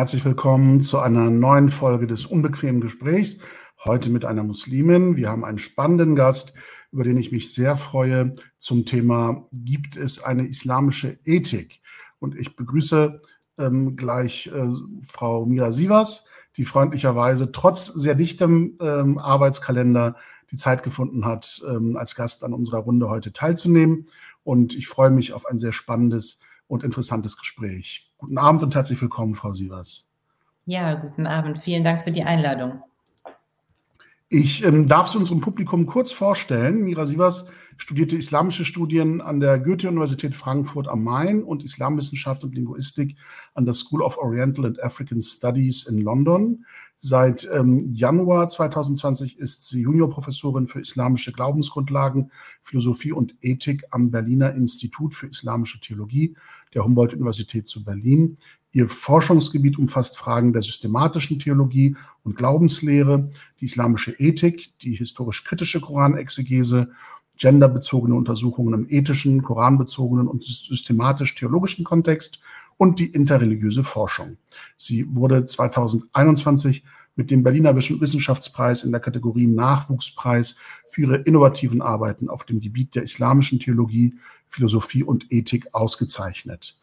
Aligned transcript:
Herzlich 0.00 0.24
willkommen 0.24 0.80
zu 0.80 0.98
einer 0.98 1.28
neuen 1.28 1.68
Folge 1.68 2.06
des 2.06 2.24
unbequemen 2.24 2.80
Gesprächs. 2.80 3.36
Heute 3.84 4.08
mit 4.08 4.24
einer 4.24 4.42
Muslimin. 4.42 5.18
Wir 5.18 5.28
haben 5.28 5.44
einen 5.44 5.58
spannenden 5.58 6.16
Gast, 6.16 6.54
über 6.90 7.04
den 7.04 7.18
ich 7.18 7.32
mich 7.32 7.52
sehr 7.52 7.76
freue, 7.76 8.34
zum 8.56 8.86
Thema 8.86 9.46
Gibt 9.52 9.98
es 9.98 10.24
eine 10.24 10.46
islamische 10.46 11.18
Ethik? 11.26 11.82
Und 12.18 12.34
ich 12.34 12.56
begrüße 12.56 13.20
ähm, 13.58 13.94
gleich 13.94 14.46
äh, 14.46 14.68
Frau 15.02 15.44
Mira 15.44 15.70
Sivas, 15.70 16.24
die 16.56 16.64
freundlicherweise 16.64 17.52
trotz 17.52 17.88
sehr 17.88 18.14
dichtem 18.14 18.78
ähm, 18.80 19.18
Arbeitskalender 19.18 20.16
die 20.50 20.56
Zeit 20.56 20.82
gefunden 20.82 21.26
hat, 21.26 21.60
ähm, 21.68 21.98
als 21.98 22.14
Gast 22.14 22.42
an 22.42 22.54
unserer 22.54 22.78
Runde 22.78 23.10
heute 23.10 23.34
teilzunehmen. 23.34 24.06
Und 24.44 24.74
ich 24.74 24.88
freue 24.88 25.10
mich 25.10 25.34
auf 25.34 25.44
ein 25.44 25.58
sehr 25.58 25.72
spannendes 25.72 26.40
und 26.70 26.84
interessantes 26.84 27.36
Gespräch. 27.36 28.12
Guten 28.16 28.38
Abend 28.38 28.62
und 28.62 28.74
herzlich 28.74 29.00
willkommen, 29.02 29.34
Frau 29.34 29.52
Sievers. 29.52 30.08
Ja, 30.66 30.94
guten 30.94 31.26
Abend. 31.26 31.58
Vielen 31.58 31.82
Dank 31.82 32.02
für 32.02 32.12
die 32.12 32.22
Einladung. 32.22 32.80
Ich 34.28 34.64
ähm, 34.64 34.86
darf 34.86 35.08
es 35.08 35.16
unserem 35.16 35.40
Publikum 35.40 35.86
kurz 35.86 36.12
vorstellen. 36.12 36.84
Mira 36.84 37.06
Sievers 37.06 37.48
studierte 37.76 38.14
islamische 38.14 38.64
Studien 38.64 39.20
an 39.20 39.40
der 39.40 39.58
Goethe-Universität 39.58 40.36
Frankfurt 40.36 40.86
am 40.86 41.02
Main 41.02 41.42
und 41.42 41.64
Islamwissenschaft 41.64 42.44
und 42.44 42.54
Linguistik 42.54 43.16
an 43.54 43.64
der 43.64 43.74
School 43.74 44.02
of 44.02 44.18
Oriental 44.18 44.66
and 44.66 44.80
African 44.80 45.20
Studies 45.20 45.88
in 45.88 45.98
London. 45.98 46.64
Seit 46.98 47.48
ähm, 47.50 47.94
Januar 47.94 48.46
2020 48.46 49.38
ist 49.38 49.66
sie 49.66 49.80
Juniorprofessorin 49.80 50.66
für 50.66 50.80
islamische 50.80 51.32
Glaubensgrundlagen, 51.32 52.30
Philosophie 52.60 53.12
und 53.12 53.34
Ethik 53.40 53.84
am 53.90 54.10
Berliner 54.10 54.54
Institut 54.54 55.14
für 55.14 55.26
Islamische 55.26 55.80
Theologie 55.80 56.36
der 56.74 56.84
Humboldt-Universität 56.84 57.66
zu 57.66 57.84
Berlin. 57.84 58.36
Ihr 58.72 58.88
Forschungsgebiet 58.88 59.78
umfasst 59.78 60.16
Fragen 60.16 60.52
der 60.52 60.62
systematischen 60.62 61.38
Theologie 61.38 61.96
und 62.22 62.36
Glaubenslehre, 62.36 63.30
die 63.60 63.64
islamische 63.64 64.12
Ethik, 64.12 64.78
die 64.78 64.94
historisch-kritische 64.94 65.80
Koranexegese, 65.80 66.90
genderbezogene 67.36 68.14
Untersuchungen 68.14 68.74
im 68.74 68.86
ethischen, 68.88 69.42
koranbezogenen 69.42 70.28
und 70.28 70.44
systematisch-theologischen 70.44 71.84
Kontext 71.84 72.40
und 72.76 73.00
die 73.00 73.06
interreligiöse 73.06 73.82
Forschung. 73.82 74.36
Sie 74.76 75.14
wurde 75.14 75.46
2021 75.46 76.84
mit 77.16 77.30
dem 77.30 77.42
Berliner 77.42 77.76
Wissenschaftspreis 77.76 78.82
in 78.82 78.92
der 78.92 79.00
Kategorie 79.00 79.46
Nachwuchspreis 79.46 80.56
für 80.86 81.02
ihre 81.02 81.16
innovativen 81.16 81.82
Arbeiten 81.82 82.28
auf 82.28 82.44
dem 82.44 82.60
Gebiet 82.60 82.94
der 82.94 83.02
islamischen 83.02 83.60
Theologie, 83.60 84.14
Philosophie 84.46 85.02
und 85.02 85.30
Ethik 85.30 85.68
ausgezeichnet. 85.72 86.78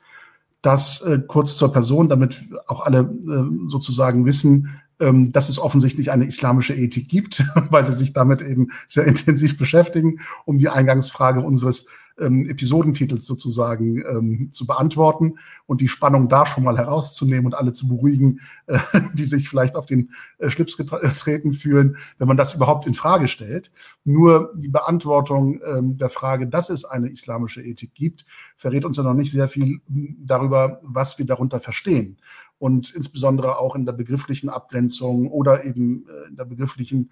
Das 0.61 1.01
äh, 1.01 1.19
kurz 1.27 1.55
zur 1.55 1.71
Person, 1.71 2.09
damit 2.09 2.41
auch 2.67 2.81
alle 2.81 2.99
äh, 2.99 3.69
sozusagen 3.69 4.25
wissen, 4.25 4.79
ähm, 4.99 5.31
dass 5.31 5.49
es 5.49 5.59
offensichtlich 5.59 6.11
eine 6.11 6.25
islamische 6.25 6.73
Ethik 6.73 7.07
gibt, 7.07 7.43
weil 7.69 7.85
sie 7.85 7.93
sich 7.93 8.13
damit 8.13 8.41
eben 8.41 8.69
sehr 8.87 9.05
intensiv 9.05 9.57
beschäftigen, 9.57 10.19
um 10.45 10.57
die 10.57 10.69
Eingangsfrage 10.69 11.41
unseres 11.41 11.87
ähm, 12.19 12.49
Episodentitels 12.49 13.25
sozusagen 13.25 14.03
ähm, 14.05 14.49
zu 14.51 14.65
beantworten 14.65 15.35
und 15.65 15.81
die 15.81 15.87
Spannung 15.87 16.29
da 16.29 16.45
schon 16.45 16.63
mal 16.63 16.77
herauszunehmen 16.77 17.45
und 17.45 17.55
alle 17.55 17.71
zu 17.71 17.87
beruhigen, 17.87 18.39
äh, 18.67 18.79
die 19.13 19.25
sich 19.25 19.49
vielleicht 19.49 19.75
auf 19.75 19.85
den 19.85 20.11
äh, 20.37 20.49
Schlips 20.49 20.77
getreten 20.77 21.53
fühlen, 21.53 21.97
wenn 22.17 22.27
man 22.27 22.37
das 22.37 22.53
überhaupt 22.53 22.87
in 22.87 22.93
Frage 22.93 23.27
stellt. 23.27 23.71
Nur 24.03 24.51
die 24.55 24.69
Beantwortung 24.69 25.59
ähm, 25.65 25.97
der 25.97 26.09
Frage, 26.09 26.47
dass 26.47 26.69
es 26.69 26.85
eine 26.85 27.09
islamische 27.09 27.61
Ethik 27.61 27.93
gibt, 27.93 28.25
verrät 28.55 28.85
uns 28.85 28.97
ja 28.97 29.03
noch 29.03 29.13
nicht 29.13 29.31
sehr 29.31 29.47
viel 29.47 29.81
hm, 29.87 30.17
darüber, 30.19 30.79
was 30.83 31.17
wir 31.19 31.25
darunter 31.25 31.59
verstehen 31.59 32.17
und 32.59 32.93
insbesondere 32.93 33.59
auch 33.59 33.75
in 33.75 33.85
der 33.85 33.93
begrifflichen 33.93 34.49
Abgrenzung 34.49 35.27
oder 35.27 35.63
eben 35.63 36.05
äh, 36.07 36.29
in 36.29 36.35
der 36.35 36.45
begrifflichen 36.45 37.11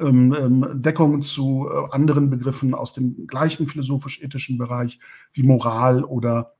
ähm, 0.00 0.34
ähm, 0.38 0.82
Deckung 0.82 1.22
zu 1.22 1.68
äh, 1.70 1.94
anderen 1.94 2.30
Begriffen 2.30 2.74
aus 2.74 2.92
dem 2.92 3.26
gleichen 3.26 3.66
philosophisch-ethischen 3.66 4.58
Bereich 4.58 4.98
wie 5.32 5.42
Moral 5.42 6.04
oder 6.04 6.54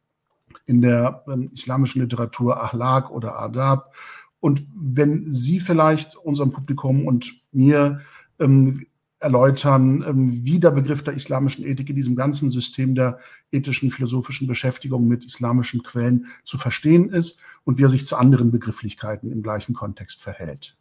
in 0.67 0.81
der 0.81 1.25
ähm, 1.29 1.49
islamischen 1.53 2.03
Literatur 2.03 2.63
Ahlak 2.63 3.11
oder 3.11 3.39
Adab. 3.39 3.95
Und 4.41 4.67
wenn 4.75 5.25
Sie 5.33 5.61
vielleicht 5.61 6.17
unserem 6.17 6.53
Publikum 6.53 7.07
und 7.07 7.33
mir 7.53 8.01
ähm, 8.39 8.87
erläutern, 9.23 10.05
ähm, 10.07 10.45
wie 10.45 10.59
der 10.59 10.73
Begriff 10.73 11.03
der 11.03 11.15
islamischen 11.15 11.65
Ethik 11.65 11.89
in 11.89 11.97
diesem 11.97 12.17
ganzen 12.17 12.51
System 12.51 12.95
der 12.95 13.19
ethischen, 13.53 13.91
philosophischen 13.91 14.47
Beschäftigung 14.47 15.07
mit 15.07 15.25
islamischen 15.25 15.83
Quellen 15.83 16.27
zu 16.43 16.59
verstehen 16.59 17.11
ist 17.11 17.41
und 17.65 17.79
wie 17.79 17.85
er 17.85 17.89
sich 17.89 18.07
zu 18.07 18.17
anderen 18.17 18.51
Begrifflichkeiten 18.51 19.31
im 19.31 19.43
gleichen 19.43 19.75
Kontext 19.75 20.23
verhält. 20.23 20.77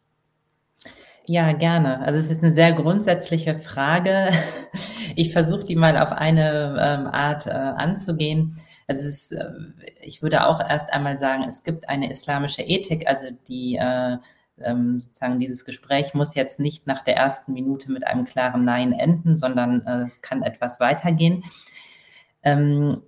Ja, 1.26 1.52
gerne. 1.52 2.00
Also 2.00 2.18
es 2.18 2.26
ist 2.26 2.42
eine 2.42 2.54
sehr 2.54 2.72
grundsätzliche 2.72 3.60
Frage. 3.60 4.30
Ich 5.14 5.34
versuche 5.34 5.64
die 5.64 5.76
mal 5.76 5.98
auf 5.98 6.10
eine 6.10 6.74
ähm, 6.80 7.06
Art 7.06 7.46
äh, 7.46 7.50
anzugehen. 7.50 8.56
Also 8.88 9.02
es 9.02 9.30
ist, 9.30 9.32
äh, 9.32 9.52
ich 10.00 10.22
würde 10.22 10.46
auch 10.46 10.58
erst 10.58 10.90
einmal 10.90 11.18
sagen, 11.18 11.44
es 11.46 11.64
gibt 11.64 11.86
eine 11.90 12.10
islamische 12.10 12.62
Ethik, 12.62 13.06
also 13.06 13.26
die 13.46 13.76
äh, 13.76 14.16
ähm, 14.62 15.00
sozusagen 15.00 15.38
dieses 15.38 15.66
Gespräch 15.66 16.14
muss 16.14 16.34
jetzt 16.34 16.58
nicht 16.60 16.86
nach 16.86 17.04
der 17.04 17.16
ersten 17.16 17.52
Minute 17.52 17.92
mit 17.92 18.06
einem 18.06 18.24
klaren 18.24 18.64
Nein 18.64 18.92
enden, 18.92 19.36
sondern 19.36 19.86
äh, 19.86 20.04
es 20.06 20.22
kann 20.22 20.42
etwas 20.42 20.80
weitergehen. 20.80 21.44
Ähm, 22.42 23.02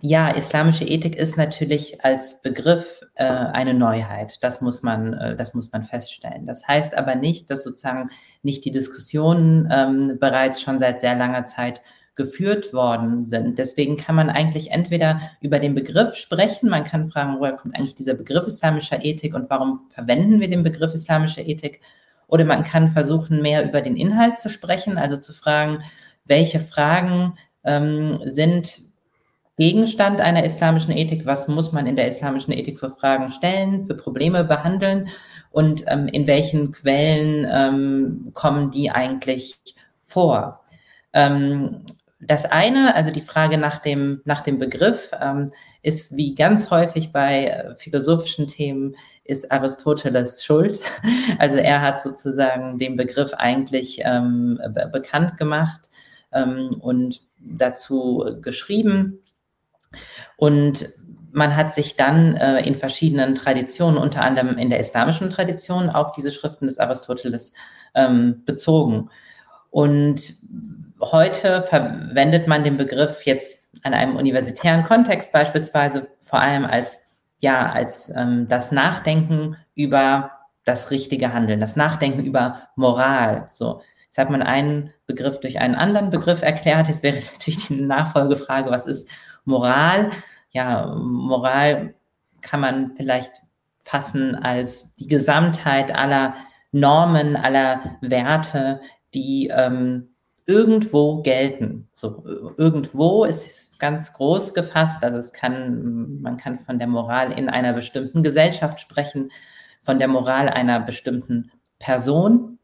ja, 0.00 0.28
islamische 0.28 0.84
Ethik 0.84 1.16
ist 1.16 1.36
natürlich 1.36 2.04
als 2.04 2.40
Begriff 2.40 3.00
äh, 3.16 3.24
eine 3.24 3.74
Neuheit. 3.74 4.38
Das 4.42 4.60
muss 4.60 4.82
man, 4.82 5.12
äh, 5.14 5.36
das 5.36 5.54
muss 5.54 5.72
man 5.72 5.82
feststellen. 5.82 6.46
Das 6.46 6.66
heißt 6.68 6.96
aber 6.96 7.16
nicht, 7.16 7.50
dass 7.50 7.64
sozusagen 7.64 8.10
nicht 8.42 8.64
die 8.64 8.70
Diskussionen 8.70 9.68
ähm, 9.72 10.18
bereits 10.20 10.60
schon 10.62 10.78
seit 10.78 11.00
sehr 11.00 11.16
langer 11.16 11.46
Zeit 11.46 11.82
geführt 12.14 12.72
worden 12.72 13.24
sind. 13.24 13.58
Deswegen 13.58 13.96
kann 13.96 14.14
man 14.14 14.30
eigentlich 14.30 14.70
entweder 14.70 15.20
über 15.40 15.58
den 15.58 15.74
Begriff 15.74 16.14
sprechen, 16.14 16.68
man 16.68 16.84
kann 16.84 17.10
fragen, 17.10 17.38
woher 17.38 17.52
kommt 17.54 17.76
eigentlich 17.76 17.94
dieser 17.94 18.14
Begriff 18.14 18.46
islamischer 18.46 19.04
Ethik 19.04 19.34
und 19.34 19.50
warum 19.50 19.86
verwenden 19.88 20.40
wir 20.40 20.50
den 20.50 20.64
Begriff 20.64 20.94
islamischer 20.94 21.46
Ethik? 21.46 21.80
Oder 22.26 22.44
man 22.44 22.62
kann 22.62 22.88
versuchen, 22.88 23.40
mehr 23.40 23.64
über 23.64 23.80
den 23.80 23.96
Inhalt 23.96 24.36
zu 24.36 24.50
sprechen, 24.50 24.98
also 24.98 25.16
zu 25.16 25.32
fragen, 25.32 25.82
welche 26.24 26.60
Fragen 26.60 27.34
ähm, 27.64 28.20
sind 28.24 28.87
Gegenstand 29.58 30.20
einer 30.20 30.44
islamischen 30.44 30.96
Ethik, 30.96 31.26
was 31.26 31.48
muss 31.48 31.72
man 31.72 31.86
in 31.86 31.96
der 31.96 32.06
islamischen 32.06 32.52
Ethik 32.52 32.78
für 32.78 32.90
Fragen 32.90 33.30
stellen, 33.32 33.84
für 33.84 33.96
Probleme 33.96 34.44
behandeln 34.44 35.08
und 35.50 35.84
ähm, 35.88 36.06
in 36.06 36.28
welchen 36.28 36.70
Quellen 36.70 37.46
ähm, 37.50 38.30
kommen 38.34 38.70
die 38.70 38.90
eigentlich 38.90 39.58
vor. 40.00 40.64
Ähm, 41.12 41.82
das 42.20 42.44
eine, 42.44 42.94
also 42.94 43.10
die 43.10 43.20
Frage 43.20 43.58
nach 43.58 43.78
dem, 43.78 44.20
nach 44.24 44.42
dem 44.42 44.60
Begriff, 44.60 45.10
ähm, 45.20 45.50
ist 45.82 46.16
wie 46.16 46.36
ganz 46.36 46.70
häufig 46.70 47.12
bei 47.12 47.46
äh, 47.46 47.74
philosophischen 47.74 48.46
Themen, 48.46 48.94
ist 49.24 49.50
Aristoteles 49.50 50.44
schuld. 50.44 50.80
Also 51.38 51.58
er 51.58 51.82
hat 51.82 52.00
sozusagen 52.00 52.78
den 52.78 52.96
Begriff 52.96 53.32
eigentlich 53.34 54.00
ähm, 54.04 54.58
bekannt 54.92 55.36
gemacht 55.36 55.90
ähm, 56.32 56.76
und 56.80 57.22
dazu 57.38 58.38
geschrieben. 58.40 59.20
Und 60.36 60.88
man 61.32 61.56
hat 61.56 61.74
sich 61.74 61.96
dann 61.96 62.36
äh, 62.36 62.60
in 62.66 62.74
verschiedenen 62.74 63.34
Traditionen, 63.34 63.98
unter 63.98 64.22
anderem 64.22 64.58
in 64.58 64.70
der 64.70 64.80
islamischen 64.80 65.30
Tradition, 65.30 65.90
auf 65.90 66.12
diese 66.12 66.32
Schriften 66.32 66.66
des 66.66 66.78
Aristoteles 66.78 67.52
ähm, 67.94 68.42
bezogen. 68.44 69.10
Und 69.70 70.34
heute 71.00 71.62
verwendet 71.62 72.48
man 72.48 72.64
den 72.64 72.76
Begriff 72.76 73.22
jetzt 73.22 73.66
an 73.82 73.94
einem 73.94 74.16
universitären 74.16 74.82
Kontext 74.82 75.32
beispielsweise 75.32 76.08
vor 76.18 76.40
allem 76.40 76.64
als 76.64 77.00
ja 77.40 77.70
als 77.70 78.10
ähm, 78.16 78.48
das 78.48 78.72
Nachdenken 78.72 79.56
über 79.74 80.32
das 80.64 80.90
richtige 80.90 81.32
Handeln, 81.32 81.60
das 81.60 81.76
Nachdenken 81.76 82.24
über 82.24 82.62
Moral. 82.76 83.46
So, 83.50 83.80
jetzt 84.04 84.18
hat 84.18 84.30
man 84.30 84.42
einen 84.42 84.92
Begriff 85.06 85.40
durch 85.40 85.60
einen 85.60 85.74
anderen 85.74 86.10
Begriff 86.10 86.42
erklärt. 86.42 86.88
Jetzt 86.88 87.02
wäre 87.02 87.16
natürlich 87.32 87.68
die 87.68 87.80
Nachfolgefrage, 87.80 88.70
was 88.70 88.86
ist 88.86 89.08
Moral, 89.48 90.10
ja, 90.50 90.94
Moral 90.94 91.94
kann 92.42 92.60
man 92.60 92.92
vielleicht 92.96 93.32
fassen 93.82 94.34
als 94.34 94.94
die 94.94 95.06
Gesamtheit 95.06 95.94
aller 95.94 96.34
Normen, 96.70 97.34
aller 97.34 97.96
Werte, 98.02 98.80
die 99.14 99.48
ähm, 99.48 100.10
irgendwo 100.46 101.22
gelten. 101.22 101.88
So 101.94 102.24
irgendwo 102.58 103.24
ist 103.24 103.78
ganz 103.78 104.12
groß 104.12 104.52
gefasst, 104.52 105.02
also 105.02 105.18
es 105.18 105.32
kann, 105.32 106.20
man 106.20 106.36
kann 106.36 106.58
von 106.58 106.78
der 106.78 106.88
Moral 106.88 107.32
in 107.32 107.48
einer 107.48 107.72
bestimmten 107.72 108.22
Gesellschaft 108.22 108.80
sprechen, 108.80 109.30
von 109.80 109.98
der 109.98 110.08
Moral 110.08 110.48
einer 110.50 110.80
bestimmten 110.80 111.50
Person. 111.78 112.58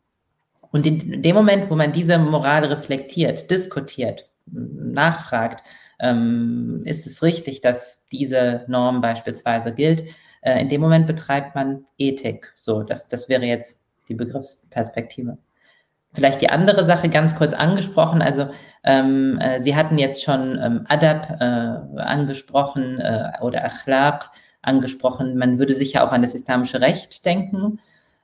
Und 0.70 0.84
in 0.84 1.22
dem 1.22 1.34
Moment, 1.34 1.70
wo 1.70 1.76
man 1.76 1.92
diese 1.92 2.18
Moral 2.18 2.64
reflektiert, 2.64 3.50
diskutiert, 3.50 4.28
nachfragt, 4.46 5.64
ähm, 6.00 6.82
ist 6.84 7.06
es 7.06 7.22
richtig, 7.22 7.60
dass 7.60 8.06
diese 8.10 8.64
Norm 8.68 9.00
beispielsweise 9.00 9.72
gilt, 9.72 10.04
Äh, 10.44 10.60
in 10.60 10.68
dem 10.68 10.80
Moment 10.82 11.06
betreibt 11.06 11.54
man 11.54 11.86
Ethik. 11.96 12.52
So, 12.54 12.82
das, 12.82 13.08
das 13.08 13.28
wäre 13.28 13.46
jetzt 13.46 13.80
die 14.08 14.14
Begriffsperspektive. 14.14 15.38
Vielleicht 16.12 16.42
die 16.42 16.50
andere 16.50 16.84
Sache 16.84 17.08
ganz 17.08 17.34
kurz 17.34 17.54
angesprochen. 17.54 18.20
Also 18.22 18.48
ähm, 18.84 19.38
äh, 19.40 19.60
Sie 19.60 19.74
hatten 19.74 19.98
jetzt 19.98 20.22
schon 20.22 20.58
ähm, 20.60 20.84
Adab 20.88 21.40
äh, 21.40 21.98
angesprochen 21.98 23.00
äh, 23.00 23.32
oder 23.40 23.64
Akhlaq 23.64 24.30
angesprochen. 24.62 25.36
Man 25.38 25.58
würde 25.58 25.74
sicher 25.74 26.04
auch 26.04 26.12
an 26.12 26.22
das 26.22 26.34
islamische 26.34 26.80
Recht 26.80 27.24
denken. 27.24 27.80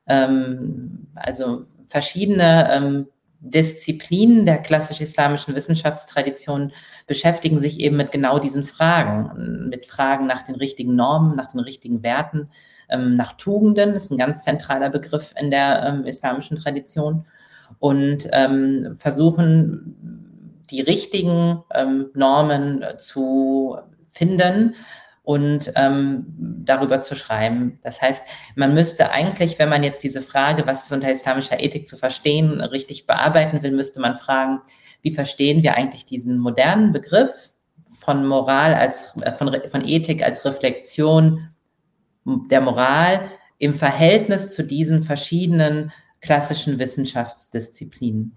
Ähm, 0.07 1.09
also 1.15 1.65
verschiedene 1.85 2.69
ähm, 2.71 3.07
Disziplinen 3.41 4.45
der 4.45 4.59
klassisch-islamischen 4.59 5.55
Wissenschaftstradition 5.55 6.73
beschäftigen 7.07 7.59
sich 7.59 7.81
eben 7.81 7.97
mit 7.97 8.13
genau 8.13 8.39
diesen 8.39 8.65
Fragen, 8.65 9.69
mit 9.69 9.87
Fragen 9.87 10.27
nach 10.27 10.43
den 10.43 10.55
richtigen 10.55 10.95
Normen, 10.95 11.37
nach 11.37 11.49
den 11.49 11.61
richtigen 11.61 12.03
Werten, 12.03 12.51
ähm, 12.89 13.17
nach 13.17 13.33
Tugenden, 13.33 13.95
ist 13.95 14.11
ein 14.11 14.19
ganz 14.19 14.45
zentraler 14.45 14.91
Begriff 14.91 15.35
in 15.41 15.51
der 15.51 15.83
ähm, 15.85 16.05
islamischen 16.05 16.59
Tradition, 16.59 17.25
und 17.79 18.29
ähm, 18.33 18.95
versuchen, 18.97 19.97
die 20.71 20.81
richtigen 20.81 21.63
Normen 22.15 22.85
zu 22.99 23.77
finden 24.07 24.75
und 25.31 25.73
ähm, 25.77 26.27
darüber 26.65 27.03
zu 27.03 27.15
schreiben. 27.15 27.79
Das 27.85 28.03
heißt, 28.03 28.25
man 28.57 28.75
müsste 28.75 29.13
eigentlich, 29.13 29.61
wenn 29.61 29.69
man 29.69 29.85
jetzt 29.85 30.03
diese 30.03 30.23
Frage, 30.23 30.67
was 30.67 30.87
ist 30.87 30.93
unter 30.93 31.09
islamischer 31.09 31.63
Ethik 31.63 31.89
zu 31.89 31.97
verstehen, 31.97 32.61
richtig 32.61 33.07
bearbeiten 33.07 33.63
will, 33.63 33.71
müsste 33.71 34.01
man 34.01 34.17
fragen, 34.17 34.61
wie 35.03 35.13
verstehen 35.13 35.63
wir 35.63 35.77
eigentlich 35.77 36.05
diesen 36.05 36.37
modernen 36.37 36.93
Begriff 36.93 37.53
von 38.01 38.27
Moral 38.27 38.75
als, 38.75 39.17
äh, 39.21 39.31
von, 39.31 39.57
von 39.69 39.87
Ethik 39.87 40.25
als 40.25 40.45
Reflexion 40.45 41.51
der 42.25 42.61
Moral 42.61 43.21
im 43.59 43.75
Verhältnis 43.75 44.51
zu 44.51 44.65
diesen 44.65 45.01
verschiedenen 45.01 45.93
klassischen 46.21 46.81
Wissenschaftsdisziplinen. 46.81 48.37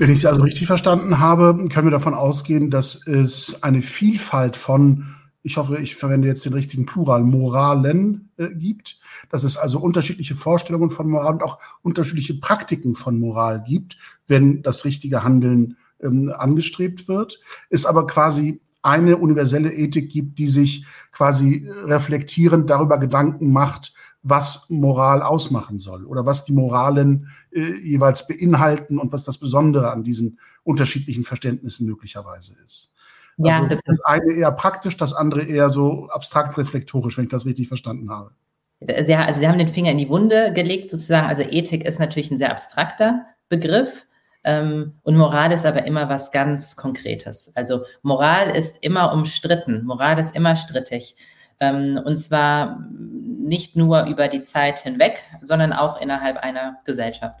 Wenn 0.00 0.10
ich 0.10 0.20
Sie 0.20 0.28
also 0.28 0.40
richtig 0.40 0.66
verstanden 0.66 1.18
habe, 1.18 1.68
können 1.68 1.88
wir 1.88 1.90
davon 1.90 2.14
ausgehen, 2.14 2.70
dass 2.70 3.06
es 3.06 3.62
eine 3.62 3.82
Vielfalt 3.82 4.56
von, 4.56 5.14
ich 5.42 5.58
hoffe, 5.58 5.76
ich 5.76 5.94
verwende 5.94 6.26
jetzt 6.26 6.42
den 6.46 6.54
richtigen 6.54 6.86
Plural, 6.86 7.22
Moralen 7.22 8.30
äh, 8.38 8.48
gibt, 8.48 8.98
dass 9.28 9.44
es 9.44 9.58
also 9.58 9.78
unterschiedliche 9.78 10.34
Vorstellungen 10.34 10.88
von 10.88 11.06
Moral 11.06 11.34
und 11.34 11.42
auch 11.42 11.58
unterschiedliche 11.82 12.32
Praktiken 12.32 12.94
von 12.94 13.20
Moral 13.20 13.62
gibt, 13.62 13.98
wenn 14.26 14.62
das 14.62 14.86
richtige 14.86 15.22
Handeln 15.22 15.76
ähm, 16.02 16.32
angestrebt 16.34 17.06
wird, 17.06 17.38
es 17.68 17.84
aber 17.84 18.06
quasi 18.06 18.62
eine 18.80 19.18
universelle 19.18 19.70
Ethik 19.70 20.10
gibt, 20.10 20.38
die 20.38 20.48
sich 20.48 20.86
quasi 21.12 21.68
reflektierend 21.84 22.70
darüber 22.70 22.96
Gedanken 22.96 23.52
macht, 23.52 23.92
was 24.22 24.66
Moral 24.68 25.22
ausmachen 25.22 25.78
soll 25.78 26.04
oder 26.04 26.26
was 26.26 26.44
die 26.44 26.52
Moralen 26.52 27.28
äh, 27.52 27.80
jeweils 27.80 28.26
beinhalten 28.26 28.98
und 28.98 29.12
was 29.12 29.24
das 29.24 29.38
Besondere 29.38 29.90
an 29.90 30.04
diesen 30.04 30.38
unterschiedlichen 30.62 31.24
Verständnissen 31.24 31.86
möglicherweise 31.86 32.54
ist. 32.64 32.92
Ja, 33.38 33.56
also 33.56 33.68
das, 33.68 33.80
das 33.84 34.00
eine 34.04 34.34
eher 34.34 34.52
praktisch, 34.52 34.96
das 34.96 35.14
andere 35.14 35.44
eher 35.44 35.70
so 35.70 36.08
abstrakt 36.10 36.58
reflektorisch, 36.58 37.16
wenn 37.16 37.24
ich 37.24 37.30
das 37.30 37.46
richtig 37.46 37.68
verstanden 37.68 38.10
habe. 38.10 38.32
Sie, 38.80 39.14
also 39.14 39.40
Sie 39.40 39.48
haben 39.48 39.58
den 39.58 39.68
Finger 39.68 39.90
in 39.90 39.98
die 39.98 40.08
Wunde 40.08 40.52
gelegt, 40.52 40.90
sozusagen. 40.90 41.26
Also 41.26 41.42
Ethik 41.42 41.84
ist 41.86 41.98
natürlich 41.98 42.30
ein 42.30 42.38
sehr 42.38 42.50
abstrakter 42.50 43.26
Begriff. 43.48 44.06
Ähm, 44.42 44.94
und 45.02 45.16
Moral 45.16 45.52
ist 45.52 45.66
aber 45.66 45.84
immer 45.84 46.08
was 46.08 46.30
ganz 46.32 46.76
Konkretes. 46.76 47.52
Also 47.54 47.82
Moral 48.02 48.56
ist 48.56 48.82
immer 48.82 49.12
umstritten. 49.12 49.84
Moral 49.84 50.18
ist 50.18 50.34
immer 50.34 50.56
strittig. 50.56 51.16
Ähm, 51.60 52.00
und 52.04 52.16
zwar 52.16 52.80
nicht 52.90 53.76
nur 53.76 54.04
über 54.06 54.28
die 54.28 54.42
Zeit 54.42 54.80
hinweg, 54.80 55.22
sondern 55.40 55.72
auch 55.72 56.00
innerhalb 56.00 56.38
einer 56.38 56.80
Gesellschaft. 56.84 57.40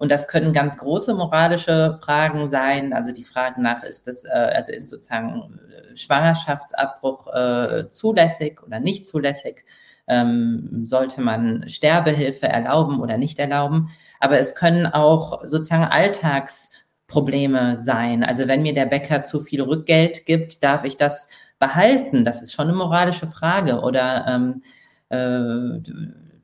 Und 0.00 0.10
das 0.10 0.28
können 0.28 0.54
ganz 0.54 0.78
große 0.78 1.12
moralische 1.12 1.94
Fragen 2.02 2.48
sein. 2.48 2.94
Also 2.94 3.12
die 3.12 3.22
Frage 3.22 3.60
nach, 3.60 3.82
ist 3.82 4.06
das, 4.06 4.24
äh, 4.24 4.28
also 4.30 4.72
ist 4.72 4.88
sozusagen 4.88 5.60
äh, 5.68 5.94
Schwangerschaftsabbruch 5.94 7.26
äh, 7.34 7.88
zulässig 7.90 8.62
oder 8.62 8.80
nicht 8.80 9.04
zulässig? 9.04 9.66
Ähm, 10.08 10.80
sollte 10.84 11.20
man 11.20 11.68
Sterbehilfe 11.68 12.48
erlauben 12.48 12.98
oder 12.98 13.18
nicht 13.18 13.38
erlauben? 13.38 13.90
Aber 14.20 14.38
es 14.38 14.54
können 14.54 14.86
auch 14.86 15.44
sozusagen 15.44 15.84
Alltagsprobleme 15.84 17.78
sein. 17.78 18.24
Also 18.24 18.48
wenn 18.48 18.62
mir 18.62 18.72
der 18.72 18.86
Bäcker 18.86 19.20
zu 19.20 19.38
viel 19.38 19.60
Rückgeld 19.60 20.24
gibt, 20.24 20.64
darf 20.64 20.84
ich 20.84 20.96
das 20.96 21.28
behalten? 21.60 22.24
Das 22.24 22.42
ist 22.42 22.52
schon 22.52 22.66
eine 22.66 22.76
moralische 22.76 23.28
Frage. 23.28 23.82
Oder 23.82 24.26
ähm, 24.26 24.62
äh, 25.10 25.80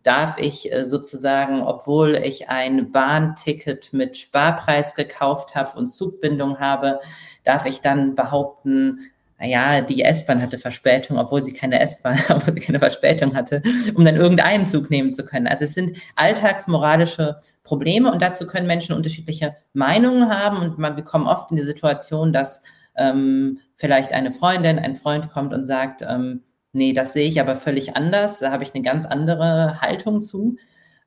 darf 0.04 0.38
ich 0.38 0.72
äh, 0.72 0.84
sozusagen, 0.84 1.62
obwohl 1.62 2.14
ich 2.14 2.48
ein 2.48 2.92
Bahnticket 2.92 3.92
mit 3.92 4.16
Sparpreis 4.16 4.94
gekauft 4.94 5.56
habe 5.56 5.76
und 5.76 5.88
Zugbindung 5.88 6.60
habe, 6.60 7.00
darf 7.42 7.66
ich 7.66 7.80
dann 7.80 8.14
behaupten, 8.14 9.10
naja, 9.38 9.80
die 9.82 10.02
S-Bahn 10.02 10.40
hatte 10.40 10.58
Verspätung, 10.58 11.18
obwohl 11.18 11.42
sie 11.42 11.52
keine 11.52 11.80
S-Bahn, 11.80 12.18
obwohl 12.28 12.54
sie 12.54 12.60
keine 12.60 12.78
Verspätung 12.78 13.34
hatte, 13.34 13.62
um 13.94 14.04
dann 14.04 14.16
irgendeinen 14.16 14.64
Zug 14.64 14.90
nehmen 14.90 15.10
zu 15.10 15.24
können. 15.24 15.48
Also 15.48 15.64
es 15.64 15.74
sind 15.74 15.98
alltagsmoralische 16.14 17.40
Probleme 17.64 18.12
und 18.12 18.22
dazu 18.22 18.46
können 18.46 18.66
Menschen 18.66 18.94
unterschiedliche 18.94 19.56
Meinungen 19.72 20.30
haben 20.30 20.58
und 20.58 20.78
man 20.78 20.94
bekommt 20.94 21.26
oft 21.26 21.50
in 21.50 21.56
die 21.56 21.62
Situation, 21.62 22.32
dass 22.32 22.62
ähm, 22.96 23.58
vielleicht 23.74 24.12
eine 24.12 24.32
Freundin, 24.32 24.78
ein 24.78 24.94
Freund 24.94 25.30
kommt 25.30 25.52
und 25.52 25.64
sagt, 25.64 26.02
ähm, 26.02 26.42
nee, 26.72 26.92
das 26.92 27.12
sehe 27.12 27.28
ich 27.28 27.40
aber 27.40 27.56
völlig 27.56 27.96
anders, 27.96 28.38
da 28.38 28.50
habe 28.50 28.64
ich 28.64 28.74
eine 28.74 28.82
ganz 28.82 29.06
andere 29.06 29.80
Haltung 29.80 30.22
zu. 30.22 30.56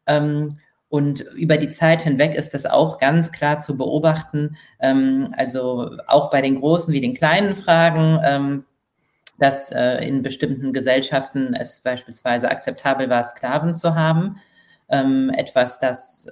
Ähm, 0.07 0.57
und 0.89 1.19
über 1.35 1.57
die 1.57 1.69
Zeit 1.69 2.01
hinweg 2.01 2.33
ist 2.35 2.55
das 2.55 2.65
auch 2.65 2.97
ganz 2.97 3.31
klar 3.31 3.59
zu 3.59 3.77
beobachten, 3.77 4.57
ähm, 4.79 5.33
also 5.37 5.97
auch 6.07 6.31
bei 6.31 6.41
den 6.41 6.59
großen 6.59 6.93
wie 6.93 7.01
den 7.01 7.13
kleinen 7.13 7.55
Fragen, 7.55 8.19
ähm, 8.23 8.65
dass 9.37 9.71
äh, 9.71 10.05
in 10.05 10.23
bestimmten 10.23 10.73
Gesellschaften 10.73 11.53
es 11.53 11.81
beispielsweise 11.81 12.49
akzeptabel 12.49 13.09
war, 13.09 13.23
Sklaven 13.23 13.75
zu 13.75 13.95
haben. 13.95 14.37
Ähm, 14.89 15.29
etwas, 15.29 15.79
das 15.79 16.27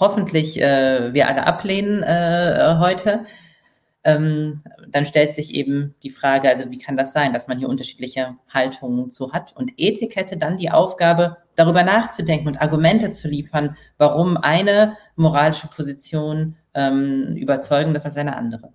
hoffentlich 0.00 0.60
äh, 0.60 1.14
wir 1.14 1.28
alle 1.28 1.46
ablehnen 1.46 2.02
äh, 2.02 2.76
heute 2.78 3.24
ähm, 4.04 4.62
dann 4.88 5.06
stellt 5.06 5.34
sich 5.34 5.54
eben 5.54 5.94
die 6.02 6.10
Frage, 6.10 6.48
also 6.48 6.70
wie 6.70 6.78
kann 6.78 6.96
das 6.96 7.12
sein, 7.12 7.32
dass 7.32 7.48
man 7.48 7.58
hier 7.58 7.68
unterschiedliche 7.68 8.36
Haltungen 8.52 9.10
zu 9.10 9.32
hat? 9.32 9.56
Und 9.56 9.72
Ethik 9.78 10.16
hätte 10.16 10.36
dann 10.36 10.58
die 10.58 10.70
Aufgabe, 10.70 11.38
darüber 11.56 11.82
nachzudenken 11.82 12.48
und 12.48 12.60
Argumente 12.60 13.12
zu 13.12 13.28
liefern, 13.28 13.76
warum 13.96 14.36
eine 14.36 14.96
moralische 15.16 15.68
Position 15.68 16.56
ähm, 16.74 17.36
überzeugender 17.36 17.98
ist 17.98 18.06
als 18.06 18.16
eine 18.16 18.36
andere. 18.36 18.72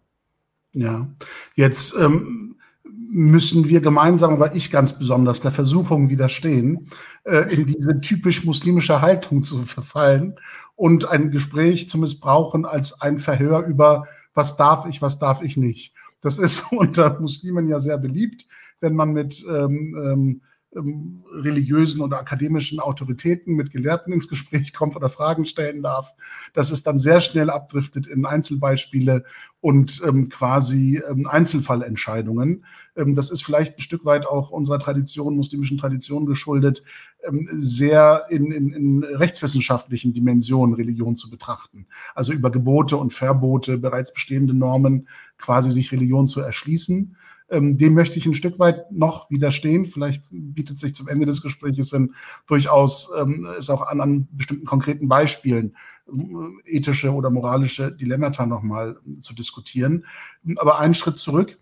Ja, 0.74 1.08
jetzt 1.56 1.96
ähm, 2.00 2.56
müssen 2.84 3.68
wir 3.68 3.82
gemeinsam, 3.82 4.34
aber 4.34 4.56
ich 4.56 4.72
ganz 4.72 4.98
besonders, 4.98 5.42
der 5.42 5.52
Versuchung 5.52 6.10
widerstehen, 6.10 6.88
äh, 7.24 7.54
in 7.54 7.66
diese 7.66 8.00
typisch 8.02 8.46
muslimische 8.46 9.02
Haltung 9.02 9.44
zu 9.44 9.64
verfallen 9.66 10.36
und 10.76 11.10
ein 11.10 11.32
Gespräch 11.32 11.90
zu 11.90 11.98
missbrauchen 11.98 12.66
als 12.66 13.02
ein 13.02 13.20
Verhör 13.20 13.66
über 13.66 14.06
was 14.39 14.55
darf 14.55 14.86
ich, 14.86 15.01
was 15.01 15.19
darf 15.19 15.41
ich 15.41 15.58
nicht. 15.58 15.93
Das 16.22 16.38
ist 16.39 16.72
unter 16.72 17.19
Muslimen 17.19 17.67
ja 17.67 17.81
sehr 17.81 17.98
beliebt, 17.98 18.48
wenn 18.79 18.96
man 18.96 19.12
mit 19.12 19.46
ähm, 19.50 19.96
ähm, 20.01 20.41
ähm, 20.76 21.24
religiösen 21.32 22.02
oder 22.02 22.20
akademischen 22.20 22.80
Autoritäten, 22.80 23.56
mit 23.56 23.72
Gelehrten 23.72 24.14
ins 24.14 24.28
Gespräch 24.28 24.72
kommt 24.74 24.96
oder 24.96 25.10
Fragen 25.10 25.46
stellen 25.46 25.82
darf, 25.82 26.14
dass 26.54 26.70
es 26.70 26.84
dann 26.84 27.00
sehr 27.00 27.22
schnell 27.22 27.50
abdriftet 27.50 28.06
in 28.06 28.26
Einzelbeispiele 28.26 29.24
und 29.62 30.02
ähm, 30.06 30.30
quasi 30.30 31.02
ähm, 31.10 31.28
Einzelfallentscheidungen. 31.28 32.66
Ähm, 32.96 33.16
das 33.16 33.32
ist 33.32 33.44
vielleicht 33.44 33.78
ein 33.78 33.82
Stück 33.82 34.06
weit 34.06 34.28
auch 34.28 34.52
unserer 34.52 34.80
Tradition, 34.80 35.36
muslimischen 35.36 35.78
Tradition 35.78 36.26
geschuldet, 36.26 36.84
ähm, 37.28 37.50
sehr 37.52 38.26
in, 38.30 38.52
in, 38.52 38.70
in 38.70 39.04
rechtswissenschaftlichen 39.04 40.14
Dimensionen 40.14 40.76
Religion 40.76 41.16
zu 41.16 41.30
betrachten. 41.30 41.88
Also 42.14 42.32
über 42.32 42.52
Gebote 42.52 42.98
und 42.98 43.14
Verbote, 43.14 43.78
bereits 43.78 44.14
bestehende 44.14 44.54
Normen, 44.54 45.08
quasi 45.38 45.72
sich 45.72 45.92
Religion 45.92 46.28
zu 46.28 46.42
erschließen 46.42 47.16
ähm, 47.50 47.77
dem 47.77 47.94
möchte 47.94 48.18
ich 48.18 48.25
ein 48.25 48.34
Stück 48.34 48.60
weit 48.60 48.91
noch 48.91 49.29
widerstehen. 49.29 49.86
Vielleicht 49.86 50.25
bietet 50.32 50.79
sich 50.79 50.96
zum 50.96 51.08
Ende 51.08 51.25
des 51.25 51.41
Gesprächs 51.41 51.91
in, 51.94 52.13
durchaus 52.48 53.10
ähm, 53.18 53.48
ist 53.58 53.70
auch 53.70 53.88
an, 53.88 54.01
an 54.01 54.27
bestimmten 54.32 54.65
konkreten 54.65 55.08
Beispielen 55.08 55.75
äh, 56.08 56.77
ethische 56.77 57.13
oder 57.13 57.29
moralische 57.29 57.91
Dilemmata 57.91 58.46
nochmal 58.46 58.98
zu 59.22 59.34
diskutieren. 59.34 60.06
Aber 60.58 60.79
einen 60.79 60.94
Schritt 60.94 61.18
zurück, 61.18 61.58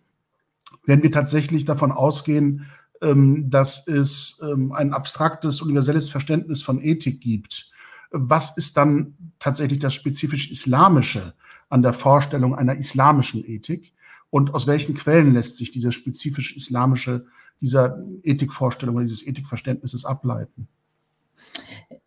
wenn 0.86 1.04
wir 1.04 1.12
tatsächlich 1.12 1.66
davon 1.66 1.92
ausgehen, 1.92 2.66
ähm, 3.02 3.50
dass 3.50 3.88
es 3.88 4.42
ähm, 4.44 4.72
ein 4.72 4.94
abstraktes, 4.94 5.62
universelles 5.62 6.10
Verständnis 6.10 6.62
von 6.62 6.82
Ethik 6.82 7.22
gibt, 7.22 7.72
was 8.12 8.58
ist 8.58 8.78
dann 8.78 9.16
tatsächlich 9.40 9.80
das 9.80 9.94
spezifisch 9.94 10.50
Islamische 10.50 11.34
an 11.70 11.82
der 11.82 11.94
Vorstellung 11.94 12.56
einer 12.56 12.76
islamischen 12.76 13.46
Ethik? 13.46 13.94
Und 14.30 14.54
aus 14.54 14.68
welchen 14.68 14.94
Quellen 14.94 15.34
lässt 15.34 15.58
sich 15.58 15.72
diese 15.72 15.92
spezifisch 15.92 16.56
islamische 16.56 17.26
dieser 17.62 18.04
Ethikvorstellung 18.24 18.96
oder 18.96 19.06
dieses 19.06 19.26
Ethikverständnisses 19.26 20.06
ableiten? 20.06 20.68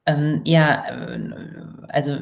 Ähm, 0.06 0.42
ja, 0.44 0.84
also 1.88 2.12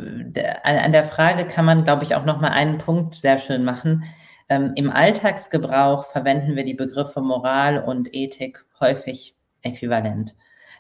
an 0.62 0.92
der 0.92 1.04
Frage 1.04 1.46
kann 1.46 1.64
man, 1.64 1.84
glaube 1.84 2.04
ich, 2.04 2.14
auch 2.14 2.24
noch 2.24 2.40
mal 2.40 2.50
einen 2.50 2.78
Punkt 2.78 3.14
sehr 3.14 3.38
schön 3.38 3.64
machen. 3.64 4.04
Ähm, 4.48 4.72
Im 4.76 4.90
Alltagsgebrauch 4.90 6.06
verwenden 6.06 6.56
wir 6.56 6.64
die 6.64 6.74
Begriffe 6.74 7.20
Moral 7.20 7.82
und 7.82 8.14
Ethik 8.14 8.64
häufig 8.80 9.36
äquivalent. 9.62 10.34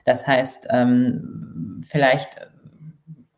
Das 0.04 0.26
heißt, 0.26 0.68
ähm, 0.70 1.84
vielleicht 1.86 2.48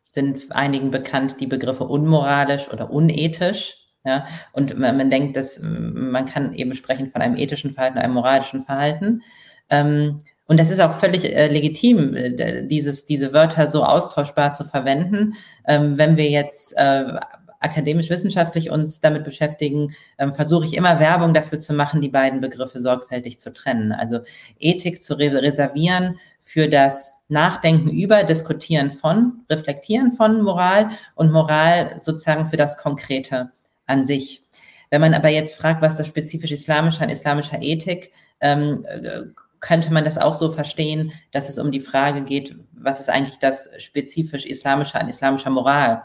sind 0.05 0.51
einigen 0.51 0.91
bekannt 0.91 1.37
die 1.39 1.47
Begriffe 1.47 1.85
unmoralisch 1.85 2.71
oder 2.71 2.91
unethisch. 2.91 3.80
Ja, 4.03 4.25
und 4.51 4.79
man, 4.79 4.97
man 4.97 5.09
denkt, 5.11 5.37
dass 5.37 5.59
man 5.61 6.25
kann 6.25 6.53
eben 6.53 6.73
sprechen 6.73 7.09
von 7.09 7.21
einem 7.21 7.37
ethischen 7.37 7.71
Verhalten, 7.71 7.99
einem 7.99 8.15
moralischen 8.15 8.61
Verhalten. 8.61 9.21
Ähm, 9.69 10.17
und 10.47 10.59
das 10.59 10.69
ist 10.69 10.81
auch 10.81 10.93
völlig 10.93 11.33
äh, 11.33 11.47
legitim, 11.47 12.15
äh, 12.15 12.65
dieses, 12.67 13.05
diese 13.05 13.31
Wörter 13.31 13.67
so 13.67 13.85
austauschbar 13.85 14.53
zu 14.53 14.65
verwenden. 14.65 15.35
Ähm, 15.65 15.97
wenn 15.97 16.17
wir 16.17 16.29
jetzt 16.29 16.73
äh, 16.77 17.13
akademisch-wissenschaftlich 17.61 18.71
uns 18.71 18.99
damit 18.99 19.23
beschäftigen, 19.23 19.95
ähm, 20.17 20.33
versuche 20.33 20.65
ich 20.65 20.75
immer 20.75 20.99
Werbung 20.99 21.33
dafür 21.33 21.59
zu 21.59 21.73
machen, 21.73 22.01
die 22.01 22.09
beiden 22.09 22.41
Begriffe 22.41 22.79
sorgfältig 22.79 23.39
zu 23.39 23.53
trennen. 23.53 23.91
Also 23.91 24.19
Ethik 24.59 25.01
zu 25.01 25.13
reservieren 25.17 26.19
für 26.39 26.67
das 26.67 27.13
Nachdenken 27.29 27.89
über, 27.89 28.23
Diskutieren 28.23 28.91
von, 28.91 29.45
Reflektieren 29.49 30.11
von 30.11 30.41
Moral 30.41 30.89
und 31.15 31.31
Moral 31.31 31.95
sozusagen 31.99 32.47
für 32.47 32.57
das 32.57 32.77
Konkrete 32.77 33.51
an 33.91 34.03
sich. 34.03 34.43
Wenn 34.89 35.01
man 35.01 35.13
aber 35.13 35.29
jetzt 35.29 35.55
fragt, 35.55 35.81
was 35.81 35.97
das 35.97 36.07
spezifisch 36.07 36.51
Islamische 36.51 37.01
an 37.01 37.09
islamischer 37.09 37.61
Ethik, 37.61 38.11
ähm, 38.41 38.85
könnte 39.59 39.93
man 39.93 40.03
das 40.03 40.17
auch 40.17 40.33
so 40.33 40.51
verstehen, 40.51 41.13
dass 41.31 41.47
es 41.47 41.59
um 41.59 41.71
die 41.71 41.79
Frage 41.79 42.23
geht, 42.23 42.55
was 42.73 42.99
ist 42.99 43.09
eigentlich 43.09 43.37
das 43.39 43.69
spezifisch 43.77 44.45
Islamische 44.45 44.99
an 44.99 45.07
islamischer 45.07 45.51
Moral? 45.51 46.03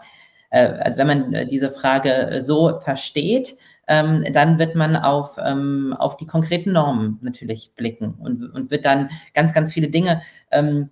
Äh, 0.51 0.67
also 0.67 0.99
wenn 0.99 1.07
man 1.07 1.33
äh, 1.33 1.47
diese 1.47 1.71
Frage 1.71 2.13
äh, 2.13 2.43
so 2.43 2.79
versteht, 2.79 3.57
ähm, 3.89 4.25
dann 4.33 4.59
wird 4.59 4.75
man 4.75 4.97
auf, 4.97 5.37
ähm, 5.45 5.95
auf 5.99 6.17
die 6.17 6.27
konkreten 6.27 6.73
Normen 6.73 7.19
natürlich 7.23 7.73
blicken 7.77 8.15
und, 8.19 8.43
und 8.53 8.71
wird 8.71 8.85
dann 8.85 9.11
ganz, 9.33 9.55
ganz 9.55 9.73
viele 9.73 9.89
Dinge 9.89 10.23
ähm, 10.51 10.91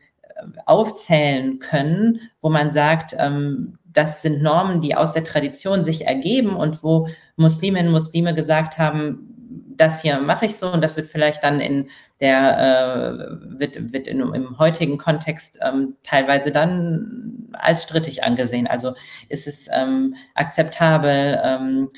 aufzählen 0.66 1.58
können, 1.58 2.20
wo 2.40 2.50
man 2.50 2.72
sagt, 2.72 3.14
ähm, 3.18 3.74
das 3.92 4.22
sind 4.22 4.42
Normen, 4.42 4.80
die 4.80 4.96
aus 4.96 5.12
der 5.12 5.24
Tradition 5.24 5.84
sich 5.84 6.06
ergeben 6.06 6.56
und 6.56 6.82
wo 6.82 7.06
Musliminnen 7.36 7.88
und 7.88 7.92
Muslime 7.92 8.34
gesagt 8.34 8.78
haben, 8.78 9.30
das 9.76 10.02
hier 10.02 10.18
mache 10.20 10.46
ich 10.46 10.56
so 10.56 10.72
und 10.72 10.82
das 10.82 10.96
wird 10.96 11.06
vielleicht 11.06 11.42
dann 11.42 11.60
in 11.60 11.88
der 12.20 12.58
äh, 12.58 13.58
wird, 13.58 13.92
wird 13.92 14.06
in, 14.06 14.20
im 14.20 14.58
heutigen 14.58 14.98
Kontext 14.98 15.58
ähm, 15.64 15.96
teilweise 16.02 16.50
dann 16.52 17.48
als 17.52 17.82
strittig 17.82 18.24
angesehen. 18.24 18.66
Also 18.66 18.94
ist 19.28 19.46
es 19.46 19.68
ähm, 19.72 20.14
akzeptabel, 20.34 21.40
ähm, 21.44 21.88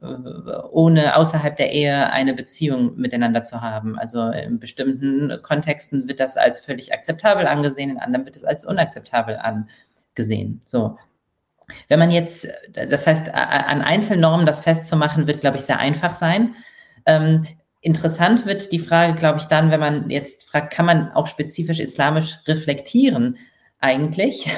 ohne 0.00 1.16
außerhalb 1.16 1.56
der 1.56 1.72
Ehe 1.72 2.10
eine 2.10 2.34
Beziehung 2.34 2.96
miteinander 2.96 3.44
zu 3.44 3.60
haben. 3.60 3.98
Also 3.98 4.28
in 4.30 4.58
bestimmten 4.58 5.32
Kontexten 5.42 6.08
wird 6.08 6.20
das 6.20 6.36
als 6.36 6.60
völlig 6.60 6.92
akzeptabel 6.92 7.46
angesehen, 7.46 7.90
in 7.90 7.98
anderen 7.98 8.24
wird 8.26 8.36
es 8.36 8.44
als 8.44 8.64
unakzeptabel 8.64 9.36
angesehen. 9.36 10.60
So. 10.64 10.98
Wenn 11.88 11.98
man 11.98 12.10
jetzt, 12.10 12.46
das 12.72 13.06
heißt, 13.06 13.32
an 13.32 13.80
Einzelnormen 13.80 14.44
das 14.44 14.60
festzumachen, 14.60 15.26
wird, 15.26 15.40
glaube 15.40 15.56
ich, 15.56 15.64
sehr 15.64 15.78
einfach 15.78 16.14
sein. 16.14 16.54
Ähm, 17.06 17.46
interessant 17.80 18.44
wird 18.46 18.72
die 18.72 18.78
Frage, 18.78 19.14
glaube 19.14 19.38
ich, 19.38 19.46
dann, 19.46 19.70
wenn 19.70 19.80
man 19.80 20.10
jetzt 20.10 20.44
fragt, 20.44 20.72
kann 20.72 20.86
man 20.86 21.12
auch 21.12 21.26
spezifisch 21.26 21.80
islamisch 21.80 22.40
reflektieren 22.46 23.38
eigentlich? 23.80 24.50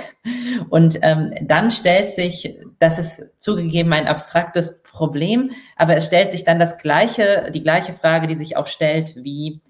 Und 0.68 0.98
ähm, 1.02 1.32
dann 1.42 1.70
stellt 1.70 2.10
sich, 2.10 2.58
das 2.78 2.98
ist 2.98 3.40
zugegeben 3.40 3.92
ein 3.92 4.06
abstraktes 4.06 4.82
Problem, 4.82 5.50
aber 5.76 5.96
es 5.96 6.06
stellt 6.06 6.32
sich 6.32 6.44
dann 6.44 6.58
das 6.58 6.78
gleiche, 6.78 7.50
die 7.52 7.62
gleiche 7.62 7.92
Frage, 7.92 8.26
die 8.26 8.34
sich 8.34 8.56
auch 8.56 8.66
stellt, 8.66 9.14
wie 9.16 9.60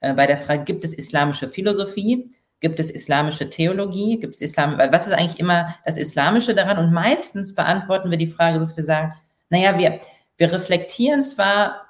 äh, 0.00 0.14
bei 0.14 0.26
der 0.26 0.38
Frage, 0.38 0.64
gibt 0.64 0.84
es 0.84 0.92
islamische 0.92 1.48
Philosophie? 1.48 2.30
Gibt 2.60 2.78
es 2.78 2.90
islamische 2.90 3.48
Theologie? 3.48 4.18
Gibt 4.18 4.34
es 4.34 4.42
Islam? 4.42 4.76
Was 4.76 5.06
ist 5.06 5.14
eigentlich 5.14 5.40
immer 5.40 5.74
das 5.86 5.96
Islamische 5.96 6.54
daran? 6.54 6.78
Und 6.78 6.92
meistens 6.92 7.54
beantworten 7.54 8.10
wir 8.10 8.18
die 8.18 8.26
Frage, 8.26 8.58
dass 8.58 8.76
wir 8.76 8.84
sagen, 8.84 9.14
naja, 9.48 9.78
wir, 9.78 10.00
wir 10.36 10.52
reflektieren 10.52 11.22
zwar 11.22 11.86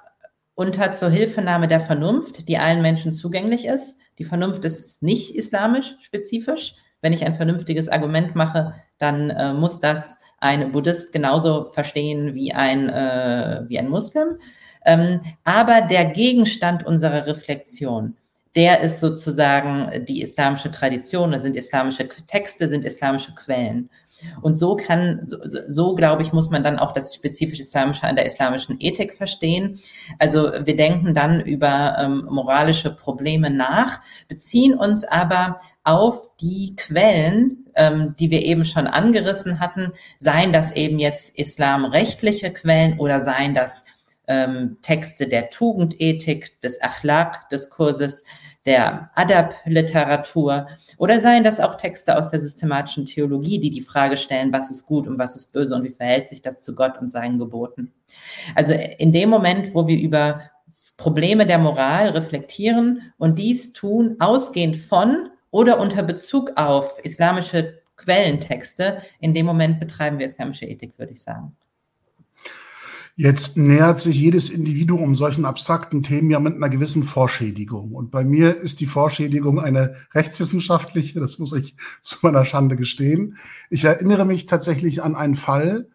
unter 0.55 0.93
zur 0.93 1.09
Hilfenahme 1.09 1.67
der 1.67 1.81
Vernunft, 1.81 2.47
die 2.47 2.57
allen 2.57 2.81
Menschen 2.81 3.11
zugänglich 3.11 3.65
ist. 3.65 3.97
Die 4.17 4.23
Vernunft 4.23 4.63
ist 4.63 5.03
nicht 5.03 5.35
islamisch 5.35 5.95
spezifisch. 5.99 6.75
Wenn 7.01 7.13
ich 7.13 7.25
ein 7.25 7.33
vernünftiges 7.33 7.89
Argument 7.89 8.35
mache, 8.35 8.75
dann 8.97 9.29
äh, 9.31 9.53
muss 9.53 9.79
das 9.79 10.17
ein 10.41 10.71
Buddhist 10.71 11.13
genauso 11.13 11.67
verstehen 11.67 12.33
wie 12.33 12.53
ein, 12.53 12.89
äh, 12.89 13.63
wie 13.67 13.79
ein 13.79 13.89
Muslim. 13.89 14.39
Ähm, 14.85 15.21
aber 15.43 15.81
der 15.81 16.05
Gegenstand 16.05 16.85
unserer 16.85 17.25
Reflexion, 17.27 18.17
der 18.55 18.81
ist 18.81 18.99
sozusagen 18.99 20.05
die 20.07 20.21
islamische 20.21 20.71
Tradition, 20.71 21.31
das 21.31 21.43
sind 21.43 21.55
islamische 21.55 22.07
Texte, 22.27 22.67
sind 22.67 22.83
islamische 22.83 23.33
Quellen. 23.33 23.89
Und 24.41 24.55
so 24.55 24.75
kann, 24.75 25.25
so, 25.27 25.37
so 25.67 25.95
glaube 25.95 26.21
ich, 26.21 26.33
muss 26.33 26.49
man 26.49 26.63
dann 26.63 26.79
auch 26.79 26.93
das 26.93 27.15
spezifisch 27.15 27.59
Islamische 27.59 28.03
an 28.03 28.15
der 28.15 28.25
islamischen 28.25 28.77
Ethik 28.79 29.13
verstehen. 29.13 29.79
Also 30.19 30.51
wir 30.63 30.75
denken 30.75 31.13
dann 31.13 31.39
über 31.41 31.95
ähm, 31.97 32.27
moralische 32.29 32.95
Probleme 32.95 33.49
nach, 33.49 33.99
beziehen 34.27 34.75
uns 34.75 35.03
aber 35.03 35.59
auf 35.83 36.29
die 36.39 36.75
Quellen, 36.75 37.65
ähm, 37.75 38.15
die 38.19 38.29
wir 38.29 38.43
eben 38.43 38.65
schon 38.65 38.87
angerissen 38.87 39.59
hatten, 39.59 39.93
seien 40.19 40.53
das 40.53 40.71
eben 40.73 40.99
jetzt 40.99 41.37
islamrechtliche 41.37 42.51
Quellen 42.51 42.99
oder 42.99 43.21
seien 43.21 43.55
das 43.55 43.85
ähm, 44.27 44.77
Texte 44.81 45.27
der 45.27 45.49
Tugendethik, 45.49 46.61
des 46.61 46.81
Achlaq-Diskurses, 46.81 48.23
der 48.65 49.09
Adab-Literatur 49.15 50.67
oder 50.97 51.19
seien 51.19 51.43
das 51.43 51.59
auch 51.59 51.75
Texte 51.75 52.17
aus 52.17 52.29
der 52.29 52.39
systematischen 52.39 53.05
Theologie, 53.05 53.59
die 53.59 53.71
die 53.71 53.81
Frage 53.81 54.17
stellen, 54.17 54.53
was 54.53 54.69
ist 54.69 54.85
gut 54.85 55.07
und 55.07 55.17
was 55.17 55.35
ist 55.35 55.51
böse 55.51 55.73
und 55.73 55.83
wie 55.83 55.89
verhält 55.89 56.29
sich 56.29 56.43
das 56.43 56.61
zu 56.61 56.75
Gott 56.75 56.99
und 56.99 57.09
seinen 57.09 57.39
Geboten. 57.39 57.91
Also 58.53 58.73
in 58.73 59.11
dem 59.11 59.29
Moment, 59.29 59.73
wo 59.73 59.87
wir 59.87 59.99
über 59.99 60.41
Probleme 60.95 61.47
der 61.47 61.57
Moral 61.57 62.09
reflektieren 62.09 63.13
und 63.17 63.39
dies 63.39 63.73
tun, 63.73 64.17
ausgehend 64.19 64.77
von 64.77 65.29
oder 65.51 65.79
unter 65.79 66.03
Bezug 66.03 66.51
auf 66.55 66.99
islamische 67.03 67.81
Quellentexte, 67.97 69.01
in 69.19 69.33
dem 69.33 69.45
Moment 69.45 69.79
betreiben 69.79 70.17
wir 70.17 70.25
islamische 70.25 70.65
Ethik, 70.65 70.97
würde 70.97 71.13
ich 71.13 71.21
sagen. 71.21 71.55
Jetzt 73.17 73.57
nähert 73.57 73.99
sich 73.99 74.15
jedes 74.15 74.49
Individuum 74.49 75.15
solchen 75.15 75.45
abstrakten 75.45 76.01
Themen 76.01 76.31
ja 76.31 76.39
mit 76.39 76.55
einer 76.55 76.69
gewissen 76.69 77.03
Vorschädigung. 77.03 77.91
Und 77.91 78.09
bei 78.09 78.23
mir 78.23 78.55
ist 78.55 78.79
die 78.79 78.85
Vorschädigung 78.85 79.59
eine 79.59 79.95
rechtswissenschaftliche, 80.13 81.19
das 81.19 81.37
muss 81.37 81.53
ich 81.53 81.75
zu 82.01 82.17
meiner 82.21 82.45
Schande 82.45 82.77
gestehen. 82.77 83.37
Ich 83.69 83.83
erinnere 83.83 84.25
mich 84.25 84.45
tatsächlich 84.45 85.03
an 85.03 85.15
einen 85.15 85.35
Fall 85.35 85.89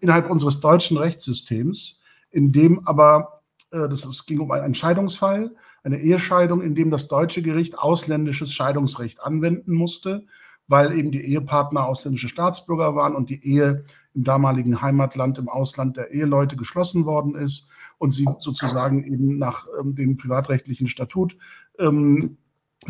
innerhalb 0.00 0.30
unseres 0.30 0.60
deutschen 0.60 0.96
Rechtssystems, 0.96 2.00
in 2.30 2.52
dem 2.52 2.86
aber, 2.86 3.42
äh, 3.70 3.88
das, 3.88 4.26
ging 4.26 4.40
um 4.40 4.50
einen 4.50 4.64
Entscheidungsfall, 4.64 5.54
eine 5.84 5.98
Ehescheidung, 5.98 6.62
in 6.62 6.74
dem 6.74 6.90
das 6.90 7.08
deutsche 7.08 7.42
Gericht 7.42 7.78
ausländisches 7.78 8.52
Scheidungsrecht 8.52 9.20
anwenden 9.20 9.72
musste, 9.74 10.26
weil 10.68 10.96
eben 10.96 11.10
die 11.10 11.24
Ehepartner 11.24 11.84
ausländische 11.84 12.28
Staatsbürger 12.28 12.94
waren 12.94 13.14
und 13.14 13.30
die 13.30 13.44
Ehe 13.44 13.84
im 14.14 14.24
damaligen 14.24 14.80
Heimatland, 14.82 15.38
im 15.38 15.48
Ausland 15.48 15.96
der 15.96 16.10
Eheleute 16.10 16.56
geschlossen 16.56 17.04
worden 17.04 17.34
ist 17.34 17.68
und 17.98 18.12
sie 18.12 18.26
sozusagen 18.38 19.04
eben 19.04 19.38
nach 19.38 19.66
ähm, 19.80 19.94
dem 19.94 20.16
privatrechtlichen 20.16 20.86
Statut 20.86 21.36
ähm, 21.78 22.36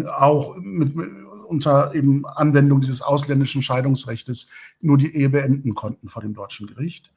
auch 0.07 0.57
mit, 0.57 0.95
unter 1.47 1.95
eben 1.95 2.25
Anwendung 2.27 2.81
dieses 2.81 3.03
ausländischen 3.03 3.63
Scheidungsrechtes 3.63 4.49
nur 4.81 4.97
die 4.97 5.15
Ehe 5.15 5.29
beenden 5.29 5.75
konnten 5.75 6.09
vor 6.09 6.23
dem 6.23 6.35
deutschen 6.35 6.67
Gericht. 6.67 7.13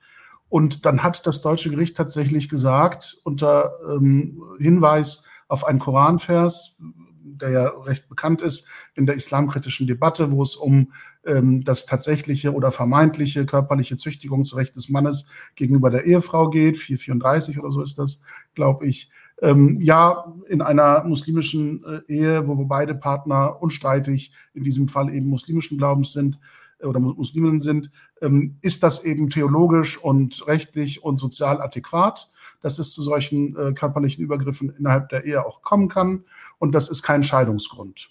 Und 0.50 0.86
dann 0.86 1.04
hat 1.04 1.26
das 1.26 1.42
deutsche 1.42 1.70
Gericht 1.70 1.98
tatsächlich 1.98 2.50
gesagt, 2.50 3.18
unter 3.24 3.74
ähm, 3.90 4.42
Hinweis 4.60 5.26
auf 5.56 5.66
einen 5.66 5.80
Koranvers, 5.80 6.76
der 7.24 7.50
ja 7.50 7.68
recht 7.68 8.10
bekannt 8.10 8.42
ist 8.42 8.68
in 8.94 9.06
der 9.06 9.16
islamkritischen 9.16 9.88
Debatte, 9.88 10.34
wo 10.34 10.44
es 10.44 10.58
um 10.58 10.92
ähm, 11.26 11.64
das 11.64 11.86
tatsächliche 11.86 12.54
oder 12.54 12.74
vermeintliche 12.74 13.46
körperliche 13.46 13.96
Züchtigungsrecht 13.96 14.76
des 14.76 14.90
Mannes 14.90 15.28
gegenüber 15.56 15.90
der 15.90 16.04
Ehefrau 16.04 16.50
geht. 16.50 16.78
434 16.78 17.58
oder 17.58 17.72
so 17.72 17.82
ist 17.82 17.98
das, 17.98 18.20
glaube 18.54 18.86
ich. 18.86 19.10
Ähm, 19.42 19.80
ja, 19.80 20.34
in 20.50 20.62
einer 20.62 21.06
muslimischen 21.06 21.86
äh, 21.86 22.14
Ehe, 22.14 22.48
wo, 22.50 22.56
beide 22.66 22.96
Partner 22.96 23.62
unstreitig 23.62 24.34
in 24.54 24.64
diesem 24.64 24.90
Fall 24.90 25.10
eben 25.14 25.28
muslimischen 25.28 25.78
Glaubens 25.78 26.12
sind 26.12 26.38
äh, 26.80 26.86
oder 26.86 27.00
Musliminnen 27.00 27.62
sind, 27.62 27.92
ähm, 28.22 28.58
ist 28.60 28.84
das 28.84 29.06
eben 29.06 29.30
theologisch 29.30 29.98
und 29.98 30.46
rechtlich 30.48 31.02
und 31.02 31.16
sozial 31.16 31.62
adäquat 31.62 32.30
dass 32.66 32.80
es 32.80 32.92
zu 32.92 33.04
solchen 33.04 33.56
äh, 33.56 33.74
körperlichen 33.74 34.24
Übergriffen 34.24 34.72
innerhalb 34.72 35.10
der 35.10 35.24
Ehe 35.24 35.46
auch 35.46 35.62
kommen 35.62 35.88
kann. 35.88 36.24
Und 36.58 36.74
das 36.74 36.90
ist 36.90 37.04
kein 37.04 37.22
Scheidungsgrund. 37.22 38.10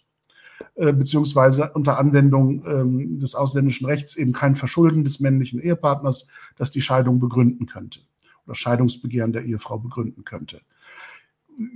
Äh, 0.76 0.92
beziehungsweise 0.92 1.72
unter 1.72 1.98
Anwendung 1.98 2.64
ähm, 2.64 3.18
des 3.18 3.34
ausländischen 3.34 3.86
Rechts 3.86 4.14
eben 4.14 4.32
kein 4.32 4.54
Verschulden 4.54 5.02
des 5.02 5.18
männlichen 5.18 5.60
Ehepartners, 5.60 6.28
das 6.56 6.70
die 6.70 6.82
Scheidung 6.82 7.18
begründen 7.18 7.66
könnte 7.66 7.98
oder 8.46 8.54
Scheidungsbegehren 8.54 9.32
der 9.32 9.42
Ehefrau 9.42 9.78
begründen 9.78 10.24
könnte. 10.24 10.60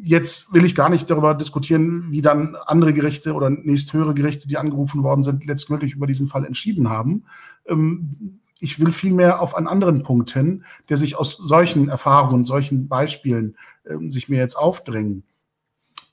Jetzt 0.00 0.54
will 0.54 0.64
ich 0.64 0.76
gar 0.76 0.88
nicht 0.88 1.10
darüber 1.10 1.34
diskutieren, 1.34 2.12
wie 2.12 2.22
dann 2.22 2.54
andere 2.54 2.94
Gerichte 2.94 3.34
oder 3.34 3.50
nächsthöhere 3.50 4.14
Gerichte, 4.14 4.46
die 4.46 4.56
angerufen 4.56 5.02
worden 5.02 5.24
sind, 5.24 5.44
letztgültig 5.46 5.94
über 5.94 6.06
diesen 6.06 6.28
Fall 6.28 6.44
entschieden 6.44 6.88
haben. 6.88 7.24
Ähm, 7.66 8.38
ich 8.59 8.81
will 8.81 8.92
vielmehr 8.92 9.40
auf 9.40 9.55
einen 9.55 9.68
anderen 9.68 10.03
Punkt 10.03 10.33
hin, 10.33 10.64
der 10.88 10.97
sich 10.97 11.16
aus 11.16 11.37
solchen 11.37 11.88
Erfahrungen, 11.88 12.44
solchen 12.44 12.88
Beispielen 12.88 13.57
ähm, 13.88 14.11
sich 14.11 14.29
mir 14.29 14.38
jetzt 14.38 14.57
aufdrängen. 14.57 15.25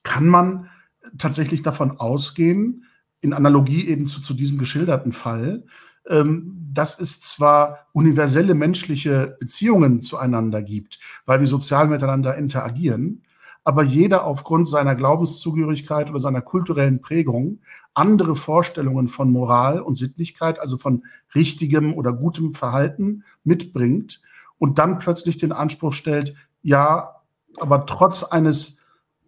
Kann 0.04 0.28
man 0.28 0.70
tatsächlich 1.18 1.62
davon 1.62 2.00
ausgehen, 2.00 2.86
in 3.22 3.34
Analogie 3.34 3.88
eben 3.88 4.06
zu, 4.06 4.22
zu 4.22 4.34
diesem 4.34 4.58
geschilderten 4.58 5.12
Fall, 5.12 5.64
ähm, 6.08 6.56
dass 6.72 7.00
es 7.00 7.20
zwar 7.20 7.88
universelle 7.94 8.54
menschliche 8.54 9.38
Beziehungen 9.40 10.02
zueinander 10.02 10.62
gibt, 10.62 11.00
weil 11.26 11.40
wir 11.40 11.48
sozial 11.48 11.88
miteinander 11.88 12.38
interagieren, 12.38 13.24
aber 13.66 13.84
jeder 13.84 14.26
aufgrund 14.26 14.70
seiner 14.70 14.96
Glaubenszugehörigkeit 14.96 16.10
oder 16.12 16.20
seiner 16.20 16.42
kulturellen 16.42 17.02
Prägung 17.02 17.60
andere 17.96 18.36
Vorstellungen 18.36 19.08
von 19.08 19.32
Moral 19.32 19.82
und 19.82 19.96
Sittlichkeit, 19.96 20.60
also 20.60 20.78
von 20.78 21.04
richtigem 21.34 21.94
oder 21.94 22.14
gutem 22.14 22.54
Verhalten 22.54 23.24
mitbringt 23.44 24.22
und 24.60 24.78
dann 24.78 25.00
plötzlich 25.00 25.38
den 25.38 25.52
Anspruch 25.52 25.94
stellt, 25.94 26.36
ja, 26.62 27.16
aber 27.58 27.88
trotz 27.88 28.24
eines 28.24 28.82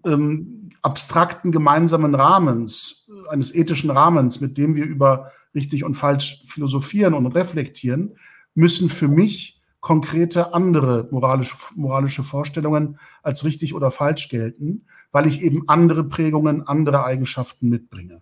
ähm, 0.06 0.70
abstrakten 0.84 1.52
gemeinsamen 1.52 2.14
Rahmens, 2.14 3.10
eines 3.30 3.56
ethischen 3.56 3.90
Rahmens, 3.90 4.40
mit 4.40 4.58
dem 4.58 4.76
wir 4.76 4.86
über 4.86 5.32
richtig 5.56 5.84
und 5.84 5.96
falsch 5.96 6.44
philosophieren 6.46 7.16
und 7.16 7.26
reflektieren, 7.26 8.16
müssen 8.54 8.90
für 8.90 9.08
mich 9.08 9.57
konkrete 9.88 10.54
andere 10.54 11.08
moralische, 11.12 11.56
moralische 11.78 12.22
Vorstellungen 12.22 13.00
als 13.24 13.46
richtig 13.46 13.74
oder 13.74 13.90
falsch 13.90 14.28
gelten, 14.28 14.86
weil 15.14 15.26
ich 15.28 15.42
eben 15.42 15.64
andere 15.70 16.04
Prägungen, 16.04 16.68
andere 16.68 17.06
Eigenschaften 17.06 17.70
mitbringe. 17.70 18.22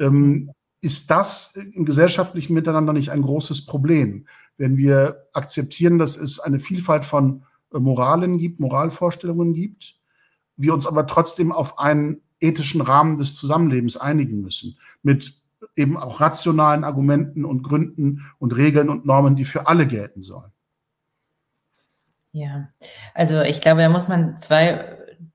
Ähm, 0.00 0.50
ist 0.80 1.12
das 1.12 1.54
im 1.54 1.84
gesellschaftlichen 1.84 2.54
Miteinander 2.54 2.92
nicht 2.92 3.12
ein 3.12 3.22
großes 3.22 3.66
Problem, 3.66 4.26
wenn 4.56 4.76
wir 4.76 5.28
akzeptieren, 5.32 5.96
dass 5.96 6.16
es 6.16 6.40
eine 6.40 6.58
Vielfalt 6.58 7.04
von 7.04 7.44
äh, 7.72 7.78
Moralen 7.78 8.36
gibt, 8.36 8.58
Moralvorstellungen 8.58 9.54
gibt, 9.54 10.00
wir 10.56 10.74
uns 10.74 10.88
aber 10.88 11.06
trotzdem 11.06 11.52
auf 11.52 11.78
einen 11.78 12.20
ethischen 12.40 12.80
Rahmen 12.80 13.16
des 13.16 13.36
Zusammenlebens 13.36 13.96
einigen 13.96 14.40
müssen, 14.40 14.76
mit 15.04 15.40
eben 15.76 15.96
auch 15.96 16.20
rationalen 16.20 16.84
Argumenten 16.84 17.44
und 17.44 17.62
Gründen 17.62 18.24
und 18.38 18.56
Regeln 18.56 18.88
und 18.88 19.06
Normen, 19.06 19.36
die 19.36 19.44
für 19.44 19.66
alle 19.66 19.86
gelten 19.86 20.22
sollen. 20.22 20.52
Ja, 22.32 22.68
also 23.14 23.40
ich 23.40 23.60
glaube, 23.60 23.80
da 23.80 23.88
muss 23.88 24.06
man 24.06 24.36
zwei, 24.36 24.84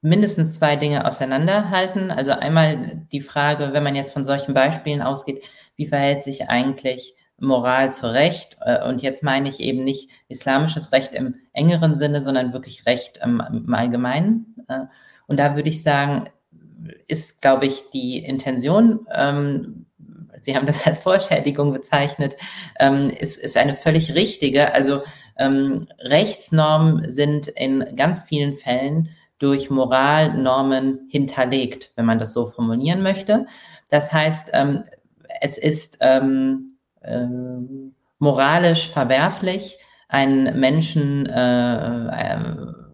mindestens 0.01 0.53
zwei 0.53 0.75
Dinge 0.75 1.05
auseinanderhalten. 1.07 2.11
Also 2.11 2.31
einmal 2.31 3.05
die 3.11 3.21
Frage, 3.21 3.73
wenn 3.73 3.83
man 3.83 3.95
jetzt 3.95 4.13
von 4.13 4.23
solchen 4.23 4.53
Beispielen 4.53 5.01
ausgeht, 5.01 5.43
wie 5.75 5.87
verhält 5.87 6.23
sich 6.23 6.49
eigentlich 6.49 7.15
Moral 7.39 7.91
zu 7.91 8.11
Recht? 8.11 8.57
Äh, 8.61 8.87
und 8.87 9.01
jetzt 9.01 9.23
meine 9.23 9.49
ich 9.49 9.59
eben 9.59 9.83
nicht 9.83 10.11
islamisches 10.27 10.91
Recht 10.91 11.13
im 11.13 11.35
engeren 11.51 11.95
Sinne, 11.95 12.21
sondern 12.21 12.53
wirklich 12.53 12.85
Recht 12.85 13.19
im, 13.23 13.41
Allgemeinen. 13.73 14.55
Äh, 14.67 14.85
und 15.27 15.39
da 15.39 15.55
würde 15.55 15.69
ich 15.69 15.83
sagen, 15.83 16.29
ist, 17.07 17.41
glaube 17.41 17.65
ich, 17.65 17.89
die 17.91 18.19
Intention, 18.19 19.07
ähm, 19.13 19.85
Sie 20.43 20.55
haben 20.55 20.65
das 20.65 20.85
als 20.85 20.99
Vorschädigung 20.99 21.71
bezeichnet, 21.71 22.35
ähm, 22.79 23.09
ist, 23.09 23.37
ist 23.37 23.57
eine 23.57 23.75
völlig 23.75 24.13
richtige. 24.13 24.73
Also 24.73 25.03
ähm, 25.37 25.87
Rechtsnormen 25.99 27.11
sind 27.11 27.47
in 27.47 27.95
ganz 27.95 28.21
vielen 28.21 28.55
Fällen 28.57 29.09
durch 29.39 29.69
Moralnormen 29.69 31.07
hinterlegt, 31.09 31.91
wenn 31.95 32.05
man 32.05 32.19
das 32.19 32.33
so 32.33 32.45
formulieren 32.45 33.01
möchte. 33.01 33.45
Das 33.89 34.11
heißt, 34.11 34.51
ähm, 34.53 34.83
es 35.41 35.57
ist 35.57 35.97
ähm, 36.01 36.69
äh, 37.01 37.25
moralisch 38.19 38.89
verwerflich, 38.89 39.77
einen 40.09 40.59
Menschen 40.59 41.25
äh, 41.25 42.07
äh, 42.07 42.37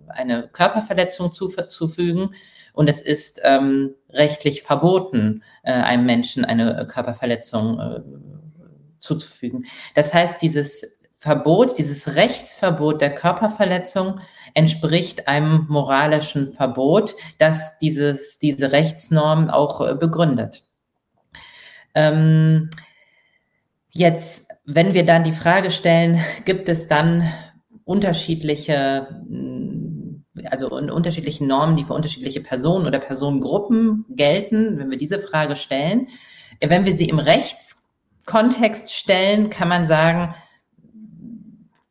eine 0.08 0.48
Körperverletzung 0.52 1.32
zuzufügen, 1.32 2.34
und 2.74 2.90
es 2.90 3.02
ist 3.02 3.42
ähm, 3.44 3.96
rechtlich 4.10 4.64
verboten, 4.64 5.44
äh, 5.64 5.72
einem 5.72 6.06
Menschen 6.06 6.46
eine 6.46 6.86
Körperverletzung 6.88 7.80
äh, 7.80 8.02
zuzufügen. 9.00 9.66
Das 9.96 10.14
heißt, 10.14 10.42
dieses 10.42 10.86
Verbot, 11.12 11.78
dieses 11.78 12.16
Rechtsverbot 12.16 13.02
der 13.02 13.14
Körperverletzung 13.14 14.22
entspricht 14.54 15.28
einem 15.28 15.66
moralischen 15.68 16.48
Verbot, 16.48 17.16
das 17.38 17.78
dieses, 17.80 18.40
diese 18.40 18.72
Rechtsnorm 18.72 19.50
auch 19.50 19.86
äh, 19.86 19.96
begründet. 19.96 20.64
Ähm, 21.94 22.70
jetzt, 23.92 24.48
wenn 24.64 24.94
wir 24.94 25.06
dann 25.06 25.26
die 25.26 25.34
Frage 25.34 25.72
stellen, 25.72 26.24
gibt 26.46 26.70
es 26.70 26.88
dann 26.88 27.30
unterschiedliche 27.84 29.08
also 30.50 30.78
in 30.78 30.90
unterschiedlichen 30.90 31.48
Normen, 31.48 31.76
die 31.76 31.84
für 31.84 31.94
unterschiedliche 31.94 32.42
Personen 32.42 32.86
oder 32.86 33.00
Personengruppen 33.00 34.06
gelten, 34.10 34.78
wenn 34.78 34.92
wir 34.92 34.98
diese 34.98 35.20
Frage 35.20 35.56
stellen. 35.56 36.08
Wenn 36.62 36.86
wir 36.86 36.94
sie 36.94 37.10
im 37.10 37.20
Rechtskontext 37.20 38.94
stellen, 38.94 39.50
kann 39.50 39.70
man 39.70 39.88
sagen, 39.88 40.34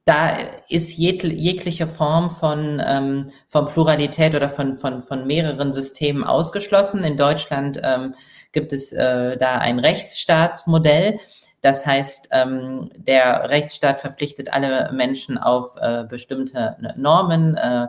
da 0.09 0.31
ist 0.71 0.97
jegliche 0.97 1.87
Form 1.87 2.31
von, 2.31 2.83
ähm, 2.83 3.27
von 3.47 3.67
Pluralität 3.67 4.35
oder 4.35 4.49
von, 4.49 4.75
von, 4.75 5.03
von 5.03 5.27
mehreren 5.27 5.73
Systemen 5.75 6.25
ausgeschlossen. 6.25 7.05
In 7.05 7.19
Deutschland 7.19 7.79
ähm, 7.85 8.15
gibt 8.53 8.73
es 8.73 8.91
äh, 8.91 9.37
da 9.37 9.59
ein 9.59 9.79
Rechtsstaatsmodell. 9.79 11.19
Das 11.61 11.85
heißt, 11.85 12.29
ähm, 12.33 12.89
der 12.97 13.51
Rechtsstaat 13.51 14.01
verpflichtet 14.01 14.53
alle 14.53 14.91
Menschen 14.93 15.37
auf 15.37 15.77
äh, 15.81 16.05
bestimmte 16.05 16.77
Normen, 16.97 17.57
äh, 17.57 17.89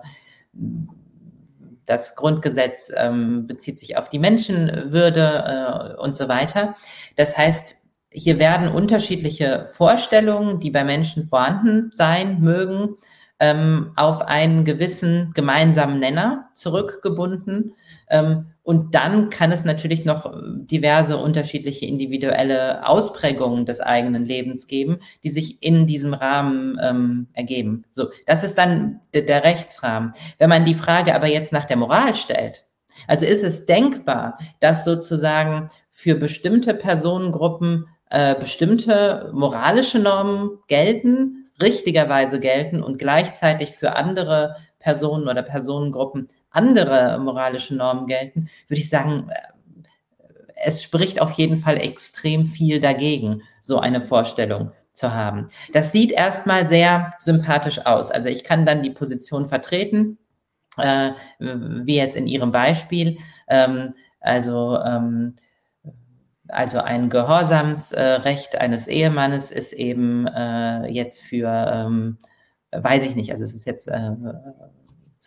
das 1.85 2.15
Grundgesetz 2.15 2.91
ähm, 2.95 3.47
bezieht 3.47 3.79
sich 3.79 3.97
auf 3.97 4.09
die 4.09 4.19
Menschenwürde 4.19 5.95
äh, 5.97 6.01
und 6.01 6.15
so 6.15 6.27
weiter. 6.27 6.75
Das 7.15 7.37
heißt, 7.37 7.75
hier 8.11 8.39
werden 8.39 8.69
unterschiedliche 8.69 9.65
Vorstellungen, 9.65 10.59
die 10.59 10.71
bei 10.71 10.83
Menschen 10.83 11.25
vorhanden 11.25 11.91
sein 11.93 12.41
mögen, 12.41 12.97
ähm, 13.39 13.91
auf 13.95 14.21
einen 14.21 14.65
gewissen 14.65 15.31
gemeinsamen 15.33 15.99
Nenner 15.99 16.49
zurückgebunden. 16.53 17.73
Ähm, 18.09 18.51
und 18.69 18.93
dann 18.93 19.31
kann 19.31 19.51
es 19.51 19.65
natürlich 19.65 20.05
noch 20.05 20.31
diverse 20.45 21.17
unterschiedliche 21.17 21.87
individuelle 21.87 22.87
Ausprägungen 22.87 23.65
des 23.65 23.81
eigenen 23.81 24.25
Lebens 24.25 24.67
geben, 24.67 24.99
die 25.23 25.31
sich 25.31 25.63
in 25.63 25.87
diesem 25.87 26.13
Rahmen 26.13 26.77
ähm, 26.79 27.29
ergeben. 27.33 27.83
So, 27.89 28.09
das 28.27 28.43
ist 28.43 28.59
dann 28.59 28.99
der, 29.15 29.23
der 29.23 29.43
Rechtsrahmen. 29.43 30.13
Wenn 30.37 30.49
man 30.49 30.65
die 30.65 30.75
Frage 30.75 31.15
aber 31.15 31.25
jetzt 31.25 31.51
nach 31.51 31.65
der 31.65 31.77
Moral 31.77 32.13
stellt, 32.13 32.67
also 33.07 33.25
ist 33.25 33.43
es 33.43 33.65
denkbar, 33.65 34.37
dass 34.59 34.85
sozusagen 34.85 35.69
für 35.89 36.13
bestimmte 36.13 36.75
Personengruppen 36.75 37.87
äh, 38.11 38.35
bestimmte 38.35 39.31
moralische 39.33 39.97
Normen 39.97 40.59
gelten, 40.67 41.49
richtigerweise 41.59 42.39
gelten 42.39 42.83
und 42.83 42.99
gleichzeitig 42.99 43.71
für 43.71 43.95
andere 43.95 44.57
Personen 44.77 45.27
oder 45.27 45.41
Personengruppen 45.41 46.29
andere 46.51 47.19
moralische 47.19 47.75
Normen 47.75 48.07
gelten, 48.07 48.49
würde 48.67 48.81
ich 48.81 48.89
sagen, 48.89 49.29
äh, 49.29 50.23
es 50.61 50.83
spricht 50.83 51.21
auf 51.21 51.31
jeden 51.31 51.57
Fall 51.57 51.77
extrem 51.77 52.45
viel 52.45 52.79
dagegen, 52.79 53.41
so 53.61 53.79
eine 53.79 54.01
Vorstellung 54.01 54.71
zu 54.93 55.13
haben. 55.13 55.47
Das 55.73 55.91
sieht 55.91 56.11
erstmal 56.11 56.67
sehr 56.67 57.11
sympathisch 57.19 57.85
aus. 57.85 58.11
Also 58.11 58.29
ich 58.29 58.43
kann 58.43 58.65
dann 58.65 58.83
die 58.83 58.89
Position 58.89 59.45
vertreten, 59.45 60.17
äh, 60.77 61.11
wie 61.39 61.95
jetzt 61.95 62.17
in 62.17 62.27
Ihrem 62.27 62.51
Beispiel. 62.51 63.17
Ähm, 63.47 63.93
also, 64.19 64.77
ähm, 64.79 65.35
also 66.49 66.79
ein 66.79 67.09
Gehorsamsrecht 67.09 68.59
eines 68.59 68.87
Ehemannes 68.87 69.51
ist 69.51 69.71
eben 69.71 70.27
äh, 70.27 70.87
jetzt 70.87 71.21
für, 71.21 71.47
ähm, 71.47 72.17
weiß 72.71 73.05
ich 73.05 73.15
nicht, 73.15 73.31
also 73.31 73.43
es 73.43 73.53
ist 73.53 73.65
jetzt 73.65 73.87
äh, 73.87 74.11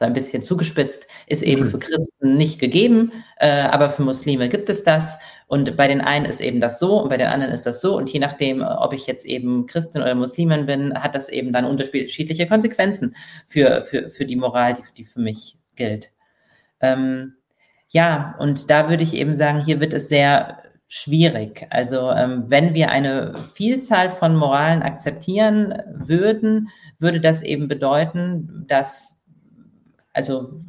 so 0.02 0.06
ein 0.06 0.12
bisschen 0.14 0.42
zugespitzt, 0.42 1.06
ist 1.28 1.42
eben 1.42 1.64
für 1.64 1.78
Christen 1.78 2.36
nicht 2.36 2.58
gegeben, 2.58 3.12
äh, 3.38 3.48
aber 3.48 3.88
für 3.88 4.02
Muslime 4.02 4.48
gibt 4.48 4.68
es 4.68 4.82
das. 4.82 5.16
Und 5.46 5.76
bei 5.76 5.86
den 5.86 6.00
einen 6.00 6.24
ist 6.24 6.40
eben 6.40 6.60
das 6.60 6.80
so 6.80 7.00
und 7.00 7.08
bei 7.08 7.16
den 7.16 7.28
anderen 7.28 7.52
ist 7.52 7.64
das 7.64 7.80
so. 7.80 7.96
Und 7.96 8.10
je 8.10 8.18
nachdem, 8.18 8.62
ob 8.62 8.92
ich 8.92 9.06
jetzt 9.06 9.24
eben 9.24 9.66
Christin 9.66 10.02
oder 10.02 10.14
Muslimin 10.16 10.66
bin, 10.66 10.92
hat 10.94 11.14
das 11.14 11.28
eben 11.28 11.52
dann 11.52 11.64
unterschiedliche 11.64 12.48
Konsequenzen 12.48 13.14
für, 13.46 13.82
für, 13.82 14.10
für 14.10 14.24
die 14.24 14.36
Moral, 14.36 14.74
die, 14.74 14.82
die 14.96 15.04
für 15.04 15.20
mich 15.20 15.56
gilt. 15.76 16.12
Ähm, 16.80 17.34
ja, 17.88 18.34
und 18.40 18.70
da 18.70 18.90
würde 18.90 19.04
ich 19.04 19.14
eben 19.14 19.34
sagen, 19.34 19.64
hier 19.64 19.80
wird 19.80 19.92
es 19.92 20.08
sehr 20.08 20.58
schwierig. 20.88 21.66
Also 21.70 22.10
ähm, 22.10 22.44
wenn 22.48 22.74
wir 22.74 22.90
eine 22.90 23.34
Vielzahl 23.54 24.10
von 24.10 24.34
Moralen 24.34 24.82
akzeptieren 24.82 25.74
würden, 25.94 26.68
würde 26.98 27.20
das 27.20 27.40
eben 27.42 27.68
bedeuten, 27.68 28.64
dass 28.68 29.21
also 30.12 30.60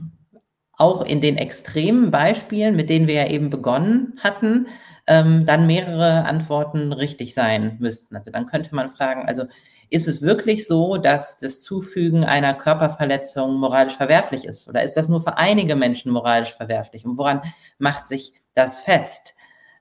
auch 0.73 1.05
in 1.05 1.21
den 1.21 1.37
extremen 1.37 2.11
Beispielen, 2.11 2.75
mit 2.75 2.89
denen 2.89 3.07
wir 3.07 3.15
ja 3.15 3.27
eben 3.27 3.49
begonnen 3.49 4.19
hatten, 4.19 4.67
ähm, 5.05 5.45
dann 5.45 5.67
mehrere 5.67 6.25
Antworten 6.25 6.93
richtig 6.93 7.33
sein 7.33 7.77
müssten. 7.79 8.15
Also 8.15 8.31
dann 8.31 8.45
könnte 8.47 8.73
man 8.73 8.89
fragen, 8.89 9.27
also 9.27 9.43
ist 9.89 10.07
es 10.07 10.21
wirklich 10.21 10.65
so, 10.65 10.97
dass 10.97 11.39
das 11.39 11.61
Zufügen 11.61 12.23
einer 12.23 12.55
Körperverletzung 12.55 13.55
moralisch 13.55 13.95
verwerflich 13.95 14.45
ist? 14.45 14.67
Oder 14.67 14.81
ist 14.81 14.95
das 14.95 15.09
nur 15.09 15.21
für 15.21 15.37
einige 15.37 15.75
Menschen 15.75 16.11
moralisch 16.11 16.53
verwerflich? 16.53 17.05
Und 17.05 17.17
woran 17.17 17.41
macht 17.77 18.07
sich 18.07 18.33
das 18.55 18.79
fest? 18.79 19.35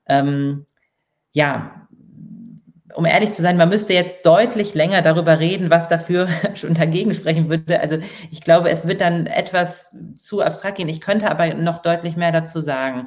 ähm, 0.06 0.66
ja, 1.32 1.88
um 2.94 3.04
ehrlich 3.04 3.32
zu 3.32 3.42
sein, 3.42 3.56
man 3.56 3.68
müsste 3.68 3.92
jetzt 3.92 4.24
deutlich 4.26 4.74
länger 4.74 5.02
darüber 5.02 5.38
reden, 5.38 5.70
was 5.70 5.88
dafür 5.88 6.28
schon 6.54 6.74
dagegen 6.74 7.14
sprechen 7.14 7.48
würde. 7.48 7.80
Also 7.80 7.98
ich 8.30 8.40
glaube, 8.40 8.70
es 8.70 8.86
wird 8.86 9.00
dann 9.00 9.26
etwas 9.26 9.94
zu 10.16 10.42
abstrakt 10.42 10.78
gehen. 10.78 10.88
Ich 10.88 11.00
könnte 11.00 11.30
aber 11.30 11.54
noch 11.54 11.82
deutlich 11.82 12.16
mehr 12.16 12.32
dazu 12.32 12.60
sagen. 12.60 13.06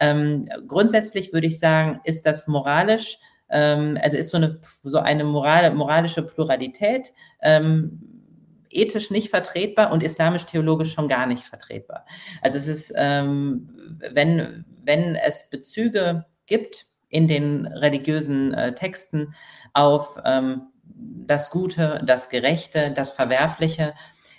Ähm, 0.00 0.48
grundsätzlich 0.66 1.32
würde 1.32 1.46
ich 1.46 1.58
sagen, 1.58 2.00
ist 2.04 2.26
das 2.26 2.48
moralisch, 2.48 3.18
ähm, 3.50 3.98
also 4.02 4.16
ist 4.16 4.30
so 4.30 4.38
eine, 4.38 4.60
so 4.82 4.98
eine 4.98 5.24
Moral, 5.24 5.72
moralische 5.74 6.22
Pluralität 6.22 7.12
ähm, 7.42 8.00
ethisch 8.70 9.10
nicht 9.10 9.30
vertretbar 9.30 9.92
und 9.92 10.02
islamisch-theologisch 10.02 10.92
schon 10.92 11.08
gar 11.08 11.26
nicht 11.26 11.44
vertretbar. 11.44 12.04
Also 12.42 12.58
es 12.58 12.66
ist, 12.66 12.92
ähm, 12.96 13.70
wenn, 14.12 14.64
wenn 14.82 15.14
es 15.14 15.48
Bezüge 15.48 16.26
gibt 16.46 16.86
in 17.08 17.28
den 17.28 17.66
religiösen 17.66 18.54
äh, 18.54 18.74
Texten 18.74 19.34
auf 19.72 20.18
ähm, 20.24 20.68
das 20.84 21.50
Gute, 21.50 22.02
das 22.04 22.28
Gerechte, 22.28 22.92
das 22.94 23.10
Verwerfliche, 23.10 23.94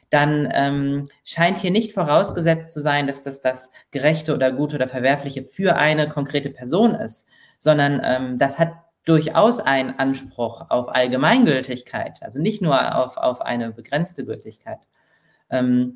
dann 0.09 0.47
ähm, 0.53 1.05
scheint 1.23 1.57
hier 1.57 1.71
nicht 1.71 1.93
vorausgesetzt 1.93 2.73
zu 2.73 2.81
sein, 2.81 3.07
dass 3.07 3.21
das 3.21 3.41
das 3.41 3.71
Gerechte 3.91 4.33
oder 4.33 4.51
Gute 4.51 4.75
oder 4.75 4.87
Verwerfliche 4.87 5.43
für 5.43 5.75
eine 5.75 6.07
konkrete 6.07 6.51
Person 6.51 6.95
ist, 6.95 7.27
sondern 7.59 8.01
ähm, 8.03 8.37
das 8.37 8.59
hat 8.59 8.73
durchaus 9.05 9.59
einen 9.59 9.91
Anspruch 9.99 10.69
auf 10.69 10.89
Allgemeingültigkeit, 10.89 12.21
also 12.21 12.39
nicht 12.39 12.61
nur 12.61 12.95
auf, 12.95 13.17
auf 13.17 13.41
eine 13.41 13.71
begrenzte 13.71 14.25
Gültigkeit. 14.25 14.79
Ähm, 15.49 15.95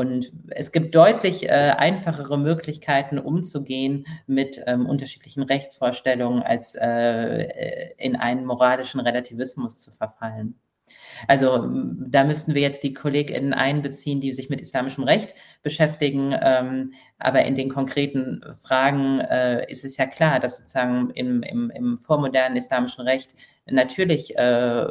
und 0.00 0.32
es 0.48 0.72
gibt 0.72 0.94
deutlich 0.94 1.46
äh, 1.46 1.74
einfachere 1.76 2.38
Möglichkeiten, 2.38 3.18
umzugehen 3.18 4.06
mit 4.26 4.58
ähm, 4.66 4.86
unterschiedlichen 4.86 5.42
Rechtsvorstellungen, 5.42 6.42
als 6.42 6.74
äh, 6.74 7.92
in 7.98 8.16
einen 8.16 8.46
moralischen 8.46 9.00
Relativismus 9.00 9.78
zu 9.78 9.90
verfallen. 9.90 10.58
Also 11.28 11.68
da 11.68 12.24
müssten 12.24 12.54
wir 12.54 12.62
jetzt 12.62 12.82
die 12.82 12.94
KollegInnen 12.94 13.52
einbeziehen, 13.52 14.20
die 14.20 14.32
sich 14.32 14.48
mit 14.48 14.60
islamischem 14.60 15.04
Recht 15.04 15.34
beschäftigen. 15.62 16.34
Ähm, 16.40 16.92
aber 17.18 17.44
in 17.44 17.54
den 17.54 17.68
konkreten 17.68 18.42
Fragen 18.54 19.20
äh, 19.20 19.70
ist 19.70 19.84
es 19.84 19.96
ja 19.96 20.06
klar, 20.06 20.40
dass 20.40 20.58
sozusagen 20.58 21.10
im, 21.10 21.42
im, 21.42 21.70
im 21.70 21.98
vormodernen 21.98 22.56
islamischen 22.56 23.04
Recht 23.04 23.34
natürlich 23.66 24.36
äh, 24.36 24.86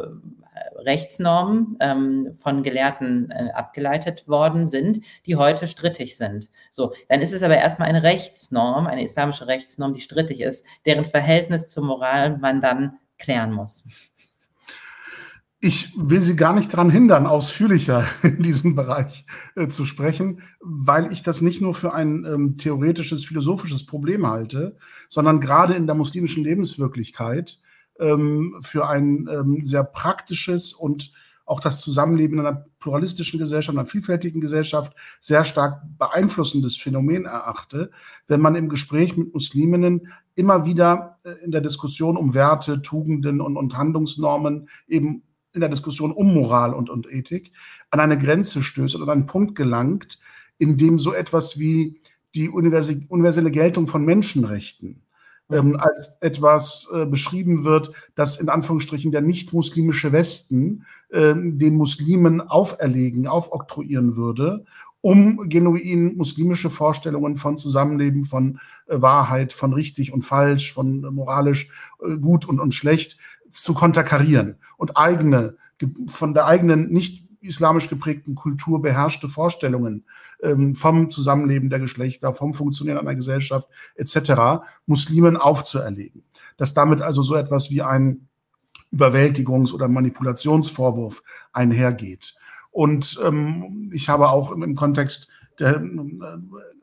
Rechtsnormen 0.78 1.78
ähm, 1.80 2.34
von 2.34 2.64
Gelehrten 2.64 3.32
äh, 3.32 3.50
abgeleitet 3.54 4.28
worden 4.28 4.68
sind, 4.68 5.02
die 5.26 5.36
heute 5.36 5.68
strittig 5.68 6.18
sind. 6.18 6.50
So, 6.72 6.94
dann 7.08 7.22
ist 7.22 7.34
es 7.34 7.44
aber 7.44 7.58
erstmal 7.58 7.90
eine 7.90 8.04
Rechtsnorm, 8.04 8.88
eine 8.88 9.04
islamische 9.04 9.48
Rechtsnorm, 9.48 9.94
die 9.94 10.02
strittig 10.02 10.42
ist, 10.42 10.66
deren 10.86 11.06
Verhältnis 11.06 11.70
zur 11.72 11.84
Moral 11.84 12.38
man 12.38 12.62
dann 12.62 12.98
klären 13.18 13.52
muss. 13.52 13.86
Ich 15.62 15.94
will 15.98 16.22
Sie 16.22 16.38
gar 16.38 16.54
nicht 16.54 16.72
daran 16.72 16.90
hindern, 16.90 17.26
ausführlicher 17.26 18.06
in 18.24 18.42
diesem 18.42 18.76
Bereich 18.76 19.26
äh, 19.56 19.68
zu 19.68 19.86
sprechen, 19.86 20.42
weil 20.62 21.12
ich 21.12 21.22
das 21.22 21.42
nicht 21.42 21.62
nur 21.62 21.74
für 21.74 21.94
ein 21.94 22.26
ähm, 22.26 22.56
theoretisches, 22.56 23.26
philosophisches 23.26 23.86
Problem 23.86 24.26
halte, 24.26 24.78
sondern 25.10 25.42
gerade 25.42 25.74
in 25.74 25.86
der 25.86 25.96
muslimischen 25.96 26.46
Lebenswirklichkeit 26.46 27.60
ähm, 28.00 28.56
für 28.62 28.88
ein 28.88 29.28
ähm, 29.30 29.62
sehr 29.62 29.84
praktisches 29.84 30.72
und 30.72 31.12
auch 31.46 31.60
das 31.60 31.82
Zusammenleben 31.82 32.40
in 32.40 32.46
einer 32.46 32.66
pluralistischen 32.80 33.40
Gesellschaft, 33.40 33.78
einer 33.78 33.88
vielfältigen 33.88 34.40
Gesellschaft 34.40 34.96
sehr 35.20 35.44
stark 35.44 35.82
beeinflussendes 35.98 36.78
Phänomen 36.78 37.26
erachte, 37.26 37.90
wenn 38.28 38.40
man 38.40 38.56
im 38.56 38.70
Gespräch 38.70 39.18
mit 39.18 39.34
Musliminnen 39.34 40.08
immer 40.36 40.66
wieder 40.66 41.18
äh, 41.24 41.32
in 41.44 41.52
der 41.52 41.60
Diskussion 41.62 42.16
um 42.16 42.34
Werte, 42.34 42.82
Tugenden 42.82 43.42
und, 43.42 43.58
und 43.58 43.76
Handlungsnormen 43.76 44.70
eben 44.88 45.24
in 45.54 45.62
der 45.62 45.70
Diskussion 45.70 46.12
um 46.12 46.34
Moral 46.34 46.74
und, 46.74 46.90
und 46.90 47.12
Ethik 47.12 47.52
an 47.90 48.00
eine 48.00 48.18
Grenze 48.18 48.62
stößt 48.62 48.96
oder 48.96 49.06
an 49.06 49.10
einen 49.10 49.26
Punkt 49.26 49.56
gelangt, 49.56 50.20
in 50.58 50.78
dem 50.78 51.00
so 51.00 51.14
etwas 51.14 51.58
wie 51.58 52.00
die 52.36 52.50
universelle 52.50 53.52
Geltung 53.52 53.88
von 53.88 54.06
Menschenrechten 54.06 55.02
ähm, 55.52 55.78
als 55.78 56.18
etwas 56.22 56.88
äh, 56.94 57.06
beschrieben 57.06 57.64
wird, 57.64 57.92
das 58.16 58.40
in 58.40 58.50
Anführungsstrichen 58.50 59.12
der 59.12 59.22
nicht-muslimische 59.22 60.12
Westen 60.12 60.86
äh, 61.10 61.34
den 61.36 61.76
Muslimen 61.76 62.42
auferlegen, 62.42 63.28
aufoktroyieren 63.28 64.16
würde, 64.16 64.66
um 65.02 65.50
genuin 65.50 66.16
muslimische 66.18 66.70
Vorstellungen 66.70 67.36
von 67.36 67.58
Zusammenleben, 67.58 68.24
von 68.24 68.60
äh, 68.88 69.02
Wahrheit, 69.02 69.54
von 69.54 69.74
richtig 69.74 70.14
und 70.14 70.24
falsch, 70.24 70.74
von 70.74 71.02
moralisch 71.02 71.70
äh, 72.04 72.18
gut 72.18 72.48
und, 72.48 72.60
und 72.60 72.74
schlecht 72.74 73.18
zu 73.50 73.74
konterkarieren 73.74 74.58
und 74.80 74.98
eigene, 74.98 75.58
von 76.08 76.34
der 76.34 76.48
eigenen 76.48 76.90
nicht 76.90 77.28
islamisch 77.42 77.90
geprägten 77.90 78.36
Kultur 78.36 78.82
beherrschte 78.82 79.30
Vorstellungen 79.30 80.06
ähm, 80.42 80.74
vom 80.74 81.12
Zusammenleben 81.12 81.70
der 81.70 81.80
Geschlechter, 81.80 82.34
vom 82.34 82.54
Funktionieren 82.54 82.98
einer 82.98 83.16
Gesellschaft 83.16 83.68
etc. 83.96 84.64
Muslimen 84.86 85.38
aufzuerlegen. 85.38 86.24
Dass 86.58 86.74
damit 86.74 87.02
also 87.02 87.22
so 87.22 87.36
etwas 87.36 87.70
wie 87.72 87.82
ein 87.82 88.28
Überwältigungs- 88.92 89.74
oder 89.74 89.88
Manipulationsvorwurf 89.88 91.24
einhergeht. 91.54 92.36
Und 92.72 93.20
ähm, 93.24 93.92
ich 93.94 94.10
habe 94.10 94.30
auch 94.30 94.52
im, 94.52 94.76
Kontext 94.76 95.30
der 95.60 95.76
äh, 95.76 95.82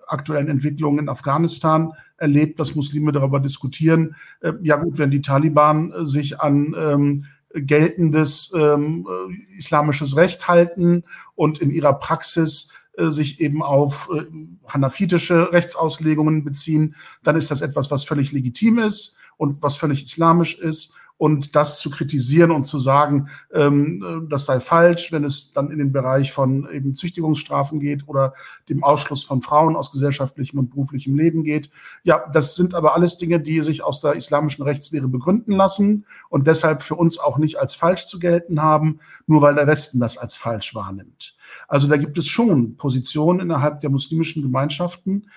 aktuellen 0.06 0.48
Entwicklungen 0.48 1.00
in 1.00 1.08
Afghanistan 1.08 1.92
erlebt, 2.18 2.60
dass 2.60 2.74
Muslime 2.74 3.12
darüber 3.12 3.40
diskutieren, 3.40 4.16
äh, 4.40 4.52
ja 4.62 4.76
gut, 4.76 4.98
wenn 4.98 5.10
die 5.10 5.22
Taliban 5.22 5.92
äh, 5.92 6.06
sich 6.06 6.40
an 6.40 6.74
ähm, 6.78 7.24
geltendes 7.62 8.52
ähm, 8.54 9.06
äh, 9.08 9.56
islamisches 9.56 10.16
Recht 10.16 10.48
halten 10.48 11.04
und 11.34 11.58
in 11.58 11.70
ihrer 11.70 11.94
Praxis 11.94 12.72
äh, 12.96 13.10
sich 13.10 13.40
eben 13.40 13.62
auf 13.62 14.08
äh, 14.14 14.24
hanafitische 14.66 15.52
Rechtsauslegungen 15.52 16.44
beziehen, 16.44 16.94
dann 17.22 17.36
ist 17.36 17.50
das 17.50 17.60
etwas, 17.60 17.90
was 17.90 18.04
völlig 18.04 18.32
legitim 18.32 18.78
ist 18.78 19.16
und 19.36 19.62
was 19.62 19.76
völlig 19.76 20.04
islamisch 20.04 20.58
ist 20.58 20.94
und 21.18 21.56
das 21.56 21.80
zu 21.80 21.90
kritisieren 21.90 22.50
und 22.50 22.64
zu 22.64 22.78
sagen, 22.78 23.28
ähm, 23.52 24.26
das 24.30 24.46
sei 24.46 24.60
falsch, 24.60 25.12
wenn 25.12 25.24
es 25.24 25.52
dann 25.52 25.70
in 25.70 25.78
den 25.78 25.92
Bereich 25.92 26.32
von 26.32 26.68
eben 26.70 26.94
Züchtigungsstrafen 26.94 27.80
geht 27.80 28.06
oder 28.06 28.34
dem 28.68 28.84
Ausschluss 28.84 29.24
von 29.24 29.40
Frauen 29.40 29.76
aus 29.76 29.92
gesellschaftlichem 29.92 30.58
und 30.58 30.70
beruflichem 30.70 31.16
Leben 31.16 31.42
geht. 31.42 31.70
Ja, 32.02 32.28
das 32.32 32.54
sind 32.54 32.74
aber 32.74 32.94
alles 32.94 33.16
Dinge, 33.16 33.40
die 33.40 33.60
sich 33.60 33.82
aus 33.82 34.00
der 34.00 34.12
islamischen 34.12 34.64
Rechtslehre 34.64 35.08
begründen 35.08 35.52
lassen 35.52 36.04
und 36.28 36.46
deshalb 36.46 36.82
für 36.82 36.96
uns 36.96 37.18
auch 37.18 37.38
nicht 37.38 37.58
als 37.58 37.74
falsch 37.74 38.06
zu 38.06 38.18
gelten 38.18 38.62
haben, 38.62 39.00
nur 39.26 39.40
weil 39.40 39.54
der 39.54 39.66
Westen 39.66 40.00
das 40.00 40.18
als 40.18 40.36
falsch 40.36 40.74
wahrnimmt. 40.74 41.36
Also 41.68 41.88
da 41.88 41.96
gibt 41.96 42.18
es 42.18 42.26
schon 42.26 42.76
Positionen 42.76 43.40
innerhalb 43.40 43.80
der 43.80 43.90
muslimischen 43.90 44.42
Gemeinschaften, 44.42 45.30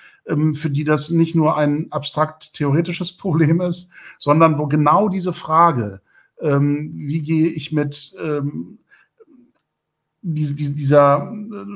für 0.53 0.69
die 0.69 0.83
das 0.83 1.09
nicht 1.09 1.35
nur 1.35 1.57
ein 1.57 1.91
abstrakt 1.91 2.53
theoretisches 2.53 3.17
Problem 3.17 3.61
ist, 3.61 3.91
sondern 4.19 4.57
wo 4.57 4.67
genau 4.67 5.09
diese 5.09 5.33
Frage, 5.33 6.01
ähm, 6.39 6.91
wie 6.93 7.21
gehe 7.21 7.47
ich 7.47 7.71
mit 7.71 8.13
ähm, 8.21 8.79
dieser, 10.21 11.31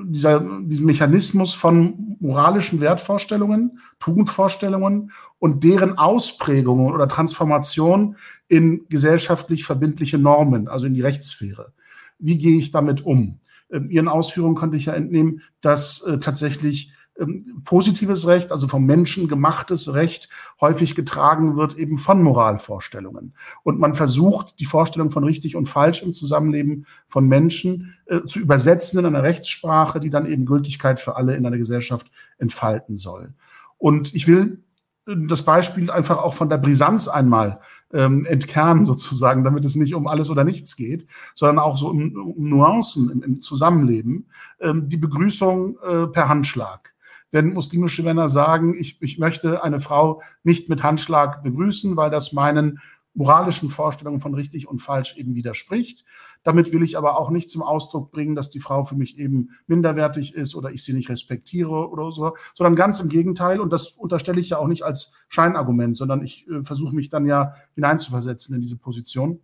dieser, 0.06 0.46
diesem 0.64 0.86
Mechanismus 0.86 1.54
von 1.54 2.18
moralischen 2.20 2.82
Wertvorstellungen, 2.82 3.80
Tugendvorstellungen 4.00 5.12
und 5.40 5.64
deren 5.64 5.98
Ausprägungen 5.98 6.94
oder 6.94 7.08
Transformation 7.08 8.18
in 8.50 8.86
gesellschaftlich 8.90 9.64
verbindliche 9.64 10.18
Normen, 10.18 10.68
also 10.68 10.88
in 10.88 10.94
die 10.94 11.02
Rechtssphäre. 11.02 11.72
Wie 12.20 12.38
gehe 12.38 12.58
ich 12.58 12.72
damit 12.72 13.06
um? 13.06 13.40
ähm, 13.74 13.90
Ihren 13.90 14.08
Ausführungen 14.08 14.56
konnte 14.56 14.78
ich 14.78 14.86
ja 14.86 14.94
entnehmen, 14.94 15.42
dass 15.62 16.02
äh, 16.02 16.20
tatsächlich 16.20 16.94
ähm, 17.20 17.62
positives 17.64 18.26
Recht, 18.26 18.52
also 18.52 18.68
vom 18.68 18.86
Menschen 18.86 19.28
gemachtes 19.28 19.94
Recht, 19.94 20.30
häufig 20.60 20.96
getragen 20.96 21.56
wird 21.56 21.78
eben 21.78 21.98
von 21.98 22.24
Moralvorstellungen. 22.24 23.36
Und 23.64 23.80
man 23.80 23.94
versucht, 23.94 24.60
die 24.60 24.66
Vorstellung 24.66 25.12
von 25.12 25.24
richtig 25.24 25.56
und 25.56 25.68
falsch 25.68 26.02
im 26.02 26.14
Zusammenleben 26.14 26.88
von 27.08 27.28
Menschen 27.28 27.96
äh, 28.06 28.24
zu 28.24 28.40
übersetzen 28.40 29.00
in 29.00 29.06
einer 29.06 29.22
Rechtssprache, 29.22 30.00
die 30.00 30.10
dann 30.10 30.26
eben 30.26 30.46
Gültigkeit 30.46 31.00
für 31.00 31.16
alle 31.16 31.36
in 31.36 31.46
einer 31.46 31.58
Gesellschaft 31.58 32.10
entfalten 32.40 32.96
soll. 32.96 33.34
Und 33.78 34.16
ich 34.16 34.28
will 34.28 34.64
äh, 35.06 35.16
das 35.28 35.44
Beispiel 35.44 35.92
einfach 35.92 36.18
auch 36.18 36.34
von 36.34 36.50
der 36.50 36.58
Brisanz 36.58 37.08
einmal 37.08 37.60
ähm, 37.94 38.26
entkernen 38.26 38.86
sozusagen, 38.86 39.44
damit 39.44 39.64
es 39.66 39.76
nicht 39.76 39.94
um 39.94 40.08
alles 40.08 40.32
oder 40.32 40.44
nichts 40.44 40.76
geht, 40.76 41.06
sondern 41.36 41.60
auch 41.60 41.78
so 41.78 41.90
um, 41.90 42.16
um 42.16 42.50
Nuancen 42.50 43.12
im, 43.12 43.22
im 43.22 43.42
Zusammenleben. 43.42 44.30
Ähm, 44.60 44.90
die 44.90 44.98
Begrüßung 44.98 45.78
äh, 45.78 46.08
per 46.08 46.28
Handschlag 46.28 46.93
wenn 47.34 47.54
muslimische 47.54 48.04
Männer 48.04 48.30
sagen, 48.30 48.76
ich, 48.76 49.02
ich 49.02 49.18
möchte 49.18 49.64
eine 49.64 49.80
Frau 49.80 50.22
nicht 50.44 50.70
mit 50.70 50.84
Handschlag 50.84 51.44
begrüßen, 51.44 51.98
weil 51.98 52.12
das 52.12 52.32
meinen 52.32 52.80
moralischen 53.16 53.70
Vorstellungen 53.70 54.20
von 54.20 54.36
richtig 54.36 54.68
und 54.68 54.80
falsch 54.80 55.18
eben 55.18 55.34
widerspricht. 55.34 56.06
Damit 56.44 56.72
will 56.74 56.84
ich 56.84 56.96
aber 56.96 57.18
auch 57.18 57.32
nicht 57.32 57.50
zum 57.50 57.64
Ausdruck 57.64 58.12
bringen, 58.12 58.36
dass 58.36 58.52
die 58.52 58.60
Frau 58.60 58.84
für 58.84 58.96
mich 58.96 59.18
eben 59.18 59.50
minderwertig 59.66 60.36
ist 60.36 60.54
oder 60.54 60.72
ich 60.72 60.84
sie 60.84 60.94
nicht 60.94 61.10
respektiere 61.10 61.90
oder 61.90 62.12
so, 62.12 62.36
sondern 62.54 62.76
ganz 62.76 63.00
im 63.00 63.10
Gegenteil. 63.10 63.60
Und 63.60 63.74
das 63.74 63.88
unterstelle 63.88 64.40
ich 64.40 64.50
ja 64.50 64.60
auch 64.60 64.68
nicht 64.68 64.84
als 64.84 65.14
Scheinargument, 65.28 65.98
sondern 65.98 66.24
ich 66.24 66.48
äh, 66.48 66.62
versuche 66.64 66.96
mich 66.96 67.10
dann 67.10 67.26
ja 67.26 67.56
hineinzuversetzen 67.74 68.54
in 68.56 68.62
diese 68.62 68.78
Position 68.78 69.40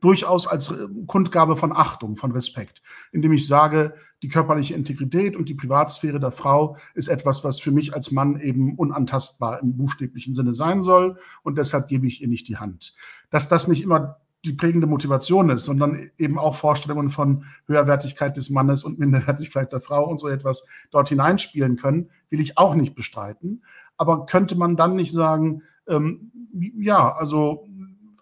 durchaus 0.00 0.46
als 0.46 0.70
äh, 0.70 0.86
Kundgabe 1.06 1.56
von 1.56 1.72
Achtung, 1.72 2.16
von 2.16 2.32
Respekt, 2.32 2.82
indem 3.12 3.32
ich 3.32 3.46
sage, 3.46 3.94
die 4.22 4.28
körperliche 4.28 4.74
Integrität 4.74 5.36
und 5.36 5.48
die 5.48 5.54
Privatsphäre 5.54 6.20
der 6.20 6.30
Frau 6.30 6.76
ist 6.94 7.08
etwas, 7.08 7.44
was 7.44 7.60
für 7.60 7.70
mich 7.70 7.94
als 7.94 8.10
Mann 8.10 8.40
eben 8.40 8.74
unantastbar 8.76 9.60
im 9.62 9.76
buchstäblichen 9.76 10.34
Sinne 10.34 10.54
sein 10.54 10.82
soll 10.82 11.18
und 11.42 11.58
deshalb 11.58 11.88
gebe 11.88 12.06
ich 12.06 12.22
ihr 12.22 12.28
nicht 12.28 12.48
die 12.48 12.56
Hand. 12.56 12.94
Dass 13.30 13.48
das 13.48 13.68
nicht 13.68 13.82
immer 13.82 14.16
die 14.46 14.52
prägende 14.52 14.86
Motivation 14.86 15.50
ist, 15.50 15.64
sondern 15.64 16.10
eben 16.18 16.38
auch 16.38 16.54
Vorstellungen 16.54 17.10
von 17.10 17.44
Höherwertigkeit 17.66 18.36
des 18.36 18.48
Mannes 18.48 18.84
und 18.84 18.98
Minderwertigkeit 18.98 19.72
der 19.72 19.80
Frau 19.80 20.08
und 20.08 20.18
so 20.18 20.28
etwas 20.28 20.66
dort 20.90 21.08
hineinspielen 21.08 21.76
können, 21.76 22.10
will 22.30 22.40
ich 22.40 22.56
auch 22.56 22.74
nicht 22.74 22.94
bestreiten. 22.94 23.64
Aber 23.96 24.26
könnte 24.26 24.56
man 24.56 24.76
dann 24.76 24.94
nicht 24.94 25.12
sagen, 25.12 25.62
ähm, 25.88 26.30
ja, 26.78 27.12
also 27.12 27.66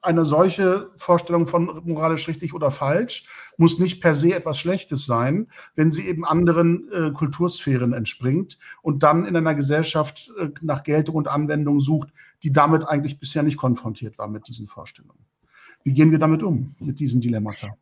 eine 0.04 0.24
solche 0.24 0.90
Vorstellung 0.96 1.46
von 1.46 1.82
moralisch 1.84 2.28
richtig 2.28 2.54
oder 2.54 2.70
falsch 2.70 3.26
muss 3.56 3.78
nicht 3.78 4.00
per 4.00 4.14
se 4.14 4.34
etwas 4.34 4.58
Schlechtes 4.58 5.06
sein, 5.06 5.48
wenn 5.74 5.90
sie 5.90 6.06
eben 6.06 6.24
anderen 6.24 6.90
äh, 6.92 7.12
Kultursphären 7.12 7.92
entspringt 7.92 8.58
und 8.82 9.02
dann 9.02 9.24
in 9.24 9.36
einer 9.36 9.54
Gesellschaft 9.54 10.32
äh, 10.38 10.48
nach 10.60 10.82
Geltung 10.82 11.16
und 11.16 11.28
Anwendung 11.28 11.80
sucht, 11.80 12.08
die 12.42 12.52
damit 12.52 12.86
eigentlich 12.86 13.18
bisher 13.18 13.42
nicht 13.42 13.56
konfrontiert 13.56 14.18
war 14.18 14.28
mit 14.28 14.48
diesen 14.48 14.68
Vorstellungen. 14.68 15.24
Wie 15.84 15.92
gehen 15.92 16.10
wir 16.10 16.18
damit 16.18 16.42
um, 16.42 16.74
mit 16.78 16.98
diesen 16.98 17.20
Dilemmata? 17.20 17.76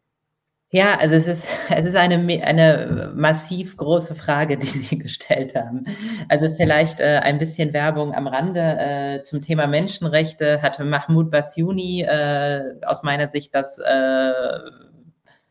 Ja, 0.75 0.99
also 0.99 1.17
es 1.17 1.27
ist, 1.27 1.47
es 1.71 1.87
ist 1.87 1.97
eine, 1.97 2.17
eine 2.45 3.13
massiv 3.15 3.77
große 3.77 4.15
Frage, 4.15 4.57
die 4.57 4.67
Sie 4.67 4.99
gestellt 4.99 5.55
haben. 5.55 5.85
Also 6.29 6.49
vielleicht 6.57 6.99
äh, 6.99 7.21
ein 7.23 7.39
bisschen 7.39 7.75
Werbung 7.75 8.15
am 8.15 8.27
Rande 8.27 8.61
äh, 8.61 9.23
zum 9.23 9.43
Thema 9.43 9.67
Menschenrechte 9.67 10.63
hatte 10.63 10.85
Mahmoud 10.85 11.31
Basyouni 11.31 12.03
äh, 12.03 12.75
aus 12.87 13.03
meiner 13.03 13.29
Sicht 13.29 13.55
das 13.55 13.79
äh, 13.79 14.33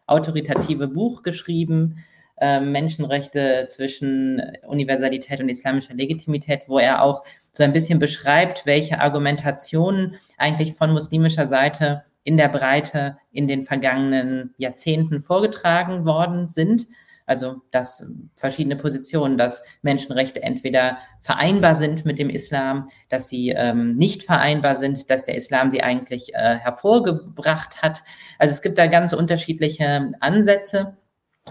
autoritative 0.08 0.88
Buch 0.88 1.22
geschrieben, 1.22 2.04
äh, 2.38 2.60
Menschenrechte 2.60 3.68
zwischen 3.70 4.42
Universalität 4.68 5.40
und 5.40 5.50
islamischer 5.50 5.94
Legitimität, 5.94 6.64
wo 6.66 6.80
er 6.80 7.04
auch 7.04 7.24
so 7.52 7.64
ein 7.64 7.74
bisschen 7.74 8.00
beschreibt, 8.00 8.66
welche 8.66 9.00
Argumentationen 9.00 10.16
eigentlich 10.38 10.74
von 10.74 10.92
muslimischer 10.92 11.46
Seite 11.46 12.06
in 12.24 12.38
der 12.38 12.50
Breite 12.50 13.18
in 13.32 13.48
den 13.48 13.64
vergangenen 13.64 14.54
Jahrzehnten 14.58 15.20
vorgetragen 15.20 16.06
worden 16.06 16.48
sind. 16.48 16.88
Also, 17.26 17.62
dass 17.72 18.06
verschiedene 18.36 18.76
Positionen, 18.76 19.38
dass 19.38 19.64
Menschenrechte 19.84 20.44
entweder 20.44 20.98
vereinbar 21.20 21.76
sind 21.76 22.04
mit 22.04 22.20
dem 22.20 22.30
Islam, 22.30 22.90
dass 23.10 23.30
sie 23.30 23.50
ähm, 23.50 23.96
nicht 23.96 24.24
vereinbar 24.24 24.76
sind, 24.76 25.10
dass 25.10 25.24
der 25.26 25.36
Islam 25.36 25.70
sie 25.70 25.82
eigentlich 25.82 26.34
äh, 26.34 26.58
hervorgebracht 26.58 27.82
hat. 27.82 28.04
Also 28.38 28.54
es 28.54 28.62
gibt 28.62 28.78
da 28.78 28.88
ganz 28.88 29.14
unterschiedliche 29.14 30.12
Ansätze. 30.20 30.98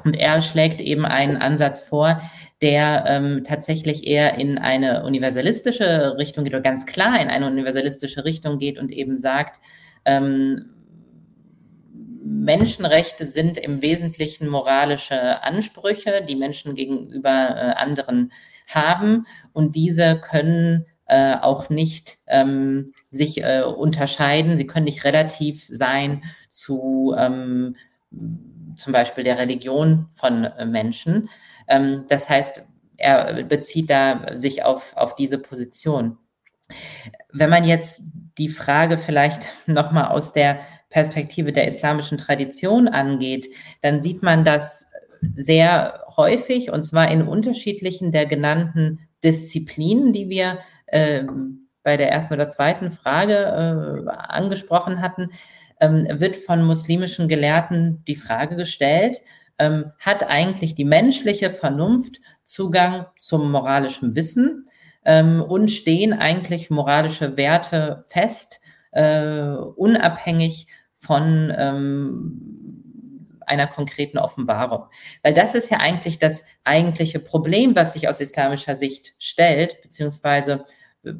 Und 0.04 0.14
er 0.14 0.40
schlägt 0.40 0.80
eben 0.80 1.04
einen 1.04 1.36
Ansatz 1.36 1.80
vor, 1.80 2.20
der 2.62 3.04
ähm, 3.08 3.42
tatsächlich 3.44 4.06
eher 4.06 4.34
in 4.34 4.58
eine 4.58 5.04
universalistische 5.04 6.16
Richtung 6.16 6.44
geht 6.44 6.52
oder 6.54 6.62
ganz 6.62 6.86
klar 6.86 7.20
in 7.20 7.28
eine 7.28 7.46
universalistische 7.46 8.24
Richtung 8.24 8.58
geht 8.58 8.78
und 8.78 8.92
eben 8.92 9.18
sagt, 9.18 9.60
ähm, 10.04 10.70
Menschenrechte 12.22 13.26
sind 13.26 13.58
im 13.58 13.82
Wesentlichen 13.82 14.48
moralische 14.48 15.42
Ansprüche, 15.42 16.24
die 16.28 16.36
Menschen 16.36 16.74
gegenüber 16.74 17.30
äh, 17.30 17.74
anderen 17.76 18.32
haben 18.68 19.26
und 19.52 19.74
diese 19.74 20.20
können 20.20 20.86
äh, 21.06 21.34
auch 21.34 21.70
nicht 21.70 22.18
ähm, 22.28 22.92
sich 23.10 23.42
äh, 23.42 23.62
unterscheiden, 23.62 24.56
sie 24.56 24.66
können 24.66 24.84
nicht 24.84 25.04
relativ 25.04 25.64
sein 25.66 26.22
zu 26.48 27.14
ähm, 27.18 27.74
zum 28.76 28.92
Beispiel 28.92 29.24
der 29.24 29.38
Religion 29.38 30.06
von 30.12 30.44
äh, 30.44 30.66
Menschen. 30.66 31.28
Ähm, 31.68 32.04
das 32.08 32.28
heißt, 32.28 32.62
er 32.96 33.42
bezieht 33.44 33.90
da 33.90 34.36
sich 34.36 34.62
auf, 34.62 34.96
auf 34.96 35.16
diese 35.16 35.38
Position. 35.38 36.18
Wenn 37.32 37.50
man 37.50 37.64
jetzt 37.64 38.02
die 38.40 38.48
Frage 38.48 38.98
vielleicht 38.98 39.46
nochmal 39.66 40.06
aus 40.06 40.32
der 40.32 40.60
Perspektive 40.88 41.52
der 41.52 41.68
islamischen 41.68 42.18
Tradition 42.18 42.88
angeht, 42.88 43.46
dann 43.82 44.02
sieht 44.02 44.22
man 44.22 44.44
das 44.44 44.86
sehr 45.36 46.04
häufig 46.16 46.72
und 46.72 46.82
zwar 46.82 47.10
in 47.10 47.22
unterschiedlichen 47.22 48.10
der 48.10 48.26
genannten 48.26 49.06
Disziplinen, 49.22 50.12
die 50.12 50.28
wir 50.30 50.58
äh, 50.86 51.24
bei 51.82 51.96
der 51.96 52.10
ersten 52.10 52.34
oder 52.34 52.48
zweiten 52.48 52.90
Frage 52.90 53.34
äh, 53.34 54.10
angesprochen 54.10 55.00
hatten, 55.00 55.30
ähm, 55.80 56.06
wird 56.10 56.36
von 56.36 56.64
muslimischen 56.64 57.28
Gelehrten 57.28 58.02
die 58.08 58.16
Frage 58.16 58.56
gestellt, 58.56 59.18
ähm, 59.58 59.92
hat 59.98 60.24
eigentlich 60.24 60.74
die 60.74 60.84
menschliche 60.84 61.50
Vernunft 61.50 62.20
Zugang 62.44 63.06
zum 63.16 63.52
moralischen 63.52 64.14
Wissen? 64.14 64.64
Ähm, 65.04 65.42
und 65.42 65.70
stehen 65.70 66.12
eigentlich 66.12 66.70
moralische 66.70 67.36
Werte 67.36 68.02
fest, 68.04 68.60
äh, 68.92 69.50
unabhängig 69.76 70.66
von 70.94 71.52
ähm, 71.56 73.40
einer 73.46 73.66
konkreten 73.66 74.18
Offenbarung. 74.18 74.84
Weil 75.22 75.34
das 75.34 75.54
ist 75.54 75.70
ja 75.70 75.78
eigentlich 75.78 76.18
das 76.18 76.44
eigentliche 76.64 77.18
Problem, 77.18 77.74
was 77.74 77.94
sich 77.94 78.08
aus 78.08 78.20
islamischer 78.20 78.76
Sicht 78.76 79.14
stellt, 79.18 79.82
beziehungsweise 79.82 80.64
äh, 81.02 81.12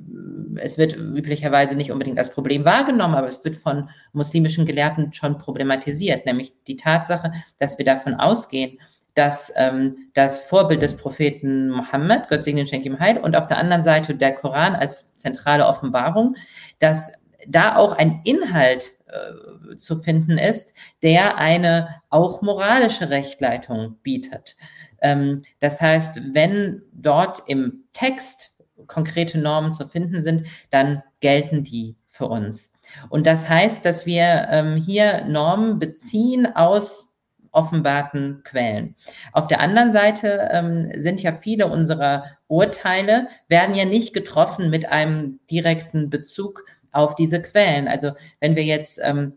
es 0.56 0.78
wird 0.78 0.94
üblicherweise 0.96 1.74
nicht 1.74 1.90
unbedingt 1.90 2.18
als 2.18 2.32
Problem 2.32 2.64
wahrgenommen, 2.64 3.14
aber 3.14 3.26
es 3.26 3.44
wird 3.44 3.56
von 3.56 3.90
muslimischen 4.12 4.66
Gelehrten 4.66 5.12
schon 5.12 5.38
problematisiert, 5.38 6.26
nämlich 6.26 6.52
die 6.66 6.76
Tatsache, 6.76 7.32
dass 7.58 7.78
wir 7.78 7.84
davon 7.84 8.14
ausgehen, 8.14 8.78
dass 9.14 9.52
ähm, 9.56 10.10
das 10.14 10.40
Vorbild 10.40 10.82
des 10.82 10.96
Propheten 10.96 11.70
Mohammed, 11.70 12.28
Gott 12.28 12.42
segne 12.42 12.62
ihn, 12.62 12.66
schenke 12.66 12.88
ihm 12.88 12.98
Heil, 12.98 13.18
und 13.18 13.36
auf 13.36 13.46
der 13.46 13.58
anderen 13.58 13.82
Seite 13.82 14.14
der 14.14 14.34
Koran 14.34 14.74
als 14.74 15.14
zentrale 15.16 15.66
Offenbarung, 15.66 16.36
dass 16.78 17.12
da 17.48 17.76
auch 17.76 17.92
ein 17.92 18.20
Inhalt 18.24 18.94
äh, 19.06 19.76
zu 19.76 19.96
finden 19.96 20.38
ist, 20.38 20.72
der 21.02 21.38
eine 21.38 22.00
auch 22.10 22.42
moralische 22.42 23.10
Rechtleitung 23.10 23.96
bietet. 24.02 24.56
Ähm, 25.00 25.38
das 25.60 25.80
heißt, 25.80 26.34
wenn 26.34 26.82
dort 26.92 27.42
im 27.46 27.84
Text 27.92 28.50
konkrete 28.86 29.38
Normen 29.38 29.72
zu 29.72 29.86
finden 29.86 30.22
sind, 30.22 30.46
dann 30.70 31.02
gelten 31.20 31.64
die 31.64 31.96
für 32.06 32.26
uns. 32.26 32.72
Und 33.08 33.26
das 33.26 33.48
heißt, 33.48 33.84
dass 33.84 34.04
wir 34.04 34.48
ähm, 34.50 34.76
hier 34.76 35.24
Normen 35.26 35.78
beziehen 35.78 36.46
aus 36.54 37.09
offenbarten 37.52 38.42
Quellen. 38.44 38.94
Auf 39.32 39.46
der 39.46 39.60
anderen 39.60 39.92
Seite 39.92 40.48
ähm, 40.52 40.90
sind 40.94 41.22
ja 41.22 41.32
viele 41.32 41.66
unserer 41.66 42.24
Urteile, 42.48 43.28
werden 43.48 43.74
ja 43.74 43.84
nicht 43.84 44.12
getroffen 44.12 44.70
mit 44.70 44.90
einem 44.90 45.40
direkten 45.50 46.10
Bezug 46.10 46.64
auf 46.92 47.14
diese 47.14 47.40
Quellen. 47.42 47.88
Also 47.88 48.12
wenn 48.40 48.56
wir 48.56 48.64
jetzt 48.64 49.00
ähm, 49.02 49.34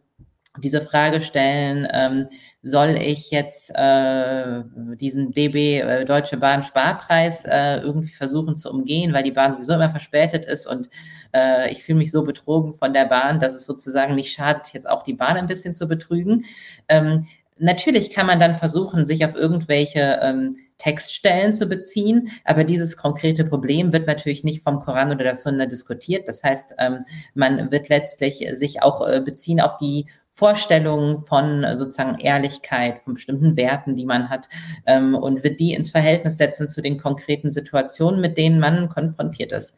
diese 0.60 0.82
Frage 0.82 1.22
stellen, 1.22 1.88
ähm, 1.92 2.28
soll 2.62 2.90
ich 3.00 3.32
jetzt 3.32 3.72
äh, 3.76 4.62
diesen 5.00 5.32
DB 5.32 5.80
äh, 5.80 6.06
Deutsche 6.06 6.38
Bahn 6.38 6.62
Sparpreis 6.62 7.46
äh, 7.46 7.78
irgendwie 7.78 8.14
versuchen 8.14 8.56
zu 8.56 8.70
umgehen, 8.70 9.14
weil 9.14 9.24
die 9.24 9.32
Bahn 9.32 9.52
sowieso 9.52 9.74
immer 9.74 9.90
verspätet 9.90 10.46
ist 10.46 10.68
und 10.68 10.90
äh, 11.34 11.72
ich 11.72 11.84
fühle 11.84 11.98
mich 11.98 12.12
so 12.12 12.24
betrogen 12.24 12.74
von 12.76 12.94
der 12.94 13.06
Bahn, 13.06 13.40
dass 13.40 13.54
es 13.54 13.66
sozusagen 13.66 14.14
nicht 14.14 14.32
schadet, 14.32 14.74
jetzt 14.74 14.88
auch 14.88 15.04
die 15.04 15.16
Bahn 15.16 15.38
ein 15.38 15.48
bisschen 15.48 15.74
zu 15.74 15.88
betrügen. 15.88 16.46
Ähm, 16.88 17.26
natürlich 17.64 18.12
kann 18.12 18.28
man 18.28 18.40
dann 18.40 18.56
versuchen, 18.56 19.06
sich 19.06 19.26
auf 19.26 19.36
irgendwelche 19.36 20.20
ähm, 20.22 20.58
Textstellen 20.78 21.54
zu 21.54 21.68
beziehen, 21.68 22.30
aber 22.44 22.64
dieses 22.64 22.98
konkrete 22.98 23.46
Problem 23.46 23.94
wird 23.94 24.06
natürlich 24.06 24.44
nicht 24.44 24.64
vom 24.64 24.82
Koran 24.82 25.12
oder 25.12 25.24
der 25.24 25.36
Sunna 25.36 25.66
diskutiert. 25.66 26.28
Das 26.28 26.44
heißt, 26.44 26.76
ähm, 26.78 27.06
man 27.34 27.72
wird 27.72 27.90
letztlich 27.90 28.46
sich 28.56 28.82
auch 28.82 29.08
äh, 29.08 29.22
beziehen 29.22 29.62
auf 29.62 29.78
die 29.78 30.08
Vorstellungen 30.28 31.20
von 31.20 31.66
sozusagen 31.76 32.18
Ehrlichkeit, 32.20 33.02
von 33.04 33.14
bestimmten 33.14 33.56
Werten, 33.56 33.96
die 33.96 34.06
man 34.06 34.30
hat 34.30 34.50
ähm, 34.86 35.16
und 35.16 35.44
wird 35.44 35.60
die 35.60 35.74
ins 35.74 35.92
Verhältnis 35.92 36.38
setzen 36.38 36.68
zu 36.68 36.82
den 36.82 36.98
konkreten 36.98 37.52
Situationen, 37.52 38.20
mit 38.20 38.38
denen 38.38 38.60
man 38.60 38.90
konfrontiert 38.90 39.52
ist. 39.52 39.76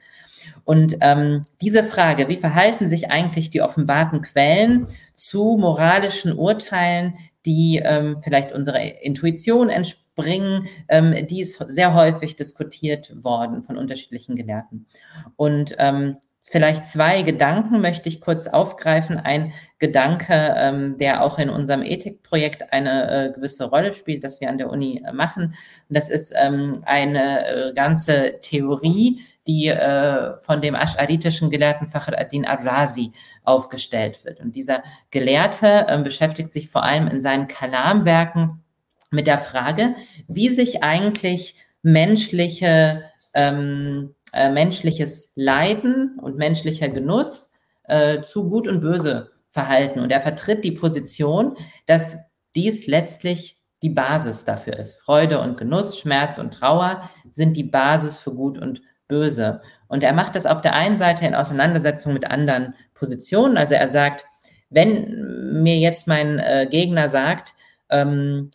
Und 0.63 0.97
ähm, 1.01 1.43
diese 1.61 1.83
Frage, 1.83 2.29
wie 2.29 2.37
verhalten 2.37 2.89
sich 2.89 3.11
eigentlich 3.11 3.49
die 3.49 3.61
offenbarten 3.61 4.21
Quellen 4.21 4.87
zu 5.13 5.57
moralischen 5.59 6.33
Urteilen, 6.33 7.15
die 7.45 7.81
ähm, 7.83 8.17
vielleicht 8.21 8.51
unserer 8.51 8.81
Intuition 9.03 9.69
entspringen, 9.69 10.67
ähm, 10.89 11.13
die 11.27 11.41
ist 11.41 11.57
sehr 11.69 11.93
häufig 11.93 12.35
diskutiert 12.35 13.11
worden 13.23 13.61
von 13.61 13.77
unterschiedlichen 13.77 14.35
Gelehrten. 14.35 14.87
Und 15.35 15.75
ähm, 15.77 16.17
vielleicht 16.41 16.85
zwei 16.85 17.21
Gedanken 17.21 17.81
möchte 17.81 18.09
ich 18.09 18.21
kurz 18.21 18.47
aufgreifen. 18.47 19.17
Ein 19.17 19.53
Gedanke, 19.79 20.55
ähm, 20.57 20.97
der 20.97 21.23
auch 21.23 21.39
in 21.39 21.49
unserem 21.49 21.81
Ethikprojekt 21.81 22.71
eine 22.71 23.29
äh, 23.29 23.31
gewisse 23.31 23.65
Rolle 23.65 23.93
spielt, 23.93 24.23
das 24.23 24.41
wir 24.41 24.49
an 24.49 24.57
der 24.57 24.69
Uni 24.69 25.03
äh, 25.05 25.11
machen. 25.11 25.55
Und 25.89 25.97
das 25.97 26.09
ist 26.09 26.33
ähm, 26.39 26.73
eine 26.85 27.47
äh, 27.47 27.73
ganze 27.73 28.39
Theorie, 28.41 29.21
die 29.47 29.67
äh, 29.67 30.37
von 30.37 30.61
dem 30.61 30.75
ascharitischen 30.75 31.49
Gelehrten 31.49 31.87
Fakhr 31.87 32.17
ad-Din 32.17 32.45
al-Razi 32.45 33.11
aufgestellt 33.43 34.25
wird. 34.25 34.39
Und 34.39 34.55
dieser 34.55 34.83
Gelehrte 35.11 35.85
äh, 35.87 36.01
beschäftigt 36.01 36.51
sich 36.51 36.69
vor 36.69 36.83
allem 36.83 37.07
in 37.07 37.21
seinen 37.21 37.47
Kalamwerken 37.47 38.63
mit 39.11 39.27
der 39.27 39.39
Frage, 39.39 39.95
wie 40.27 40.49
sich 40.49 40.83
eigentlich 40.83 41.55
menschliche, 41.83 43.03
ähm, 43.33 44.15
äh, 44.33 44.49
menschliches 44.49 45.31
Leiden 45.35 46.17
und 46.19 46.37
menschlicher 46.37 46.89
Genuss 46.89 47.51
äh, 47.83 48.21
zu 48.21 48.49
Gut 48.49 48.67
und 48.67 48.81
Böse 48.81 49.31
verhalten. 49.47 49.99
Und 49.99 50.11
er 50.11 50.21
vertritt 50.21 50.63
die 50.63 50.71
Position, 50.71 51.55
dass 51.85 52.17
dies 52.55 52.87
letztlich 52.87 53.61
die 53.83 53.89
Basis 53.89 54.45
dafür 54.45 54.77
ist. 54.77 54.95
Freude 54.95 55.39
und 55.39 55.57
Genuss, 55.57 55.99
Schmerz 55.99 56.39
und 56.39 56.53
Trauer 56.53 57.09
sind 57.29 57.55
die 57.55 57.63
Basis 57.63 58.17
für 58.17 58.33
Gut 58.33 58.57
und 58.57 58.81
böse. 59.07 59.61
Und 59.87 60.03
er 60.03 60.13
macht 60.13 60.35
das 60.35 60.45
auf 60.45 60.61
der 60.61 60.73
einen 60.73 60.97
Seite 60.97 61.25
in 61.25 61.35
Auseinandersetzung 61.35 62.13
mit 62.13 62.29
anderen 62.29 62.73
Positionen. 62.93 63.57
Also 63.57 63.75
er 63.75 63.89
sagt, 63.89 64.25
wenn 64.69 65.61
mir 65.61 65.77
jetzt 65.77 66.07
mein 66.07 66.39
äh, 66.39 66.67
Gegner 66.69 67.09
sagt, 67.09 67.53
ähm, 67.89 68.49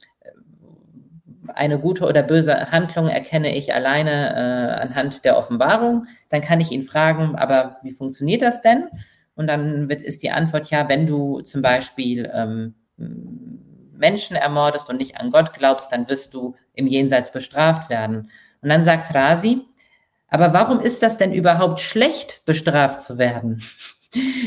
eine 1.54 1.78
gute 1.78 2.06
oder 2.06 2.22
böse 2.22 2.70
Handlung 2.70 3.08
erkenne 3.08 3.54
ich 3.54 3.74
alleine 3.74 4.30
äh, 4.30 4.82
anhand 4.82 5.24
der 5.24 5.36
Offenbarung, 5.36 6.06
dann 6.28 6.40
kann 6.40 6.60
ich 6.60 6.70
ihn 6.70 6.82
fragen, 6.82 7.36
aber 7.36 7.78
wie 7.82 7.90
funktioniert 7.90 8.42
das 8.42 8.62
denn? 8.62 8.88
Und 9.34 9.46
dann 9.46 9.88
wird, 9.88 10.02
ist 10.02 10.22
die 10.22 10.30
Antwort 10.30 10.70
ja, 10.70 10.88
wenn 10.88 11.06
du 11.06 11.40
zum 11.40 11.62
Beispiel 11.62 12.30
ähm, 12.32 12.74
Menschen 13.96 14.36
ermordest 14.36 14.88
und 14.90 14.98
nicht 14.98 15.18
an 15.18 15.30
Gott 15.30 15.52
glaubst, 15.54 15.92
dann 15.92 16.08
wirst 16.08 16.34
du 16.34 16.54
im 16.74 16.86
Jenseits 16.86 17.32
bestraft 17.32 17.90
werden. 17.90 18.30
Und 18.62 18.68
dann 18.68 18.84
sagt 18.84 19.14
Rasi, 19.14 19.62
aber 20.30 20.52
warum 20.52 20.80
ist 20.80 21.02
das 21.02 21.18
denn 21.18 21.34
überhaupt 21.34 21.80
schlecht, 21.80 22.42
bestraft 22.46 23.00
zu 23.00 23.18
werden? 23.18 23.62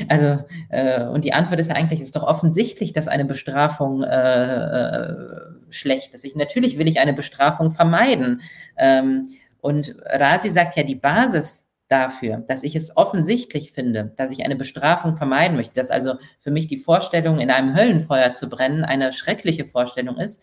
Also, 0.10 0.44
äh, 0.68 1.06
und 1.06 1.24
die 1.24 1.32
Antwort 1.32 1.62
ist 1.62 1.72
eigentlich, 1.72 2.02
ist 2.02 2.18
doch 2.18 2.24
offensichtlich, 2.24 2.92
dass 2.92 3.08
eine 3.08 3.24
Bestrafung 3.24 4.04
äh, 4.04 4.56
äh, 4.56 5.16
schlecht 5.70 6.14
ist. 6.14 6.26
Ich, 6.26 6.36
natürlich 6.36 6.78
will 6.78 6.90
ich 6.90 7.00
eine 7.00 7.14
Bestrafung 7.14 7.70
vermeiden. 7.70 8.42
Ähm, 8.76 9.28
und 9.62 9.96
Rasi 10.06 10.52
sagt 10.52 10.76
ja, 10.76 10.84
die 10.84 10.96
Basis 10.96 11.66
dafür, 11.88 12.44
dass 12.46 12.64
ich 12.64 12.76
es 12.76 12.98
offensichtlich 12.98 13.72
finde, 13.72 14.12
dass 14.18 14.32
ich 14.32 14.44
eine 14.44 14.58
Bestrafung 14.58 15.14
vermeiden 15.14 15.56
möchte, 15.56 15.76
dass 15.76 15.90
also 15.90 16.16
für 16.40 16.52
mich 16.52 16.68
die 16.68 16.78
Vorstellung, 16.78 17.40
in 17.40 17.50
einem 17.50 17.74
Höllenfeuer 17.74 18.34
zu 18.34 18.50
brennen, 18.50 18.84
eine 18.84 19.14
schreckliche 19.14 19.66
Vorstellung 19.66 20.18
ist, 20.18 20.42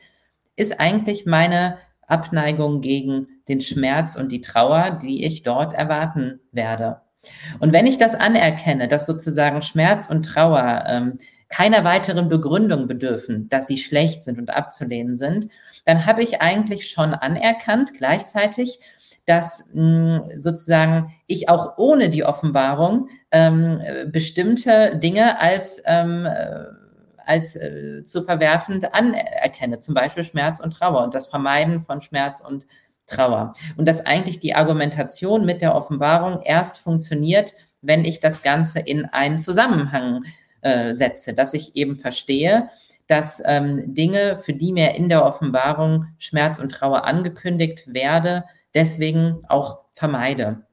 ist 0.57 0.81
eigentlich 0.81 1.27
meine 1.27 1.77
Abneigung 2.11 2.81
gegen 2.81 3.29
den 3.49 3.61
Schmerz 3.61 4.17
und 4.17 4.31
die 4.33 4.41
Trauer, 4.41 4.99
die 5.03 5.25
ich 5.25 5.43
dort 5.43 5.73
erwarten 5.73 6.41
werde. 6.53 7.01
Und 7.59 7.73
wenn 7.73 7.87
ich 7.87 7.99
das 7.99 8.15
anerkenne, 8.15 8.89
dass 8.89 9.07
sozusagen 9.07 9.63
Schmerz 9.63 10.09
und 10.09 10.25
Trauer 10.25 10.85
ähm, 10.87 11.19
keiner 11.49 11.85
weiteren 11.85 12.29
Begründung 12.29 12.87
bedürfen, 12.87 13.49
dass 13.49 13.67
sie 13.67 13.77
schlecht 13.77 14.25
sind 14.25 14.39
und 14.39 14.51
abzulehnen 14.51 15.17
sind, 15.17 15.51
dann 15.85 16.07
habe 16.07 16.23
ich 16.23 16.41
eigentlich 16.41 16.89
schon 16.89 17.13
anerkannt 17.13 17.93
gleichzeitig, 17.95 18.79
dass 19.27 19.65
mh, 19.75 20.29
hm, 20.29 20.41
sozusagen 20.41 21.13
ich 21.27 21.49
auch 21.49 21.77
ohne 21.77 22.09
die 22.09 22.25
Offenbarung 22.25 23.09
ähm, 23.31 23.81
bestimmte 24.07 24.97
Dinge 24.97 25.41
als 25.41 25.83
ähm, 25.85 26.27
als 27.31 27.55
äh, 27.55 28.03
zu 28.03 28.23
verwerfend 28.23 28.93
anerkenne, 28.93 29.79
zum 29.79 29.95
Beispiel 29.95 30.25
Schmerz 30.25 30.59
und 30.59 30.73
Trauer 30.73 31.05
und 31.05 31.15
das 31.15 31.29
Vermeiden 31.29 31.81
von 31.81 32.03
Schmerz 32.03 32.41
und 32.41 32.67
Trauer. 33.07 33.53
Und 33.77 33.87
dass 33.87 34.05
eigentlich 34.05 34.41
die 34.41 34.55
Argumentation 34.55 35.47
mit 35.47 35.63
der 35.63 35.77
Offenbarung 35.77 36.43
erst 36.43 36.79
funktioniert, 36.79 37.55
wenn 37.83 38.05
ich 38.05 38.19
das 38.19 38.43
Ganze 38.43 38.81
in 38.81 39.07
einen 39.07 39.39
Zusammenhang 39.39 40.25
äh, 40.63 40.93
setze, 40.93 41.33
dass 41.33 41.55
ich 41.55 41.77
eben 41.77 41.97
verstehe, 41.97 42.69
dass 43.07 43.41
ähm, 43.47 43.95
Dinge, 43.95 44.37
für 44.37 44.53
die 44.53 44.73
mir 44.73 44.97
in 44.97 45.09
der 45.09 45.25
Offenbarung 45.25 46.07
Schmerz 46.19 46.59
und 46.59 46.73
Trauer 46.73 47.05
angekündigt 47.05 47.85
werde, 47.87 48.45
deswegen 48.75 49.43
auch 49.49 49.79
vermeide. 49.93 50.65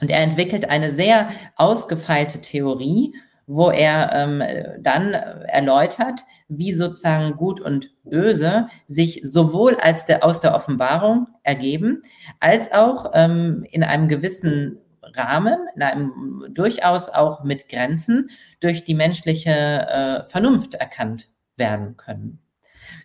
Und 0.00 0.10
er 0.10 0.22
entwickelt 0.22 0.68
eine 0.68 0.92
sehr 0.92 1.28
ausgefeilte 1.56 2.40
Theorie 2.40 3.14
wo 3.46 3.70
er 3.70 4.12
ähm, 4.12 4.42
dann 4.80 5.12
erläutert, 5.12 6.22
wie 6.48 6.72
sozusagen 6.72 7.36
Gut 7.36 7.60
und 7.60 7.94
Böse 8.04 8.68
sich 8.86 9.20
sowohl 9.24 9.76
als 9.76 10.06
der, 10.06 10.24
aus 10.24 10.40
der 10.40 10.54
Offenbarung 10.54 11.28
ergeben, 11.42 12.02
als 12.40 12.72
auch 12.72 13.12
ähm, 13.14 13.64
in 13.70 13.84
einem 13.84 14.08
gewissen 14.08 14.78
Rahmen, 15.14 15.58
in 15.76 15.82
einem 15.82 16.44
durchaus 16.50 17.08
auch 17.08 17.44
mit 17.44 17.68
Grenzen 17.68 18.30
durch 18.60 18.84
die 18.84 18.94
menschliche 18.94 19.50
äh, 19.50 20.24
Vernunft 20.24 20.74
erkannt 20.74 21.30
werden 21.56 21.96
können. 21.96 22.40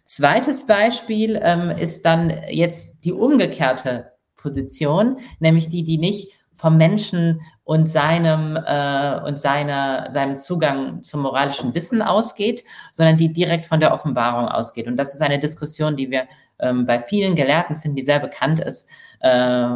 Zweites 0.05 0.65
Beispiel 0.65 1.39
ähm, 1.41 1.69
ist 1.69 2.05
dann 2.05 2.33
jetzt 2.49 2.95
die 3.03 3.13
umgekehrte 3.13 4.11
Position, 4.35 5.19
nämlich 5.39 5.69
die, 5.69 5.83
die 5.83 5.97
nicht 5.97 6.33
vom 6.53 6.77
Menschen 6.77 7.41
und 7.71 7.87
seinem 7.87 8.57
äh, 8.57 9.21
und 9.25 9.39
seiner 9.39 10.11
seinem 10.11 10.35
Zugang 10.35 11.03
zum 11.03 11.21
moralischen 11.21 11.73
Wissen 11.73 12.01
ausgeht, 12.01 12.65
sondern 12.91 13.15
die 13.15 13.31
direkt 13.31 13.65
von 13.65 13.79
der 13.79 13.93
Offenbarung 13.93 14.49
ausgeht. 14.49 14.87
Und 14.87 14.97
das 14.97 15.13
ist 15.13 15.21
eine 15.21 15.39
Diskussion, 15.39 15.95
die 15.95 16.11
wir 16.11 16.27
ähm, 16.59 16.85
bei 16.85 16.99
vielen 16.99 17.33
Gelehrten 17.33 17.77
finden, 17.77 17.95
die 17.95 18.03
sehr 18.03 18.19
bekannt 18.19 18.59
ist, 18.59 18.89
äh, 19.21 19.67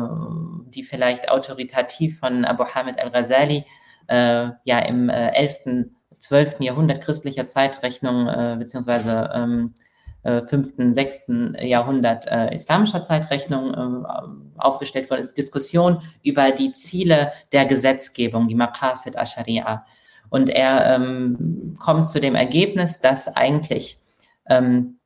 die 0.72 0.84
vielleicht 0.84 1.32
autoritativ 1.32 2.20
von 2.20 2.43
Abu 2.43 2.66
Hamid 2.66 3.00
al-Ghazali 3.02 3.64
äh, 4.08 4.50
ja 4.66 4.80
im 4.80 5.08
äh, 5.08 5.30
11., 5.30 5.88
12. 6.18 6.60
Jahrhundert 6.60 7.00
christlicher 7.02 7.48
Zeitrechnung 7.48 8.28
äh, 8.28 8.58
beziehungsweise 8.60 9.30
ähm, 9.34 9.72
äh, 9.74 9.95
fünften, 10.41 10.93
sechsten 10.93 11.55
Jahrhundert 11.59 12.28
äh, 12.28 12.55
islamischer 12.55 13.03
Zeitrechnung 13.03 13.73
äh, 13.73 14.59
aufgestellt 14.59 15.09
worden 15.09 15.21
ist, 15.21 15.38
Diskussion 15.38 15.99
über 16.23 16.51
die 16.51 16.71
Ziele 16.73 17.32
der 17.51 17.65
Gesetzgebung, 17.65 18.47
die 18.47 18.55
Maqasid 18.55 19.17
Asharia. 19.17 19.86
Und 20.30 20.49
er 20.49 20.95
ähm, 20.95 21.73
kommt 21.80 22.07
zu 22.07 22.19
dem 22.19 22.36
Ergebnis, 22.36 22.99
dass 22.99 23.28
eigentlich 23.36 23.99
ähm, 24.49 24.99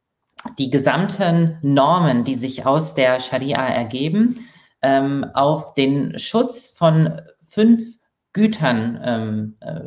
die 0.57 0.70
gesamten 0.70 1.57
Normen, 1.61 2.24
die 2.24 2.36
sich 2.36 2.65
aus 2.65 2.95
der 2.95 3.20
Scharia 3.20 3.67
ergeben, 3.67 4.36
ähm, 4.82 5.26
auf 5.34 5.74
den 5.74 6.17
Schutz 6.17 6.70
von 6.70 7.20
fünf 7.39 7.97
Gütern 8.34 8.99
ähm, 9.03 9.57
äh, 9.59 9.82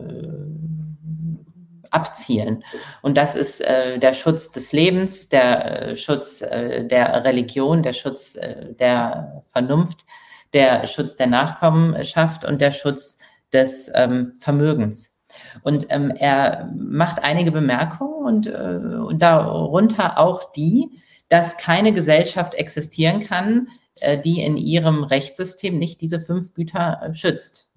abzielen. 1.92 2.64
Und 3.02 3.16
das 3.16 3.34
ist 3.34 3.60
äh, 3.60 3.98
der 3.98 4.12
Schutz 4.12 4.50
des 4.50 4.72
Lebens, 4.72 5.28
der 5.28 5.90
äh, 5.90 5.96
Schutz 5.96 6.42
äh, 6.42 6.86
der 6.86 7.24
Religion, 7.24 7.82
der 7.82 7.92
Schutz 7.92 8.34
äh, 8.36 8.74
der 8.74 9.42
Vernunft, 9.52 10.04
der 10.52 10.86
Schutz 10.86 11.16
der 11.16 11.28
Nachkommenschaft 11.28 12.44
und 12.44 12.60
der 12.60 12.72
Schutz 12.72 13.18
des 13.52 13.90
ähm, 13.94 14.32
Vermögens. 14.36 15.18
Und 15.62 15.86
ähm, 15.90 16.10
er 16.10 16.70
macht 16.76 17.22
einige 17.22 17.52
Bemerkungen 17.52 18.24
und, 18.24 18.46
äh, 18.46 18.98
und 18.98 19.20
darunter 19.22 20.18
auch 20.18 20.52
die, 20.52 20.90
dass 21.28 21.56
keine 21.56 21.92
Gesellschaft 21.92 22.54
existieren 22.54 23.20
kann, 23.20 23.68
äh, 24.00 24.18
die 24.18 24.42
in 24.42 24.56
ihrem 24.56 25.04
Rechtssystem 25.04 25.78
nicht 25.78 26.00
diese 26.00 26.20
fünf 26.20 26.54
Güter 26.54 27.10
schützt. 27.12 27.70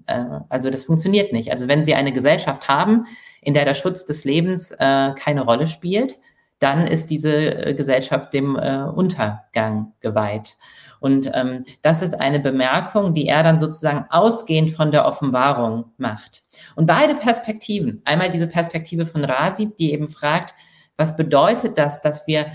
Also 0.50 0.70
das 0.70 0.84
funktioniert 0.84 1.34
nicht. 1.34 1.52
Also 1.52 1.68
wenn 1.68 1.84
Sie 1.84 1.96
eine 1.96 2.14
Gesellschaft 2.14 2.68
haben, 2.68 3.08
in 3.46 3.54
der 3.54 3.66
der 3.66 3.76
Schutz 3.76 4.06
des 4.06 4.26
Lebens 4.26 4.72
äh, 4.72 5.14
keine 5.18 5.42
Rolle 5.42 5.68
spielt, 5.68 6.20
dann 6.60 6.88
ist 6.88 7.10
diese 7.10 7.66
äh, 7.66 7.74
Gesellschaft 7.74 8.34
dem 8.34 8.58
äh, 8.58 8.84
Untergang 8.84 9.94
geweiht. 10.00 10.58
Und 11.00 11.30
ähm, 11.34 11.66
das 11.82 12.02
ist 12.02 12.16
eine 12.16 12.40
Bemerkung, 12.40 13.14
die 13.14 13.28
er 13.28 13.44
dann 13.44 13.60
sozusagen 13.60 14.06
ausgehend 14.10 14.72
von 14.72 14.92
der 14.92 15.06
Offenbarung 15.06 15.86
macht. 15.98 16.44
Und 16.76 16.88
beide 16.88 17.14
Perspektiven, 17.14 18.02
einmal 18.06 18.32
diese 18.32 18.48
Perspektive 18.48 19.06
von 19.06 19.24
Rasi, 19.24 19.72
die 19.78 19.94
eben 19.94 20.08
fragt, 20.08 20.56
was 20.98 21.16
bedeutet 21.16 21.78
das, 21.78 22.02
dass 22.02 22.26
wir 22.26 22.42
äh, 22.42 22.48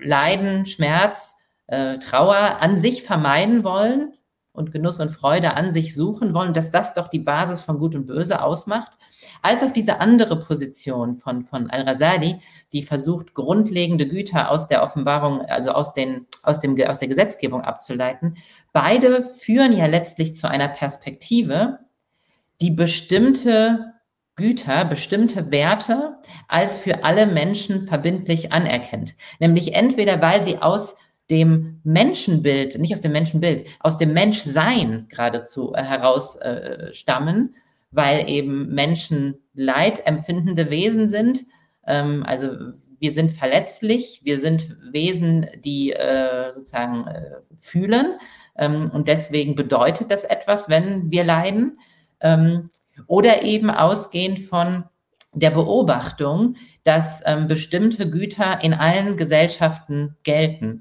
Leiden, 0.00 0.66
Schmerz, 0.66 1.36
äh, 1.68 1.98
Trauer 1.98 2.58
an 2.60 2.76
sich 2.76 3.04
vermeiden 3.04 3.62
wollen 3.62 4.14
und 4.54 4.70
Genuss 4.70 5.00
und 5.00 5.10
Freude 5.10 5.54
an 5.54 5.72
sich 5.72 5.94
suchen 5.94 6.32
wollen, 6.32 6.54
dass 6.54 6.70
das 6.70 6.94
doch 6.94 7.08
die 7.08 7.18
Basis 7.18 7.60
von 7.60 7.78
Gut 7.78 7.96
und 7.96 8.06
Böse 8.06 8.40
ausmacht, 8.40 8.96
als 9.42 9.64
auch 9.64 9.72
diese 9.72 10.00
andere 10.00 10.38
Position 10.38 11.16
von, 11.16 11.42
von 11.42 11.68
Al-Rasali, 11.70 12.40
die 12.72 12.84
versucht, 12.84 13.34
grundlegende 13.34 14.06
Güter 14.06 14.50
aus 14.50 14.68
der 14.68 14.84
Offenbarung, 14.84 15.40
also 15.42 15.72
aus, 15.72 15.92
den, 15.92 16.26
aus, 16.44 16.60
dem, 16.60 16.80
aus 16.86 17.00
der 17.00 17.08
Gesetzgebung 17.08 17.62
abzuleiten. 17.62 18.36
Beide 18.72 19.24
führen 19.24 19.72
ja 19.72 19.86
letztlich 19.86 20.36
zu 20.36 20.48
einer 20.48 20.68
Perspektive, 20.68 21.80
die 22.60 22.70
bestimmte 22.70 23.92
Güter, 24.36 24.84
bestimmte 24.84 25.50
Werte 25.50 26.16
als 26.46 26.76
für 26.76 27.02
alle 27.02 27.26
Menschen 27.26 27.80
verbindlich 27.80 28.52
anerkennt. 28.52 29.16
Nämlich 29.40 29.74
entweder, 29.74 30.22
weil 30.22 30.44
sie 30.44 30.58
aus 30.58 30.94
dem 31.30 31.80
Menschenbild, 31.84 32.78
nicht 32.78 32.92
aus 32.92 33.00
dem 33.00 33.12
Menschenbild, 33.12 33.66
aus 33.80 33.98
dem 33.98 34.12
Menschsein 34.12 35.06
geradezu 35.08 35.72
äh, 35.74 35.82
heraus 35.82 36.36
äh, 36.36 36.92
stammen, 36.92 37.54
weil 37.90 38.28
eben 38.28 38.74
Menschen 38.74 39.36
leidempfindende 39.54 40.70
Wesen 40.70 41.08
sind. 41.08 41.44
Ähm, 41.86 42.24
also 42.26 42.50
wir 42.98 43.12
sind 43.12 43.32
verletzlich, 43.32 44.20
wir 44.24 44.38
sind 44.38 44.76
Wesen, 44.90 45.46
die 45.64 45.92
äh, 45.92 46.52
sozusagen 46.52 47.06
äh, 47.06 47.30
fühlen 47.56 48.18
ähm, 48.56 48.90
und 48.90 49.08
deswegen 49.08 49.54
bedeutet 49.54 50.10
das 50.10 50.24
etwas, 50.24 50.68
wenn 50.68 51.10
wir 51.10 51.24
leiden. 51.24 51.78
Ähm, 52.20 52.70
oder 53.06 53.42
eben 53.42 53.70
ausgehend 53.70 54.38
von 54.38 54.84
der 55.34 55.50
Beobachtung, 55.50 56.56
dass 56.84 57.22
ähm, 57.26 57.48
bestimmte 57.48 58.08
Güter 58.10 58.62
in 58.62 58.74
allen 58.74 59.16
Gesellschaften 59.16 60.16
gelten. 60.22 60.80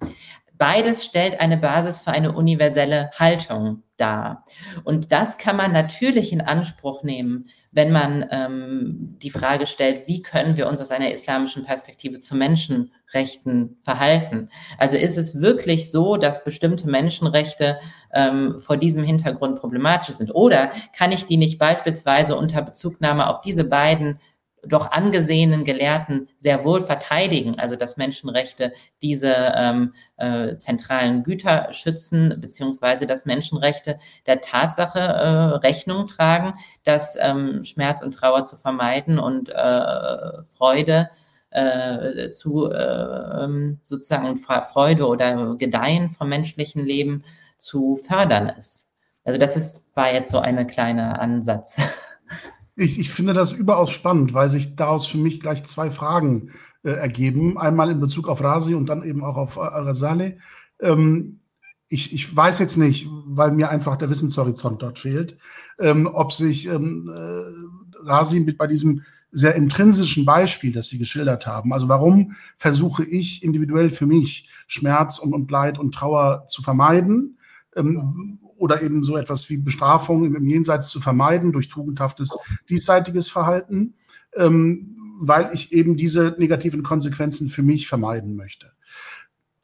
Beides 0.58 1.04
stellt 1.04 1.42
eine 1.42 1.58
Basis 1.58 2.00
für 2.00 2.12
eine 2.12 2.32
universelle 2.32 3.12
Haltung 3.18 3.84
dar. 3.98 4.46
Und 4.84 5.12
das 5.12 5.38
kann 5.38 5.56
man 5.56 5.72
natürlich 5.72 6.32
in 6.32 6.42
Anspruch 6.42 7.04
nehmen, 7.04 7.48
wenn 7.72 7.92
man 7.92 8.26
ähm, 8.32 9.18
die 9.22 9.30
Frage 9.30 9.68
stellt, 9.68 10.08
wie 10.08 10.22
können 10.22 10.56
wir 10.56 10.68
uns 10.68 10.80
aus 10.80 10.92
einer 10.92 11.12
islamischen 11.12 11.64
Perspektive 11.64 12.20
zu 12.20 12.36
Menschenrechten 12.36 13.78
verhalten? 13.82 14.50
Also 14.78 14.96
ist 14.96 15.18
es 15.18 15.42
wirklich 15.42 15.92
so, 15.92 16.18
dass 16.18 16.44
bestimmte 16.44 16.88
Menschenrechte 16.88 17.80
ähm, 18.14 18.60
vor 18.60 18.78
diesem 18.78 19.04
Hintergrund 19.04 19.60
problematisch 19.60 20.16
sind? 20.16 20.34
Oder 20.36 20.72
kann 20.96 21.12
ich 21.12 21.26
die 21.26 21.38
nicht 21.38 21.58
beispielsweise 21.58 22.36
unter 22.36 22.62
Bezugnahme 22.62 23.28
auf 23.28 23.42
diese 23.42 23.64
beiden 23.64 24.20
doch 24.66 24.92
angesehenen 24.92 25.64
Gelehrten 25.64 26.30
sehr 26.40 26.64
wohl 26.64 26.82
verteidigen, 26.82 27.60
also 27.60 27.76
dass 27.76 27.98
Menschenrechte 27.98 28.74
diese 29.02 29.34
ähm, 29.56 29.94
äh, 30.18 30.56
zentralen 30.56 31.24
Güter 31.24 31.72
schützen, 31.72 32.38
beziehungsweise 32.40 33.06
dass 33.06 33.26
Menschenrechte 33.26 34.00
der 34.26 34.42
Tatsache 34.42 35.00
äh, 35.00 35.56
Rechnung 35.58 36.08
tragen, 36.08 36.56
dass 36.84 37.18
ähm, 37.20 37.64
Schmerz 37.64 38.02
und 38.02 38.14
Trauer 38.14 38.46
zu 38.46 38.56
vermeiden 38.56 39.20
und 39.20 39.50
äh, 39.50 40.44
Freude 40.44 41.10
äh, 41.50 42.32
zu 42.32 42.72
äh, 42.72 43.44
ähm, 43.44 43.80
sozusagen 43.84 44.36
Freude 44.38 45.08
oder 45.08 45.56
Gedeihen 45.56 46.10
vom 46.10 46.30
menschlichen 46.30 46.86
Leben 46.86 47.24
zu 47.58 47.96
fördern 47.96 48.50
ist. 48.50 48.88
Also 49.24 49.40
das 49.40 49.56
ist, 49.56 49.86
war 49.96 50.14
jetzt 50.14 50.32
so 50.32 50.40
eine 50.40 50.68
kleine 50.68 51.20
Ansatz. 51.20 51.78
Ich, 52.76 53.00
ich 53.00 53.12
finde 53.12 53.34
das 53.34 53.52
überaus 53.52 53.92
spannend, 53.92 54.34
weil 54.34 54.50
sich 54.50 54.76
daraus 54.76 55.06
für 55.06 55.18
mich 55.18 55.40
gleich 55.40 55.64
zwei 55.64 55.92
Fragen 55.92 56.52
äh, 56.84 56.92
ergeben. 56.92 57.58
Einmal 57.58 57.92
in 57.92 58.00
Bezug 58.00 58.28
auf 58.28 58.42
Rasi 58.42 58.74
und 58.74 58.90
dann 58.90 59.04
eben 59.04 59.24
auch 59.24 59.38
auf 59.38 59.60
Al-Rasale. 59.60 60.38
Ähm, 60.80 61.40
ich, 61.88 62.14
ich 62.14 62.36
weiß 62.36 62.60
jetzt 62.60 62.78
nicht, 62.78 63.08
weil 63.26 63.52
mir 63.52 63.70
einfach 63.70 63.98
der 63.98 64.10
Wissenshorizont 64.10 64.82
dort 64.82 64.98
fehlt, 64.98 65.38
ähm, 65.80 66.10
ob 66.12 66.34
sich 66.34 66.68
ähm, 66.68 67.08
äh, 67.08 68.10
Rasi 68.10 68.40
mit 68.40 68.58
bei 68.58 68.66
diesem 68.66 69.04
sehr 69.32 69.56
intrinsischen 69.56 70.26
Beispiel, 70.26 70.74
das 70.74 70.88
Sie 70.88 70.98
geschildert 70.98 71.48
haben. 71.48 71.74
Also 71.74 71.88
warum 71.90 72.36
versuche 72.58 73.04
ich 73.04 73.44
individuell 73.44 73.90
für 73.90 74.06
mich 74.06 74.50
Schmerz 74.68 75.20
und, 75.20 75.34
und 75.34 75.50
Leid 75.50 75.80
und 75.80 75.94
Trauer 75.94 76.46
zu 76.48 76.62
vermeiden? 76.62 77.38
Ähm, 77.76 78.40
oder 78.64 78.82
eben 78.82 79.04
so 79.04 79.18
etwas 79.18 79.50
wie 79.50 79.58
Bestrafung 79.58 80.24
im, 80.24 80.48
Jenseits 80.48 80.88
zu 80.88 81.02
vermeiden 81.02 81.52
durch 81.52 81.68
tugendhaftes 81.68 82.38
diesseitiges 82.70 83.28
Verhalten, 83.28 83.96
ähm, 84.38 84.96
weil 85.20 85.50
ich 85.52 85.74
eben 85.74 85.98
diese 85.98 86.34
negativen 86.38 86.82
Konsequenzen 86.82 87.50
für 87.50 87.62
mich 87.62 87.90
vermeiden 87.90 88.38
möchte. 88.38 88.72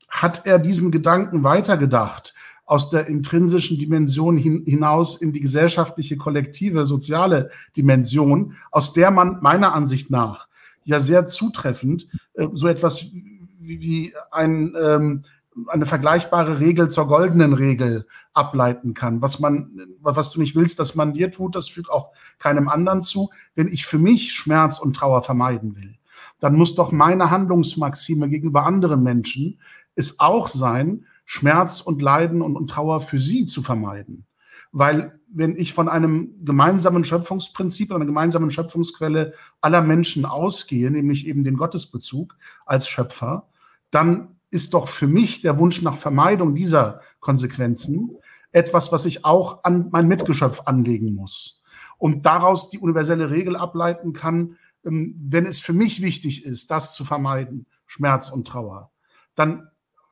Hat 0.10 0.45
er 0.45 0.60
diesen 0.60 0.91
Gedanken 0.91 1.43
weitergedacht? 1.43 2.36
aus 2.66 2.91
der 2.91 3.08
intrinsischen 3.08 3.80
Dimension 3.80 4.38
hin, 4.38 4.64
hinaus 4.64 5.20
in 5.20 5.34
die 5.34 5.39
gesellschaftliche, 5.39 6.18
kollektive, 6.18 6.86
soziale 6.86 7.50
Dimension, 7.76 8.54
aus 8.70 8.93
der 8.93 9.10
man 9.10 9.39
meiner 9.41 9.74
Ansicht 9.74 10.12
nach 10.12 10.47
ja 10.84 11.00
sehr 11.00 11.26
zutreffend 11.26 12.08
äh, 12.34 12.47
so 12.54 12.68
etwas 12.68 13.12
wie, 13.12 13.82
wie 13.82 14.14
ein 14.32 14.76
ähm, 14.80 15.24
eine 15.68 15.86
vergleichbare 15.86 16.60
Regel 16.60 16.89
zur 16.89 17.08
goldenen 17.08 17.54
Regel 17.54 18.08
ableiten 18.34 18.93
kann. 18.93 19.22
Was 19.22 19.39
man, 19.39 19.72
was 20.00 20.32
du 20.32 20.39
nicht 20.39 20.56
willst, 20.56 20.80
dass 20.80 20.95
man 20.95 21.14
dir 21.14 21.32
tut, 21.32 21.56
das 21.56 21.68
fügt 21.68 21.89
auch 21.89 22.12
keinem 22.38 22.70
anderen 22.70 23.02
zu. 23.02 23.30
Wenn 23.56 23.68
ich 23.68 23.86
für 23.86 23.97
mich 23.97 24.34
Schmerz 24.34 24.80
und 24.80 24.95
Trauer 24.95 25.24
vermeiden 25.24 25.76
will, 25.76 25.97
dann 26.39 26.56
muss 26.56 26.76
doch 26.76 26.91
meine 26.91 27.32
Handlungsmaxime 27.32 28.30
gegenüber 28.30 28.66
anderen 28.66 29.04
Menschen 29.04 29.60
es 29.95 30.20
auch 30.20 30.47
sein, 30.47 31.06
Schmerz 31.26 31.82
und 31.82 32.02
Leiden 32.02 32.41
und, 32.41 32.56
und 32.56 32.70
Trauer 32.70 33.02
für 33.02 33.20
sie 33.20 33.45
zu 33.45 33.62
vermeiden. 33.62 34.26
Weil 34.72 35.20
wenn 35.32 35.56
ich 35.56 35.74
von 35.74 35.89
einem 35.89 36.34
gemeinsamen 36.43 37.04
Schöpfungsprinzip, 37.04 37.91
einer 37.91 38.06
gemeinsamen 38.06 38.50
Schöpfungsquelle 38.50 39.34
aller 39.62 39.82
Menschen 39.82 40.26
ausgehe, 40.26 40.89
nämlich 40.89 41.28
eben 41.28 41.43
den 41.43 41.58
Gottesbezug 41.58 42.36
als 42.66 42.88
Schöpfer, 42.88 43.50
dann 43.91 44.39
ist 44.52 44.74
doch 44.74 44.88
für 44.88 45.08
mich 45.08 45.41
der 45.41 45.60
Wunsch 45.60 45.82
nach 45.82 45.95
Vermeidung 45.95 46.56
dieser 46.56 47.02
Konsequenzen 47.20 48.18
etwas, 48.52 48.91
was 48.91 49.06
ich 49.06 49.26
auch 49.26 49.64
an 49.64 49.89
mein 49.91 50.08
Mitgeschöpf 50.08 50.62
anlegen 50.66 51.14
muss. 51.14 51.64
Und 51.97 52.26
daraus 52.26 52.70
die 52.70 52.80
universelle 52.80 53.30
Regel 53.30 53.56
ableiten 53.56 54.14
kann, 54.14 54.58
ähm, 54.86 55.16
wenn 55.22 55.45
es 55.45 55.60
für 55.60 55.74
mich 55.74 56.02
wichtig 56.02 56.45
ist, 56.45 56.72
das 56.72 56.95
zu 56.95 57.06
vermeiden, 57.06 57.68
Schmerz 57.86 58.30
und 58.30 58.47
Trauer, 58.47 58.91
dann 59.36 59.70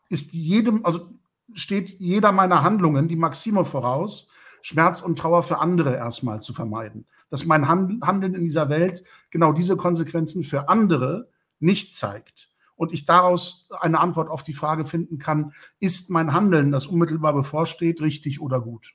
ist 0.09 0.33
jedem, 0.33 0.85
also 0.85 1.11
steht 1.53 1.89
jeder 1.99 2.31
meiner 2.31 2.63
Handlungen 2.63 3.07
die 3.07 3.15
Maxime 3.15 3.65
voraus, 3.65 4.29
Schmerz 4.61 5.01
und 5.01 5.17
Trauer 5.17 5.43
für 5.43 5.59
andere 5.59 5.95
erstmal 5.95 6.41
zu 6.41 6.53
vermeiden. 6.53 7.05
Dass 7.29 7.45
mein 7.45 7.67
Handeln 7.67 8.35
in 8.35 8.41
dieser 8.41 8.69
Welt 8.69 9.03
genau 9.31 9.53
diese 9.53 9.77
Konsequenzen 9.77 10.43
für 10.43 10.69
andere 10.69 11.29
nicht 11.59 11.95
zeigt 11.95 12.49
und 12.77 12.93
ich 12.93 13.05
daraus 13.05 13.69
eine 13.81 13.99
Antwort 13.99 14.29
auf 14.29 14.43
die 14.43 14.53
Frage 14.53 14.85
finden 14.85 15.17
kann, 15.17 15.51
ist 15.79 16.09
mein 16.09 16.33
Handeln, 16.33 16.71
das 16.71 16.87
unmittelbar 16.87 17.33
bevorsteht, 17.33 17.99
richtig 17.99 18.39
oder 18.39 18.61
gut? 18.61 18.93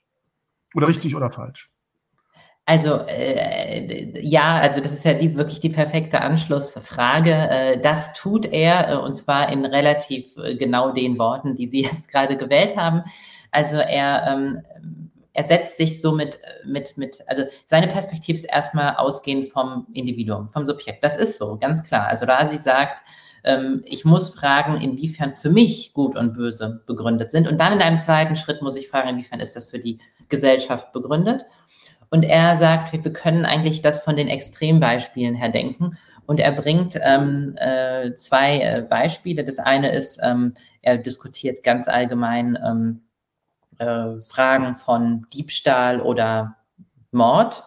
Oder 0.75 0.89
richtig 0.89 1.15
oder 1.15 1.31
falsch? 1.31 1.71
Also 2.65 3.01
äh, 3.09 4.21
ja, 4.21 4.59
also 4.61 4.81
das 4.81 4.93
ist 4.93 5.05
ja 5.05 5.15
die, 5.15 5.37
wirklich 5.37 5.59
die 5.59 5.69
perfekte 5.69 6.21
Anschlussfrage. 6.21 7.33
Äh, 7.33 7.81
das 7.81 8.13
tut 8.13 8.47
er 8.47 8.89
äh, 8.89 8.97
und 8.97 9.15
zwar 9.15 9.51
in 9.51 9.65
relativ 9.65 10.37
äh, 10.37 10.55
genau 10.55 10.93
den 10.93 11.19
Worten, 11.19 11.57
die 11.57 11.69
Sie 11.69 11.83
jetzt 11.93 12.09
gerade 12.09 12.37
gewählt 12.37 12.77
haben. 12.77 13.03
Also 13.51 13.77
er, 13.77 14.27
ähm, 14.29 15.11
er 15.33 15.45
setzt 15.45 15.77
sich 15.77 16.01
so 16.01 16.13
mit, 16.13 16.39
mit, 16.65 16.97
mit, 16.97 17.19
also 17.27 17.43
seine 17.65 17.89
Perspektive 17.89 18.39
ist 18.39 18.45
erstmal 18.45 18.95
ausgehend 18.95 19.47
vom 19.47 19.89
Individuum, 19.93 20.49
vom 20.49 20.65
Subjekt. 20.65 21.03
Das 21.03 21.17
ist 21.17 21.39
so, 21.39 21.57
ganz 21.59 21.83
klar. 21.83 22.07
Also 22.07 22.27
da 22.27 22.47
sie 22.47 22.59
sagt, 22.59 23.03
ähm, 23.45 23.83
ich 23.87 24.05
muss 24.05 24.31
fragen, 24.31 24.81
inwiefern 24.81 25.33
für 25.33 25.51
mich 25.51 25.93
Gut 25.95 26.17
und 26.17 26.35
Böse 26.35 26.83
begründet 26.87 27.31
sind. 27.31 27.49
Und 27.49 27.59
dann 27.61 27.73
in 27.73 27.83
einem 27.83 27.99
zweiten 27.99 28.37
Schritt 28.37 28.63
muss 28.63 28.77
ich 28.77 28.89
fragen, 28.89 29.09
inwiefern 29.09 29.41
ist 29.41 29.57
das 29.57 29.67
für 29.67 29.79
die 29.79 29.99
Gesellschaft 30.29 30.93
begründet. 30.93 31.45
Und 32.11 32.25
er 32.25 32.59
sagt, 32.59 32.93
wir 32.93 33.13
können 33.13 33.47
eigentlich 33.47 33.83
das 33.83 34.05
von 34.05 34.17
den 34.17 34.29
Extrembeispielen 34.29 35.35
her 35.35 35.49
denken. 35.49 35.97
Und 36.27 36.41
er 36.41 36.53
bringt 36.53 36.99
ähm, 37.03 37.55
äh, 37.57 38.15
zwei 38.15 38.61
äh, 38.61 38.83
Beispiele. 38.83 39.45
Das 39.45 39.59
eine 39.59 39.91
ist, 39.93 40.21
ähm, 40.23 40.55
er 40.83 40.99
diskutiert 40.99 41.63
ganz 41.63 41.89
allgemein 41.89 42.59
ähm, 42.65 43.03
äh, 43.79 44.21
Fragen 44.21 44.75
von 44.75 45.27
Diebstahl 45.33 46.01
oder 46.01 46.57
Mord. 47.11 47.65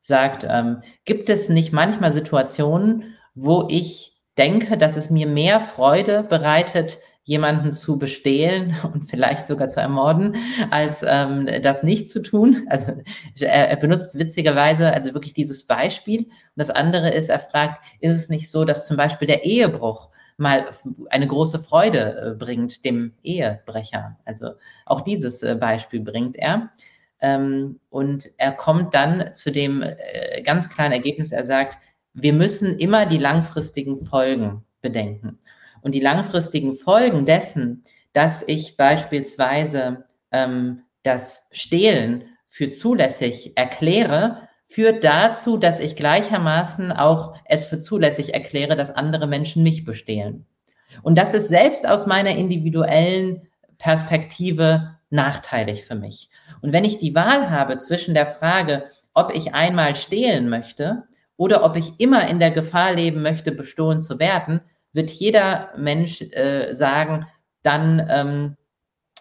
Sagt, 0.00 0.46
ähm, 0.48 0.82
gibt 1.04 1.28
es 1.28 1.48
nicht 1.50 1.72
manchmal 1.72 2.12
Situationen, 2.12 3.04
wo 3.34 3.66
ich 3.68 4.09
denke, 4.38 4.78
dass 4.78 4.96
es 4.96 5.10
mir 5.10 5.26
mehr 5.26 5.60
Freude 5.60 6.22
bereitet, 6.22 6.98
jemanden 7.24 7.70
zu 7.70 7.98
bestehlen 7.98 8.74
und 8.92 9.04
vielleicht 9.04 9.46
sogar 9.46 9.68
zu 9.68 9.80
ermorden, 9.80 10.36
als 10.70 11.04
ähm, 11.06 11.48
das 11.62 11.82
nicht 11.82 12.10
zu 12.10 12.22
tun. 12.22 12.66
Also 12.68 12.92
er, 13.38 13.70
er, 13.70 13.76
benutzt 13.76 14.18
witzigerweise 14.18 14.92
also 14.92 15.14
wirklich 15.14 15.34
dieses 15.34 15.66
Beispiel. 15.66 16.22
Und 16.22 16.30
das 16.56 16.70
andere 16.70 17.10
ist, 17.10 17.28
er 17.28 17.38
fragt, 17.38 17.84
ist 18.00 18.16
es 18.16 18.28
nicht 18.28 18.50
so, 18.50 18.64
dass 18.64 18.86
zum 18.86 18.96
Beispiel 18.96 19.28
der 19.28 19.44
Ehebruch 19.44 20.10
mal 20.38 20.64
eine 21.10 21.26
große 21.26 21.60
Freude 21.60 22.32
äh, 22.32 22.34
bringt 22.34 22.84
dem 22.84 23.12
Ehebrecher? 23.22 24.18
Also 24.24 24.50
auch 24.86 25.02
dieses 25.02 25.42
äh, 25.42 25.54
Beispiel 25.54 26.00
bringt 26.00 26.36
er. 26.36 26.70
Ähm, 27.20 27.78
und 27.90 28.30
er 28.38 28.52
kommt 28.52 28.94
dann 28.94 29.34
zu 29.34 29.52
dem 29.52 29.82
äh, 29.82 30.42
ganz 30.42 30.70
klaren 30.70 30.92
Ergebnis, 30.92 31.32
er 31.32 31.44
sagt, 31.44 31.76
wir 32.22 32.32
müssen 32.32 32.78
immer 32.78 33.06
die 33.06 33.18
langfristigen 33.18 33.98
Folgen 33.98 34.64
bedenken. 34.80 35.38
Und 35.82 35.94
die 35.94 36.00
langfristigen 36.00 36.74
Folgen 36.74 37.24
dessen, 37.26 37.82
dass 38.12 38.44
ich 38.46 38.76
beispielsweise 38.76 40.04
ähm, 40.30 40.82
das 41.02 41.48
Stehlen 41.52 42.24
für 42.44 42.70
zulässig 42.70 43.56
erkläre, 43.56 44.48
führt 44.64 45.02
dazu, 45.04 45.56
dass 45.56 45.80
ich 45.80 45.96
gleichermaßen 45.96 46.92
auch 46.92 47.34
es 47.44 47.64
für 47.64 47.78
zulässig 47.78 48.34
erkläre, 48.34 48.76
dass 48.76 48.90
andere 48.90 49.26
Menschen 49.26 49.62
mich 49.62 49.84
bestehlen. 49.84 50.46
Und 51.02 51.18
das 51.18 51.34
ist 51.34 51.48
selbst 51.48 51.88
aus 51.88 52.06
meiner 52.06 52.36
individuellen 52.36 53.48
Perspektive 53.78 54.96
nachteilig 55.08 55.84
für 55.84 55.94
mich. 55.94 56.30
Und 56.62 56.72
wenn 56.72 56.84
ich 56.84 56.98
die 56.98 57.14
Wahl 57.14 57.50
habe 57.50 57.78
zwischen 57.78 58.14
der 58.14 58.26
Frage, 58.26 58.84
ob 59.14 59.34
ich 59.34 59.54
einmal 59.54 59.96
stehlen 59.96 60.48
möchte 60.48 61.04
oder 61.40 61.64
ob 61.64 61.74
ich 61.74 61.98
immer 61.98 62.28
in 62.28 62.38
der 62.38 62.50
Gefahr 62.50 62.92
leben 62.92 63.22
möchte, 63.22 63.50
bestohlen 63.50 63.98
zu 63.98 64.18
werden, 64.18 64.60
wird 64.92 65.08
jeder 65.08 65.70
Mensch 65.74 66.20
äh, 66.20 66.70
sagen, 66.74 67.26
dann 67.62 68.06
ähm, 68.10 68.56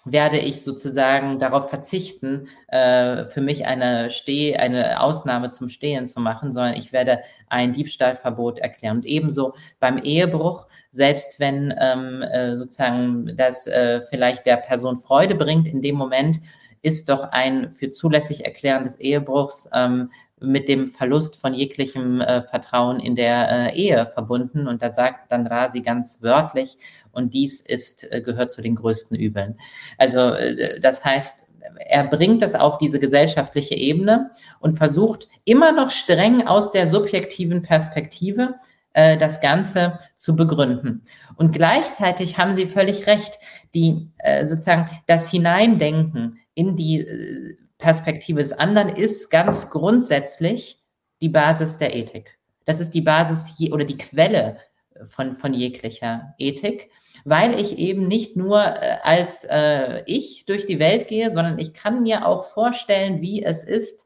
werde 0.04 0.38
ich 0.38 0.62
sozusagen 0.62 1.40
darauf 1.40 1.70
verzichten, 1.70 2.50
äh, 2.68 3.24
für 3.24 3.40
mich 3.40 3.68
eine 3.68 4.10
Steh, 4.10 4.58
eine 4.58 5.00
Ausnahme 5.02 5.50
zum 5.52 5.70
Stehen 5.70 6.08
zu 6.08 6.20
machen, 6.20 6.52
sondern 6.52 6.74
ich 6.74 6.92
werde 6.92 7.20
ein 7.48 7.72
Diebstahlverbot 7.72 8.60
erklären. 8.60 8.98
Und 8.98 9.06
ebenso 9.06 9.54
beim 9.80 9.98
Ehebruch, 9.98 10.68
selbst 10.92 11.40
wenn 11.40 11.74
ähm, 11.80 12.22
äh, 12.22 12.58
sozusagen 12.58 13.34
das 13.38 13.66
äh, 13.66 14.02
vielleicht 14.10 14.46
der 14.46 14.58
Person 14.58 14.98
Freude 14.98 15.36
bringt, 15.36 15.70
in 15.70 15.82
dem 15.82 15.96
Moment 15.96 16.42
ist 16.82 17.08
doch 17.10 17.32
ein 17.32 17.70
für 17.70 17.90
zulässig 17.90 18.46
erklären 18.46 18.84
des 18.84 18.98
Ehebruchs 18.98 19.70
ähm, 19.74 20.12
mit 20.42 20.70
dem 20.70 20.88
Verlust 20.88 21.36
von 21.36 21.54
jeglichem 21.54 22.22
äh, 22.22 22.42
Vertrauen 22.44 23.00
in 23.00 23.16
der 23.16 23.72
äh, 23.74 23.76
Ehe 23.76 24.06
verbunden. 24.06 24.68
Und 24.68 24.82
da 24.82 24.94
sagt 24.94 25.32
dann 25.32 25.48
Rasi 25.48 25.82
ganz 25.82 26.22
wörtlich, 26.22 26.78
und 27.12 27.34
dies 27.34 27.62
ist, 27.62 28.12
äh, 28.12 28.22
gehört 28.22 28.52
zu 28.52 28.62
den 28.62 28.76
größten 28.76 29.18
Übeln. 29.18 29.58
Also 29.98 30.20
äh, 30.34 30.80
das 30.80 31.04
heißt, 31.04 31.48
er 31.88 32.06
bringt 32.06 32.42
das 32.42 32.56
auf 32.56 32.78
diese 32.78 33.00
gesellschaftliche 33.00 33.76
Ebene 33.76 34.32
und 34.60 34.78
versucht 34.78 35.28
immer 35.46 35.72
noch 35.72 35.90
streng 35.90 36.48
aus 36.48 36.72
der 36.72 36.88
subjektiven 36.88 37.62
Perspektive 37.62 38.56
äh, 38.94 39.18
das 39.18 39.42
Ganze 39.42 40.00
zu 40.16 40.36
begründen. 40.36 41.04
Und 41.36 41.52
gleichzeitig 41.52 42.38
haben 42.38 42.56
Sie 42.56 42.66
völlig 42.66 43.08
recht, 43.08 43.40
die 43.76 44.12
äh, 44.20 44.46
sozusagen 44.46 44.90
das 45.08 45.30
Hineindenken 45.30 46.40
in 46.54 46.76
die 46.76 47.00
äh, 47.00 47.58
Perspektive 47.80 48.42
des 48.42 48.54
anderen 48.54 48.90
ist 48.90 49.32
ganz 49.32 49.72
grundsätzlich 49.72 50.80
die 51.22 51.30
Basis 51.30 51.78
der 51.78 51.96
Ethik. 51.96 52.38
Das 52.66 52.80
ist 52.80 52.92
die 52.92 53.02
Basis 53.02 53.56
je, 53.58 53.72
oder 53.72 53.86
die 53.86 53.98
Quelle 53.98 54.58
von, 55.04 55.34
von 55.34 55.54
jeglicher 55.54 56.36
Ethik, 56.38 56.92
weil 57.26 57.60
ich 57.60 57.80
eben 57.80 58.08
nicht 58.08 58.36
nur 58.36 58.62
äh, 58.62 58.98
als 59.02 59.46
äh, 59.46 60.04
ich 60.06 60.46
durch 60.46 60.66
die 60.66 60.80
Welt 60.80 61.08
gehe, 61.08 61.34
sondern 61.34 61.58
ich 61.58 61.74
kann 61.74 62.04
mir 62.04 62.28
auch 62.28 62.44
vorstellen, 62.44 63.22
wie 63.22 63.44
es 63.44 63.64
ist, 63.64 64.06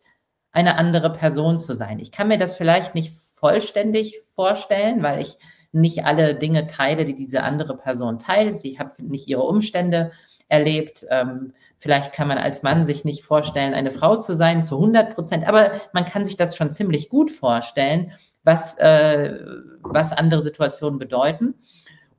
eine 0.51 0.78
andere 0.78 1.11
Person 1.11 1.57
zu 1.57 1.76
sein. 1.76 1.99
Ich 1.99 2.11
kann 2.11 2.28
mir 2.28 2.38
das 2.38 2.55
vielleicht 2.55 2.93
nicht 2.93 3.11
vollständig 3.11 4.19
vorstellen, 4.24 5.01
weil 5.01 5.21
ich 5.21 5.38
nicht 5.71 6.05
alle 6.05 6.36
Dinge 6.36 6.67
teile, 6.67 7.05
die 7.05 7.15
diese 7.15 7.41
andere 7.41 7.76
Person 7.76 8.19
teilt. 8.19 8.59
Sie 8.59 8.78
hat 8.78 8.99
nicht 8.99 9.28
ihre 9.28 9.41
Umstände 9.41 10.11
erlebt. 10.53 11.05
Ähm, 11.09 11.53
vielleicht 11.77 12.13
kann 12.13 12.27
man 12.27 12.37
als 12.37 12.61
Mann 12.61 12.85
sich 12.85 13.03
nicht 13.03 13.23
vorstellen, 13.23 13.73
eine 13.73 13.91
Frau 13.91 14.15
zu 14.17 14.37
sein 14.37 14.63
zu 14.63 14.75
100 14.75 15.15
Prozent, 15.15 15.47
aber 15.47 15.71
man 15.93 16.05
kann 16.05 16.23
sich 16.23 16.37
das 16.37 16.55
schon 16.55 16.69
ziemlich 16.69 17.09
gut 17.09 17.31
vorstellen, 17.31 18.11
was, 18.43 18.75
äh, 18.77 19.39
was 19.81 20.13
andere 20.13 20.41
Situationen 20.41 20.99
bedeuten. 20.99 21.55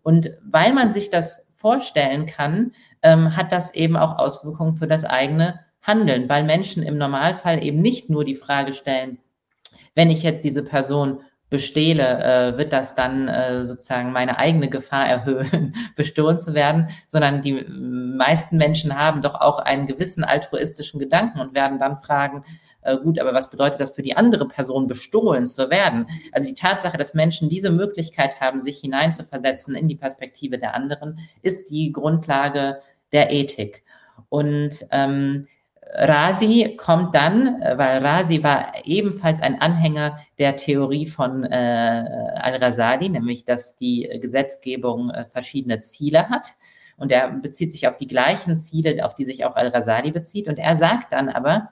Und 0.02 0.32
weil 0.44 0.72
man 0.72 0.92
sich 0.92 1.10
das 1.10 1.48
vorstellen 1.52 2.26
kann, 2.26 2.72
ähm, 3.02 3.36
hat 3.36 3.52
das 3.52 3.72
eben 3.74 3.96
auch 3.96 4.18
Auswirkungen 4.18 4.74
für 4.74 4.88
das 4.88 5.04
eigene 5.04 5.60
Handeln, 5.80 6.28
weil 6.28 6.44
Menschen 6.44 6.82
im 6.82 6.98
Normalfall 6.98 7.62
eben 7.62 7.80
nicht 7.80 8.10
nur 8.10 8.24
die 8.24 8.34
Frage 8.34 8.72
stellen, 8.72 9.18
wenn 9.94 10.10
ich 10.10 10.22
jetzt 10.22 10.42
diese 10.44 10.64
Person 10.64 11.20
bestehle, 11.54 12.02
äh, 12.02 12.58
wird 12.58 12.72
das 12.72 12.96
dann 12.96 13.28
äh, 13.28 13.64
sozusagen 13.64 14.10
meine 14.10 14.38
eigene 14.38 14.68
Gefahr 14.68 15.06
erhöhen, 15.06 15.76
bestohlen 15.96 16.36
zu 16.36 16.52
werden, 16.52 16.88
sondern 17.06 17.42
die 17.42 17.64
meisten 17.68 18.56
Menschen 18.56 18.98
haben 18.98 19.22
doch 19.22 19.40
auch 19.40 19.60
einen 19.60 19.86
gewissen 19.86 20.24
altruistischen 20.24 20.98
Gedanken 20.98 21.38
und 21.38 21.54
werden 21.54 21.78
dann 21.78 21.96
fragen, 21.96 22.42
äh, 22.82 22.98
gut, 22.98 23.20
aber 23.20 23.32
was 23.32 23.52
bedeutet 23.52 23.80
das 23.80 23.92
für 23.92 24.02
die 24.02 24.16
andere 24.16 24.48
Person, 24.48 24.88
bestohlen 24.88 25.46
zu 25.46 25.70
werden? 25.70 26.08
Also 26.32 26.48
die 26.48 26.56
Tatsache, 26.56 26.98
dass 26.98 27.14
Menschen 27.14 27.48
diese 27.48 27.70
Möglichkeit 27.70 28.40
haben, 28.40 28.58
sich 28.58 28.80
hineinzuversetzen 28.80 29.76
in 29.76 29.86
die 29.86 29.94
Perspektive 29.94 30.58
der 30.58 30.74
anderen, 30.74 31.20
ist 31.42 31.70
die 31.70 31.92
Grundlage 31.92 32.80
der 33.12 33.30
Ethik. 33.30 33.84
Und 34.28 34.84
ähm, 34.90 35.46
Rasi 35.92 36.76
kommt 36.76 37.14
dann, 37.14 37.62
äh, 37.62 37.78
weil 37.78 38.04
Rasi 38.04 38.42
war 38.42 38.72
ebenfalls 38.84 39.40
ein 39.42 39.60
Anhänger 39.60 40.18
der 40.38 40.56
Theorie 40.56 41.06
von 41.06 41.44
äh, 41.44 42.34
Al-Rasali, 42.36 43.08
nämlich 43.08 43.44
dass 43.44 43.76
die 43.76 44.08
Gesetzgebung 44.20 45.10
äh, 45.10 45.24
verschiedene 45.26 45.80
Ziele 45.80 46.28
hat. 46.28 46.48
Und 46.96 47.12
er 47.12 47.28
bezieht 47.30 47.72
sich 47.72 47.88
auf 47.88 47.96
die 47.96 48.06
gleichen 48.06 48.56
Ziele, 48.56 49.04
auf 49.04 49.14
die 49.14 49.24
sich 49.24 49.44
auch 49.44 49.56
Al-Rasali 49.56 50.10
bezieht. 50.10 50.48
Und 50.48 50.58
er 50.58 50.76
sagt 50.76 51.12
dann 51.12 51.28
aber, 51.28 51.70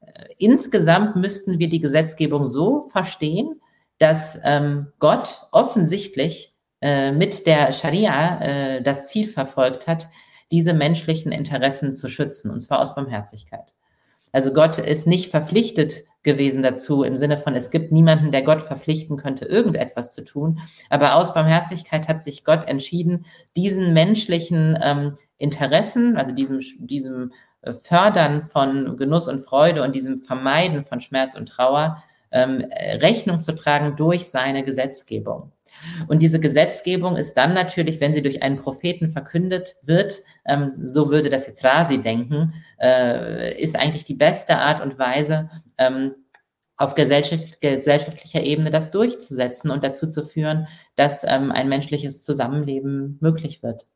äh, 0.00 0.26
insgesamt 0.38 1.16
müssten 1.16 1.58
wir 1.58 1.68
die 1.68 1.80
Gesetzgebung 1.80 2.46
so 2.46 2.82
verstehen, 2.82 3.60
dass 3.98 4.40
ähm, 4.44 4.92
Gott 4.98 5.46
offensichtlich 5.52 6.52
äh, 6.80 7.12
mit 7.12 7.46
der 7.46 7.72
Scharia 7.72 8.40
äh, 8.40 8.82
das 8.82 9.06
Ziel 9.06 9.28
verfolgt 9.28 9.86
hat, 9.86 10.08
diese 10.54 10.72
menschlichen 10.72 11.32
Interessen 11.32 11.92
zu 11.92 12.08
schützen, 12.08 12.52
und 12.52 12.60
zwar 12.60 12.78
aus 12.78 12.94
Barmherzigkeit. 12.94 13.72
Also 14.30 14.52
Gott 14.52 14.78
ist 14.78 15.08
nicht 15.08 15.28
verpflichtet 15.28 16.04
gewesen 16.22 16.62
dazu, 16.62 17.02
im 17.02 17.16
Sinne 17.16 17.38
von, 17.38 17.56
es 17.56 17.72
gibt 17.72 17.90
niemanden, 17.90 18.30
der 18.30 18.42
Gott 18.42 18.62
verpflichten 18.62 19.16
könnte, 19.16 19.46
irgendetwas 19.46 20.12
zu 20.12 20.24
tun. 20.24 20.60
Aber 20.90 21.16
aus 21.16 21.34
Barmherzigkeit 21.34 22.06
hat 22.06 22.22
sich 22.22 22.44
Gott 22.44 22.68
entschieden, 22.68 23.26
diesen 23.56 23.92
menschlichen 23.94 24.78
ähm, 24.80 25.14
Interessen, 25.38 26.16
also 26.16 26.32
diesem, 26.32 26.60
diesem 26.78 27.32
Fördern 27.68 28.42
von 28.42 28.96
Genuss 28.96 29.26
und 29.26 29.40
Freude 29.40 29.82
und 29.82 29.96
diesem 29.96 30.20
Vermeiden 30.20 30.84
von 30.84 31.00
Schmerz 31.00 31.34
und 31.34 31.48
Trauer 31.48 32.00
ähm, 32.30 32.64
Rechnung 33.00 33.40
zu 33.40 33.56
tragen 33.56 33.96
durch 33.96 34.28
seine 34.28 34.62
Gesetzgebung. 34.62 35.50
Und 36.08 36.22
diese 36.22 36.40
Gesetzgebung 36.40 37.16
ist 37.16 37.34
dann 37.34 37.54
natürlich, 37.54 38.00
wenn 38.00 38.14
sie 38.14 38.22
durch 38.22 38.42
einen 38.42 38.56
Propheten 38.56 39.08
verkündet 39.08 39.76
wird, 39.82 40.22
ähm, 40.46 40.72
so 40.82 41.10
würde 41.10 41.30
das 41.30 41.46
jetzt 41.46 41.64
Rasi 41.64 42.02
denken, 42.02 42.54
äh, 42.80 43.60
ist 43.60 43.78
eigentlich 43.78 44.04
die 44.04 44.14
beste 44.14 44.58
Art 44.58 44.80
und 44.80 44.98
Weise, 44.98 45.50
ähm, 45.78 46.14
auf 46.76 46.94
gesellschaft, 46.94 47.60
gesellschaftlicher 47.60 48.42
Ebene 48.42 48.70
das 48.70 48.90
durchzusetzen 48.90 49.70
und 49.70 49.84
dazu 49.84 50.08
zu 50.08 50.24
führen, 50.24 50.66
dass 50.96 51.24
ähm, 51.24 51.52
ein 51.52 51.68
menschliches 51.68 52.22
Zusammenleben 52.22 53.18
möglich 53.20 53.62
wird. 53.62 53.86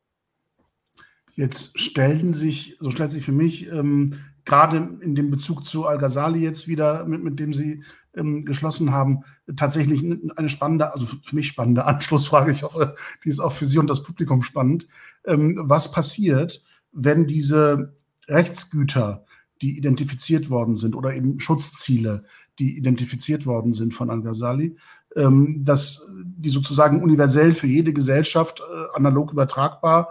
Jetzt 1.35 1.79
stellen 1.79 2.33
sich, 2.33 2.77
so 2.79 2.91
stellt 2.91 3.11
sich 3.11 3.23
für 3.23 3.31
mich 3.31 3.67
ähm, 3.67 4.19
gerade 4.45 4.97
in 5.01 5.15
dem 5.15 5.29
Bezug 5.29 5.65
zu 5.65 5.85
Al-Ghazali 5.85 6.39
jetzt 6.39 6.67
wieder, 6.67 7.05
mit, 7.05 7.23
mit 7.23 7.39
dem 7.39 7.53
Sie 7.53 7.83
ähm, 8.15 8.45
geschlossen 8.45 8.91
haben, 8.91 9.23
tatsächlich 9.55 10.03
eine 10.35 10.49
spannende, 10.49 10.93
also 10.93 11.05
für 11.05 11.35
mich 11.35 11.47
spannende 11.47 11.85
Anschlussfrage. 11.87 12.51
Ich 12.51 12.63
hoffe, 12.63 12.95
die 13.23 13.29
ist 13.29 13.39
auch 13.39 13.53
für 13.53 13.65
Sie 13.65 13.77
und 13.77 13.89
das 13.89 14.03
Publikum 14.03 14.43
spannend. 14.43 14.87
Ähm, 15.25 15.59
was 15.61 15.91
passiert, 15.91 16.63
wenn 16.91 17.27
diese 17.27 17.95
Rechtsgüter, 18.27 19.25
die 19.61 19.77
identifiziert 19.77 20.49
worden 20.49 20.75
sind, 20.75 20.95
oder 20.95 21.13
eben 21.13 21.39
Schutzziele, 21.39 22.23
die 22.59 22.77
identifiziert 22.77 23.45
worden 23.45 23.73
sind 23.73 23.93
von 23.93 24.09
Al-Ghazali, 24.09 24.75
ähm, 25.15 25.63
dass 25.65 26.07
die 26.23 26.49
sozusagen 26.49 27.01
universell 27.01 27.53
für 27.53 27.67
jede 27.67 27.93
Gesellschaft 27.93 28.61
äh, 28.61 28.97
analog 28.97 29.31
übertragbar 29.31 30.09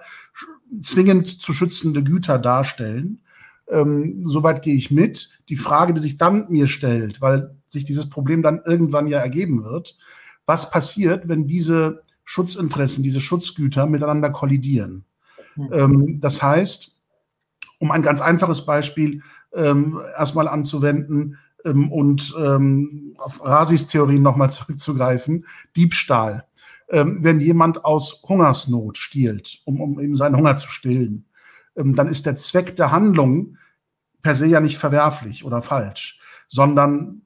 zwingend 0.83 1.27
zu 1.29 1.53
schützende 1.53 2.03
Güter 2.03 2.39
darstellen? 2.39 3.21
Ähm, 3.71 4.23
soweit 4.27 4.63
gehe 4.63 4.75
ich 4.75 4.91
mit. 4.91 5.31
Die 5.49 5.57
Frage, 5.57 5.93
die 5.93 6.01
sich 6.01 6.19
dann 6.19 6.47
mir 6.49 6.67
stellt, 6.67 7.21
weil 7.21 7.55
sich 7.67 7.85
dieses 7.85 8.09
Problem 8.09 8.43
dann 8.43 8.63
irgendwann 8.65 9.07
ja 9.07 9.19
ergeben 9.19 9.65
wird, 9.65 9.97
was 10.47 10.71
passiert, 10.71 11.29
wenn 11.29 11.47
diese 11.47 12.03
Schutzinteressen, 12.25 13.03
diese 13.03 13.21
Schutzgüter 13.21 13.87
miteinander 13.87 14.31
kollidieren. 14.31 15.05
Mhm. 15.57 16.21
das 16.21 16.41
heißt, 16.41 16.99
um 17.81 17.91
ein 17.91 18.03
ganz 18.03 18.21
einfaches 18.21 18.65
Beispiel 18.65 19.23
ähm, 19.53 20.01
erstmal 20.17 20.49
anzuwenden 20.49 21.39
ähm, 21.65 21.91
und 21.91 22.35
ähm, 22.39 23.15
auf 23.19 23.45
Rasis 23.45 23.87
Theorien 23.87 24.23
nochmal 24.23 24.51
zurückzugreifen, 24.51 25.47
Diebstahl. 25.77 26.45
Ähm, 26.91 27.19
wenn 27.21 27.41
jemand 27.41 27.85
aus 27.85 28.23
Hungersnot 28.29 28.97
stiehlt, 28.97 29.61
um, 29.65 29.81
um 29.81 30.01
eben 30.01 30.17
seinen 30.17 30.37
Hunger 30.37 30.57
zu 30.57 30.69
stillen, 30.69 31.25
ähm, 31.25 31.28
dann 31.79 32.09
ist 32.09 32.27
der 32.27 32.37
Zweck 32.37 32.77
der 32.77 32.93
Handlung 32.93 33.57
per 34.23 34.35
se 34.35 34.47
ja 34.47 34.61
nicht 34.61 34.79
verwerflich 34.79 35.45
oder 35.45 35.63
falsch, 35.63 36.21
sondern 36.49 37.23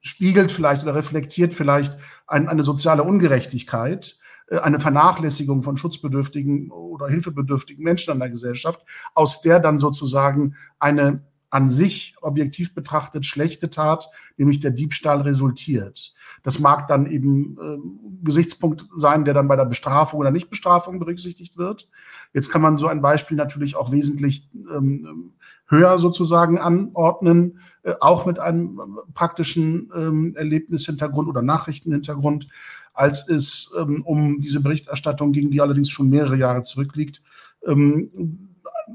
spiegelt 0.00 0.50
vielleicht 0.50 0.82
oder 0.82 0.94
reflektiert 0.94 1.52
vielleicht 1.52 1.98
ein, 2.26 2.48
eine 2.48 2.62
soziale 2.62 3.02
Ungerechtigkeit, 3.02 4.18
äh, 4.48 4.58
eine 4.58 4.80
Vernachlässigung 4.80 5.62
von 5.62 5.76
schutzbedürftigen 5.76 6.70
oder 6.70 7.08
hilfebedürftigen 7.08 7.84
Menschen 7.84 8.12
in 8.12 8.20
der 8.20 8.30
Gesellschaft, 8.30 8.84
aus 9.14 9.42
der 9.42 9.60
dann 9.60 9.78
sozusagen 9.78 10.56
eine 10.78 11.27
an 11.50 11.70
sich 11.70 12.14
objektiv 12.20 12.74
betrachtet 12.74 13.24
schlechte 13.24 13.70
Tat, 13.70 14.10
nämlich 14.36 14.58
der 14.58 14.70
Diebstahl 14.70 15.22
resultiert. 15.22 16.12
Das 16.42 16.58
mag 16.58 16.88
dann 16.88 17.06
eben 17.06 17.56
äh, 17.58 17.78
Gesichtspunkt 18.22 18.86
sein, 18.94 19.24
der 19.24 19.34
dann 19.34 19.48
bei 19.48 19.56
der 19.56 19.64
Bestrafung 19.64 20.20
oder 20.20 20.30
Nichtbestrafung 20.30 20.98
berücksichtigt 20.98 21.56
wird. 21.56 21.88
Jetzt 22.34 22.50
kann 22.50 22.60
man 22.60 22.76
so 22.76 22.86
ein 22.86 23.00
Beispiel 23.00 23.36
natürlich 23.36 23.76
auch 23.76 23.92
wesentlich 23.92 24.48
ähm, 24.54 25.32
höher 25.68 25.98
sozusagen 25.98 26.58
anordnen, 26.58 27.60
äh, 27.82 27.94
auch 28.00 28.26
mit 28.26 28.38
einem 28.38 28.78
äh, 28.78 29.12
praktischen 29.14 29.90
ähm, 29.94 30.34
Erlebnishintergrund 30.36 31.28
oder 31.28 31.42
Nachrichtenhintergrund, 31.42 32.48
als 32.92 33.28
es 33.28 33.72
ähm, 33.78 34.02
um 34.04 34.40
diese 34.40 34.60
Berichterstattung 34.60 35.32
ging, 35.32 35.50
die 35.50 35.62
allerdings 35.62 35.88
schon 35.88 36.10
mehrere 36.10 36.36
Jahre 36.36 36.62
zurückliegt. 36.62 37.22
Ähm, 37.66 38.10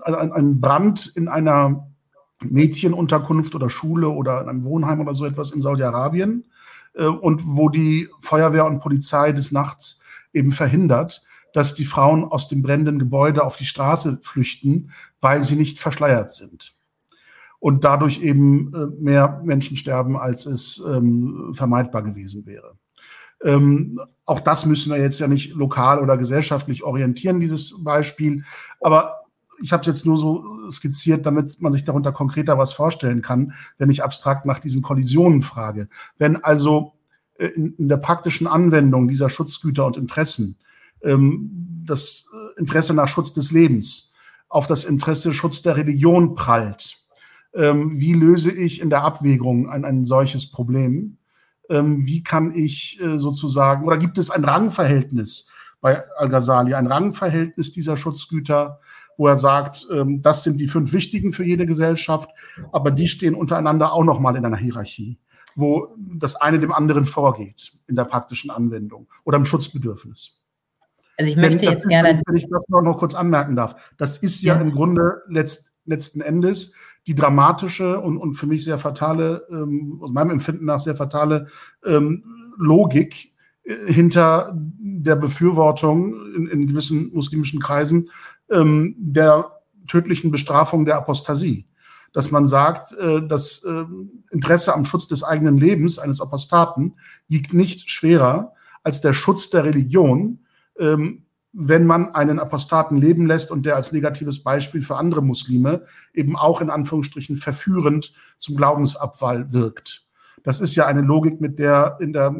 ein, 0.01 0.31
ein 0.31 0.61
Brand 0.61 1.11
in 1.15 1.27
einer 1.27 1.87
Mädchenunterkunft 2.51 3.55
oder 3.55 3.69
Schule 3.69 4.09
oder 4.09 4.41
in 4.41 4.49
einem 4.49 4.63
Wohnheim 4.63 4.99
oder 5.01 5.15
so 5.15 5.25
etwas 5.25 5.51
in 5.51 5.61
Saudi-Arabien 5.61 6.45
äh, 6.95 7.05
und 7.05 7.41
wo 7.45 7.69
die 7.69 8.09
Feuerwehr 8.19 8.65
und 8.65 8.79
Polizei 8.79 9.31
des 9.31 9.51
Nachts 9.51 9.99
eben 10.33 10.51
verhindert, 10.51 11.23
dass 11.53 11.75
die 11.75 11.85
Frauen 11.85 12.23
aus 12.25 12.47
dem 12.47 12.61
brennenden 12.61 12.99
Gebäude 12.99 13.43
auf 13.43 13.55
die 13.55 13.65
Straße 13.65 14.19
flüchten, 14.21 14.91
weil 15.21 15.41
sie 15.41 15.55
nicht 15.55 15.79
verschleiert 15.79 16.31
sind. 16.31 16.73
Und 17.59 17.83
dadurch 17.83 18.21
eben 18.21 18.73
äh, 18.73 19.01
mehr 19.01 19.41
Menschen 19.43 19.77
sterben, 19.77 20.17
als 20.17 20.45
es 20.45 20.83
ähm, 20.85 21.51
vermeidbar 21.53 22.01
gewesen 22.03 22.45
wäre. 22.45 22.77
Ähm, 23.43 23.99
auch 24.25 24.39
das 24.39 24.65
müssen 24.65 24.91
wir 24.91 24.99
jetzt 24.99 25.19
ja 25.19 25.27
nicht 25.27 25.53
lokal 25.53 25.99
oder 25.99 26.17
gesellschaftlich 26.17 26.83
orientieren, 26.83 27.39
dieses 27.39 27.83
Beispiel. 27.83 28.43
Aber 28.81 29.22
ich 29.63 29.71
habe 29.71 29.81
es 29.81 29.87
jetzt 29.87 30.05
nur 30.05 30.17
so 30.17 30.69
skizziert, 30.69 31.25
damit 31.25 31.61
man 31.61 31.71
sich 31.71 31.85
darunter 31.85 32.11
konkreter 32.11 32.57
was 32.57 32.73
vorstellen 32.73 33.21
kann, 33.21 33.53
wenn 33.77 33.89
ich 33.89 34.03
abstrakt 34.03 34.45
nach 34.45 34.59
diesen 34.59 34.81
Kollisionen 34.81 35.41
frage. 35.41 35.87
Wenn 36.17 36.43
also 36.43 36.93
äh, 37.37 37.47
in, 37.47 37.73
in 37.75 37.87
der 37.87 37.97
praktischen 37.97 38.45
Anwendung 38.45 39.07
dieser 39.07 39.29
Schutzgüter 39.29 39.85
und 39.85 39.95
Interessen 39.95 40.57
ähm, 41.01 41.83
das 41.85 42.29
äh, 42.33 42.59
Interesse 42.59 42.93
nach 42.93 43.07
Schutz 43.07 43.31
des 43.31 43.51
Lebens 43.51 44.11
auf 44.49 44.67
das 44.67 44.83
Interesse 44.83 45.33
Schutz 45.33 45.61
der 45.61 45.77
Religion 45.77 46.35
prallt, 46.35 46.97
ähm, 47.55 47.97
wie 47.97 48.13
löse 48.13 48.51
ich 48.51 48.81
in 48.81 48.89
der 48.89 49.03
Abwägung 49.03 49.69
ein, 49.69 49.85
ein 49.85 50.03
solches 50.03 50.51
Problem? 50.51 51.17
Ähm, 51.69 52.05
wie 52.05 52.21
kann 52.21 52.53
ich 52.53 52.99
äh, 53.01 53.17
sozusagen, 53.17 53.85
oder 53.85 53.97
gibt 53.97 54.17
es 54.17 54.29
ein 54.29 54.43
Rangverhältnis 54.43 55.49
bei 55.79 56.03
Al-Ghazali, 56.17 56.73
ein 56.73 56.87
Rangverhältnis 56.87 57.71
dieser 57.71 57.95
Schutzgüter, 57.95 58.79
wo 59.17 59.27
er 59.27 59.37
sagt, 59.37 59.87
ähm, 59.91 60.21
das 60.21 60.43
sind 60.43 60.59
die 60.59 60.67
fünf 60.67 60.93
wichtigen 60.93 61.31
für 61.31 61.43
jede 61.43 61.65
Gesellschaft, 61.65 62.29
aber 62.71 62.91
die 62.91 63.07
stehen 63.07 63.35
untereinander 63.35 63.93
auch 63.93 64.03
nochmal 64.03 64.35
in 64.35 64.45
einer 64.45 64.57
Hierarchie, 64.57 65.19
wo 65.55 65.95
das 65.97 66.35
eine 66.35 66.59
dem 66.59 66.71
anderen 66.71 67.05
vorgeht 67.05 67.73
in 67.87 67.95
der 67.95 68.05
praktischen 68.05 68.51
Anwendung 68.51 69.07
oder 69.23 69.37
im 69.37 69.45
Schutzbedürfnis. 69.45 70.39
Also 71.17 71.31
ich 71.31 71.37
möchte 71.37 71.65
jetzt 71.65 71.87
gerne. 71.87 72.19
Wenn 72.25 72.35
ich 72.35 72.47
das 72.49 72.63
noch, 72.69 72.97
kurz 72.97 73.13
anmerken 73.13 73.55
darf, 73.55 73.75
das 73.97 74.17
ist 74.17 74.41
ja, 74.41 74.55
ja 74.55 74.61
im 74.61 74.71
Grunde 74.71 75.21
letzt, 75.27 75.71
letzten 75.85 76.21
Endes 76.21 76.73
die 77.05 77.15
dramatische 77.15 77.99
und, 77.99 78.17
und 78.17 78.35
für 78.35 78.47
mich 78.47 78.63
sehr 78.63 78.79
fatale, 78.79 79.45
ähm, 79.51 79.99
aus 80.01 80.11
meinem 80.11 80.31
Empfinden 80.31 80.65
nach 80.65 80.79
sehr 80.79 80.95
fatale 80.95 81.47
ähm, 81.85 82.23
Logik 82.57 83.32
hinter 83.65 84.53
der 84.55 85.15
Befürwortung 85.15 86.13
in, 86.35 86.47
in 86.47 86.67
gewissen 86.67 87.11
muslimischen 87.13 87.61
Kreisen 87.61 88.09
ähm, 88.51 88.95
der 88.97 89.59
tödlichen 89.87 90.31
Bestrafung 90.31 90.85
der 90.85 90.97
Apostasie. 90.97 91.67
Dass 92.11 92.29
man 92.29 92.45
sagt, 92.45 92.93
äh, 92.93 93.25
das 93.25 93.63
äh, 93.63 93.85
Interesse 94.31 94.73
am 94.73 94.85
Schutz 94.85 95.07
des 95.07 95.23
eigenen 95.23 95.57
Lebens 95.57 95.97
eines 95.97 96.21
Apostaten 96.21 96.95
wiegt 97.27 97.53
nicht 97.53 97.89
schwerer 97.89 98.53
als 98.83 99.01
der 99.01 99.13
Schutz 99.13 99.49
der 99.49 99.63
Religion, 99.63 100.39
ähm, 100.77 101.23
wenn 101.53 101.85
man 101.85 102.15
einen 102.15 102.39
Apostaten 102.39 102.97
leben 102.97 103.27
lässt 103.27 103.51
und 103.51 103.65
der 103.65 103.75
als 103.75 103.91
negatives 103.91 104.41
Beispiel 104.43 104.81
für 104.81 104.97
andere 104.97 105.21
Muslime 105.21 105.85
eben 106.13 106.35
auch 106.35 106.61
in 106.61 106.69
Anführungsstrichen 106.69 107.37
verführend 107.37 108.13
zum 108.39 108.57
Glaubensabfall 108.57 109.53
wirkt. 109.53 110.05
Das 110.43 110.59
ist 110.59 110.75
ja 110.75 110.87
eine 110.87 111.01
Logik, 111.01 111.39
mit 111.39 111.59
der 111.59 111.97
in 112.01 112.11
der 112.11 112.35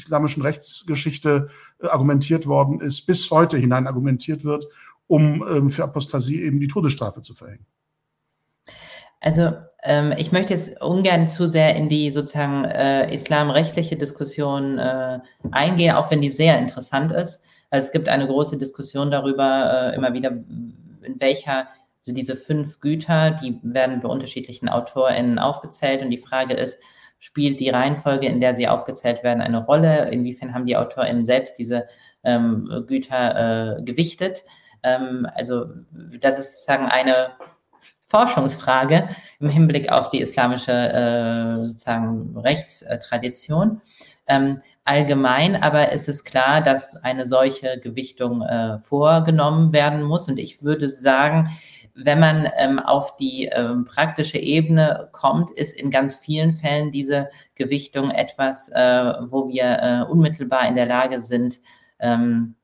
islamischen 0.00 0.42
Rechtsgeschichte 0.42 1.48
äh, 1.82 1.86
argumentiert 1.86 2.46
worden 2.46 2.80
ist, 2.80 3.06
bis 3.06 3.30
heute 3.30 3.56
hinein 3.56 3.86
argumentiert 3.86 4.44
wird, 4.44 4.66
um 5.06 5.44
ähm, 5.48 5.70
für 5.70 5.84
Apostasie 5.84 6.42
eben 6.42 6.60
die 6.60 6.68
Todesstrafe 6.68 7.22
zu 7.22 7.34
verhängen. 7.34 7.66
Also 9.20 9.52
ähm, 9.82 10.14
ich 10.16 10.32
möchte 10.32 10.54
jetzt 10.54 10.80
ungern 10.80 11.28
zu 11.28 11.46
sehr 11.46 11.76
in 11.76 11.88
die 11.88 12.10
sozusagen 12.10 12.64
äh, 12.64 13.12
islamrechtliche 13.12 13.96
Diskussion 13.96 14.78
äh, 14.78 15.18
eingehen, 15.50 15.94
auch 15.94 16.10
wenn 16.10 16.22
die 16.22 16.30
sehr 16.30 16.58
interessant 16.58 17.12
ist. 17.12 17.42
Also 17.70 17.86
es 17.86 17.92
gibt 17.92 18.08
eine 18.08 18.26
große 18.26 18.56
Diskussion 18.56 19.10
darüber, 19.10 19.92
äh, 19.92 19.96
immer 19.96 20.12
wieder, 20.14 20.30
in 20.30 21.16
welcher, 21.18 21.68
also 21.98 22.14
diese 22.14 22.34
fünf 22.34 22.80
Güter, 22.80 23.32
die 23.32 23.58
werden 23.62 24.00
bei 24.00 24.08
unterschiedlichen 24.08 24.68
AutorInnen 24.68 25.38
aufgezählt 25.38 26.02
und 26.02 26.10
die 26.10 26.18
Frage 26.18 26.54
ist, 26.54 26.78
spielt 27.20 27.60
die 27.60 27.70
Reihenfolge, 27.70 28.26
in 28.26 28.40
der 28.40 28.54
sie 28.54 28.66
aufgezählt 28.66 29.22
werden, 29.22 29.40
eine 29.40 29.64
Rolle? 29.64 30.10
Inwiefern 30.10 30.52
haben 30.52 30.66
die 30.66 30.76
AutorInnen 30.76 31.24
selbst 31.24 31.58
diese 31.58 31.86
ähm, 32.24 32.68
Güter 32.88 33.78
äh, 33.78 33.82
gewichtet? 33.82 34.44
Ähm, 34.82 35.28
also 35.34 35.66
das 36.18 36.38
ist 36.38 36.52
sozusagen 36.52 36.86
eine 36.86 37.30
Forschungsfrage 38.06 39.08
im 39.38 39.48
Hinblick 39.48 39.92
auf 39.92 40.10
die 40.10 40.20
islamische 40.20 40.72
äh, 40.72 41.54
sozusagen 41.64 42.36
Rechtstradition. 42.36 43.80
Ähm, 44.26 44.58
allgemein 44.84 45.62
aber 45.62 45.92
ist 45.92 46.08
es 46.08 46.24
klar, 46.24 46.60
dass 46.60 46.96
eine 46.96 47.26
solche 47.26 47.78
Gewichtung 47.78 48.42
äh, 48.42 48.78
vorgenommen 48.78 49.72
werden 49.72 50.02
muss. 50.02 50.28
Und 50.28 50.40
ich 50.40 50.62
würde 50.64 50.88
sagen, 50.88 51.50
wenn 52.02 52.20
man 52.20 52.48
ähm, 52.56 52.78
auf 52.78 53.16
die 53.16 53.46
ähm, 53.46 53.84
praktische 53.84 54.38
Ebene 54.38 55.08
kommt, 55.12 55.50
ist 55.50 55.78
in 55.78 55.90
ganz 55.90 56.16
vielen 56.16 56.52
Fällen 56.52 56.92
diese 56.92 57.30
Gewichtung 57.54 58.10
etwas, 58.10 58.68
äh, 58.70 59.12
wo 59.22 59.48
wir 59.48 59.64
äh, 59.80 60.10
unmittelbar 60.10 60.66
in 60.66 60.76
der 60.76 60.86
Lage 60.86 61.20
sind, 61.20 61.60
ähm, 61.98 62.54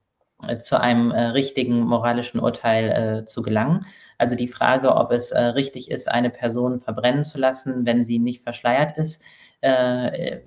zu 0.60 0.78
einem 0.78 1.10
äh, 1.12 1.28
richtigen 1.28 1.80
moralischen 1.80 2.40
Urteil 2.40 3.20
äh, 3.20 3.24
zu 3.24 3.42
gelangen. 3.42 3.86
Also 4.18 4.36
die 4.36 4.48
Frage, 4.48 4.94
ob 4.94 5.10
es 5.10 5.30
äh, 5.30 5.40
richtig 5.40 5.90
ist, 5.90 6.10
eine 6.10 6.30
Person 6.30 6.78
verbrennen 6.78 7.24
zu 7.24 7.38
lassen, 7.38 7.86
wenn 7.86 8.04
sie 8.04 8.18
nicht 8.18 8.42
verschleiert 8.42 8.96
ist, 8.98 9.22
äh, 9.62 10.40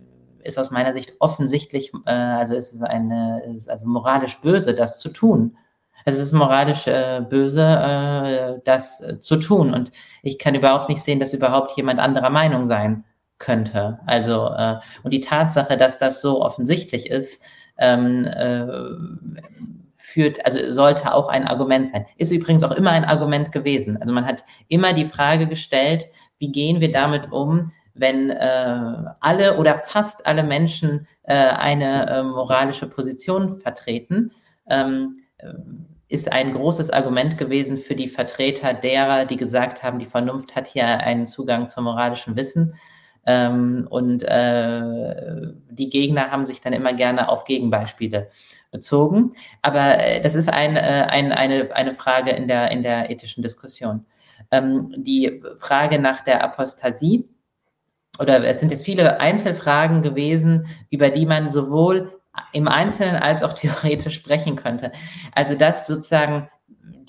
ist 0.44 0.58
aus 0.58 0.72
meiner 0.72 0.94
Sicht 0.94 1.16
offensichtlich, 1.20 1.92
äh, 2.06 2.12
also 2.12 2.54
es 2.54 2.74
ist 2.74 2.84
eine, 2.84 3.42
es 3.46 3.56
ist 3.56 3.70
also 3.70 3.88
moralisch 3.88 4.40
böse, 4.42 4.74
das 4.74 5.00
zu 5.00 5.10
tun. 5.10 5.58
Es 6.10 6.20
ist 6.20 6.34
moralisch 6.34 6.88
äh, 6.88 7.22
böse, 7.28 7.64
äh, 7.64 8.62
das 8.66 9.02
äh, 9.02 9.20
zu 9.20 9.38
tun. 9.38 9.74
Und 9.74 9.92
ich 10.24 10.40
kann 10.40 10.56
überhaupt 10.56 10.90
nicht 10.90 11.02
sehen, 11.02 11.20
dass 11.20 11.34
überhaupt 11.34 11.78
jemand 11.78 12.00
anderer 12.00 12.30
Meinung 12.30 12.66
sein 12.66 13.06
könnte. 13.38 14.00
Also, 14.06 14.48
äh, 14.48 14.76
und 15.04 15.14
die 15.14 15.20
Tatsache, 15.20 15.78
dass 15.78 15.98
das 15.98 16.22
so 16.22 16.42
offensichtlich 16.42 17.10
ist, 17.10 17.44
ähm, 17.78 18.26
äh, 18.26 18.66
führt, 20.10 20.44
also 20.46 20.72
sollte 20.72 21.14
auch 21.14 21.30
ein 21.30 21.48
Argument 21.48 21.90
sein. 21.90 22.06
Ist 22.18 22.32
übrigens 22.32 22.64
auch 22.64 22.72
immer 22.72 22.92
ein 22.92 23.06
Argument 23.06 23.52
gewesen. 23.52 23.98
Also 23.98 24.12
man 24.12 24.26
hat 24.26 24.44
immer 24.68 24.94
die 24.94 25.06
Frage 25.06 25.48
gestellt, 25.48 26.08
wie 26.40 26.52
gehen 26.52 26.82
wir 26.82 26.92
damit 26.92 27.32
um, 27.32 27.72
wenn 27.94 28.30
äh, 28.30 28.80
alle 29.20 29.58
oder 29.58 29.78
fast 29.78 30.26
alle 30.26 30.44
Menschen 30.44 31.08
äh, 31.24 31.34
eine 31.36 32.10
äh, 32.10 32.24
moralische 32.24 32.88
Position 32.88 33.50
vertreten, 33.50 34.32
ähm, 34.70 35.18
äh, 35.38 35.54
ist 36.10 36.34
ein 36.34 36.52
großes 36.52 36.90
Argument 36.90 37.38
gewesen 37.38 37.78
für 37.78 37.96
die 37.96 38.08
Vertreter 38.08 38.74
derer, 38.74 39.26
die 39.26 39.38
gesagt 39.38 39.84
haben, 39.84 40.00
die 40.00 40.06
Vernunft 40.06 40.56
hat 40.56 40.68
hier 40.68 40.86
einen 40.86 41.28
Zugang 41.28 41.70
zum 41.70 41.84
moralischen 41.84 42.36
Wissen. 42.36 42.74
Ähm, 43.28 43.86
und 43.92 44.24
äh, 44.24 45.54
die 45.70 45.90
Gegner 45.90 46.32
haben 46.32 46.48
sich 46.48 46.62
dann 46.62 46.74
immer 46.74 46.94
gerne 46.94 47.30
auf 47.30 47.44
Gegenbeispiele 47.44 48.30
bezogen. 48.72 49.34
Aber 49.62 50.00
äh, 50.00 50.20
das 50.22 50.34
ist 50.34 50.50
ein, 50.50 50.76
äh, 50.76 51.06
ein, 51.10 51.32
eine, 51.32 51.76
eine 51.76 51.94
Frage 51.94 52.32
in 52.32 52.48
der, 52.48 52.72
in 52.72 52.82
der 52.82 53.12
ethischen 53.12 53.44
Diskussion. 53.44 54.06
Ähm, 54.50 54.96
die 54.98 55.44
Frage 55.58 56.00
nach 56.00 56.22
der 56.22 56.44
Apostasie, 56.44 57.30
oder 58.18 58.44
es 58.44 58.60
sind 58.60 58.72
jetzt 58.72 58.84
viele 58.84 59.20
Einzelfragen 59.20 60.02
gewesen, 60.02 60.66
über 60.90 61.10
die 61.10 61.28
man 61.28 61.50
sowohl 61.50 62.19
im 62.54 62.68
Einzelnen 62.68 63.18
als 63.18 63.44
auch 63.44 63.54
theoretisch 63.54 64.16
sprechen 64.16 64.56
könnte. 64.56 64.92
Also 65.34 65.56
dass 65.56 65.88
sozusagen 65.88 66.50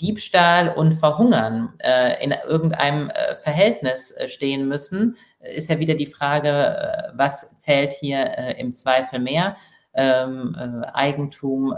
Diebstahl 0.01 0.71
und 0.71 0.93
Verhungern 0.95 1.75
äh, 1.79 2.23
in 2.25 2.35
irgendeinem 2.49 3.11
äh, 3.11 3.37
Verhältnis 3.37 4.13
äh, 4.13 4.29
stehen 4.29 4.67
müssen, 4.67 5.17
ist 5.41 5.71
ja 5.71 5.79
wieder 5.79 5.95
die 5.95 6.07
Frage, 6.07 6.49
äh, 6.49 7.13
was 7.15 7.55
zählt 7.57 7.93
hier 7.93 8.21
äh, 8.21 8.61
im 8.61 8.73
Zweifel 8.73 9.19
mehr, 9.19 9.57
ähm, 9.93 10.57
äh, 10.59 10.87
Eigentum 10.93 11.73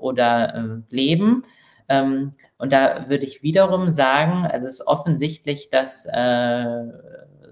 oder 0.00 0.82
Leben. 0.90 1.44
Ähm, 1.88 2.32
und 2.58 2.72
da 2.72 3.08
würde 3.08 3.24
ich 3.24 3.42
wiederum 3.42 3.88
sagen, 3.88 4.46
also 4.46 4.66
es 4.66 4.74
ist 4.74 4.86
offensichtlich, 4.86 5.70
dass 5.70 6.06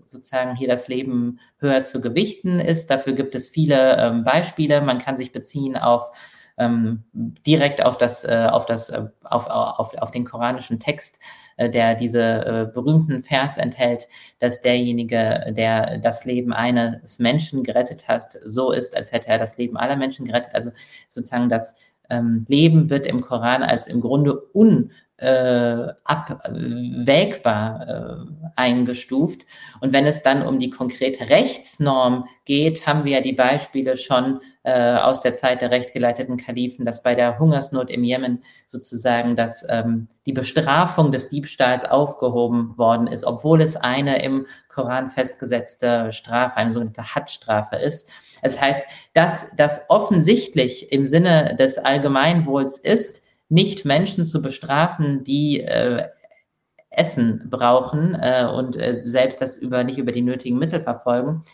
sozusagen 0.07 0.57
hier 0.57 0.69
das 0.69 0.89
Leben 0.89 1.39
höher 1.59 1.83
zu 1.83 2.01
gewichten 2.01 2.61
ist. 2.61 2.91
Dafür 2.91 3.13
gibt 3.15 3.35
es 3.35 3.49
viele 3.49 3.97
ähm, 3.99 4.25
Beispiele. 4.25 4.81
Man 4.81 4.99
kann 4.99 5.17
sich 5.17 5.33
beziehen 5.33 5.77
auf 5.77 6.11
ähm, 6.59 7.05
direkt 7.15 7.85
auf 7.85 7.99
das, 7.99 8.25
äh, 8.25 8.49
auf 8.51 8.67
das, 8.67 8.91
äh, 8.91 9.07
auf, 9.25 9.47
auf, 9.47 9.95
auf 9.95 10.11
den 10.11 10.25
koranischen 10.25 10.79
Text, 10.79 11.19
äh, 11.57 11.71
der 11.71 11.95
diese 11.95 12.21
äh, 12.23 12.71
berühmten 12.73 13.21
Vers 13.21 13.59
enthält, 13.59 14.09
dass 14.39 14.61
derjenige, 14.61 15.53
der 15.57 15.99
das 15.99 16.25
Leben 16.25 16.53
eines 16.53 17.19
Menschen 17.19 17.63
gerettet 17.63 18.09
hat, 18.09 18.39
so 18.45 18.73
ist, 18.73 18.97
als 18.97 19.13
hätte 19.13 19.29
er 19.29 19.39
das 19.39 19.57
Leben 19.57 19.77
aller 19.77 19.97
Menschen 19.97 20.27
gerettet. 20.27 20.55
Also 20.55 20.71
sozusagen 21.09 21.49
das 21.49 21.75
ähm, 22.11 22.45
Leben 22.49 22.91
wird 22.91 23.07
im 23.07 23.21
Koran 23.21 23.63
als 23.63 23.87
im 23.89 24.01
Grunde 24.01 24.43
un 24.55 24.91
äh, 25.23 25.95
abwägbar 26.05 27.89
äh, 27.89 28.51
eingestuft. 28.57 29.47
Und 29.81 29.93
wenn 29.93 30.05
es 30.05 30.23
dann 30.23 30.43
um 30.43 30.59
die 30.59 30.71
konkrete 30.71 31.31
Rechtsnorm 31.31 32.27
geht, 32.45 32.87
haben 32.87 33.05
wir 33.05 33.13
ja 33.13 33.21
die 33.21 33.33
Beispiele 33.33 33.97
schon 33.97 34.41
äh, 34.65 34.97
aus 34.97 35.21
der 35.21 35.35
Zeit 35.35 35.61
der 35.61 35.71
rechtgeleiteten 35.71 36.37
Kalifen, 36.37 36.85
dass 36.85 37.05
bei 37.05 37.15
der 37.15 37.39
Hungersnot 37.39 37.91
im 37.91 38.03
Jemen 38.03 38.43
sozusagen 38.67 39.37
dass, 39.37 39.65
ähm, 39.69 40.09
die 40.27 40.33
Bestrafung 40.33 41.13
des 41.13 41.29
Diebstahls 41.29 41.85
aufgehoben 41.85 42.77
worden 42.77 43.07
ist, 43.07 43.25
obwohl 43.25 43.61
es 43.61 43.77
eine 43.77 44.23
im 44.23 44.47
Koran 44.69 45.11
festgesetzte 45.11 46.13
Strafe, 46.13 46.57
eine 46.57 46.73
sogenannte 46.73 47.15
Hattstrafe 47.15 47.77
ist. 47.77 48.09
Das 48.43 48.61
heißt, 48.61 48.83
dass 49.15 49.47
das 49.57 49.87
offensichtlich 49.89 50.91
im 50.91 51.05
Sinne 51.05 51.57
des 51.59 51.79
Allgemeinwohls 51.79 52.79
ist, 52.79 53.23
nicht 53.53 53.85
Menschen 53.85 54.25
zu 54.25 54.41
bestrafen, 54.41 55.25
die 55.25 55.61
äh, 55.61 56.09
Essen 56.89 57.49
brauchen 57.51 58.15
äh, 58.15 58.47
und 58.47 58.77
äh, 58.77 59.03
selbst 59.05 59.43
das 59.43 59.59
über 59.59 59.85
nicht 59.85 59.99
über 59.99 60.11
die 60.11 60.23
nötigen 60.23 60.59
Mittel 60.59 60.81
verfolgen, 60.81 61.45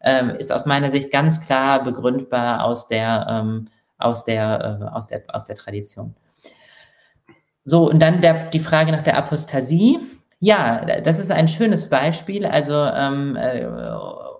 ähm, 0.00 0.30
ist 0.30 0.52
aus 0.52 0.66
meiner 0.66 0.92
Sicht 0.92 1.10
ganz 1.10 1.40
klar 1.40 1.82
begründbar 1.82 2.64
aus 2.64 2.86
der 2.86 3.26
ähm, 3.28 3.66
aus 3.98 4.24
der 4.24 4.80
äh, 4.80 4.96
aus 4.96 5.08
der 5.08 5.22
aus 5.32 5.46
der 5.46 5.56
Tradition. 5.56 6.14
So 7.64 7.90
und 7.90 8.00
dann 8.00 8.20
der, 8.20 8.50
die 8.50 8.60
Frage 8.60 8.92
nach 8.92 9.02
der 9.02 9.18
Apostasie. 9.18 9.98
Ja, 10.40 10.84
das 11.00 11.18
ist 11.18 11.32
ein 11.32 11.48
schönes 11.48 11.88
Beispiel. 11.88 12.46
Also 12.46 12.72
ähm, 12.72 13.34
äh, 13.34 13.66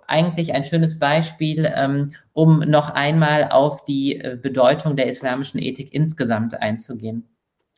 eigentlich 0.09 0.53
ein 0.53 0.65
schönes 0.65 0.99
Beispiel, 0.99 1.71
ähm, 1.75 2.13
um 2.33 2.59
noch 2.59 2.89
einmal 2.89 3.49
auf 3.51 3.85
die 3.85 4.19
äh, 4.19 4.37
Bedeutung 4.41 4.95
der 4.95 5.07
islamischen 5.07 5.61
Ethik 5.61 5.93
insgesamt 5.93 6.61
einzugehen. 6.61 7.27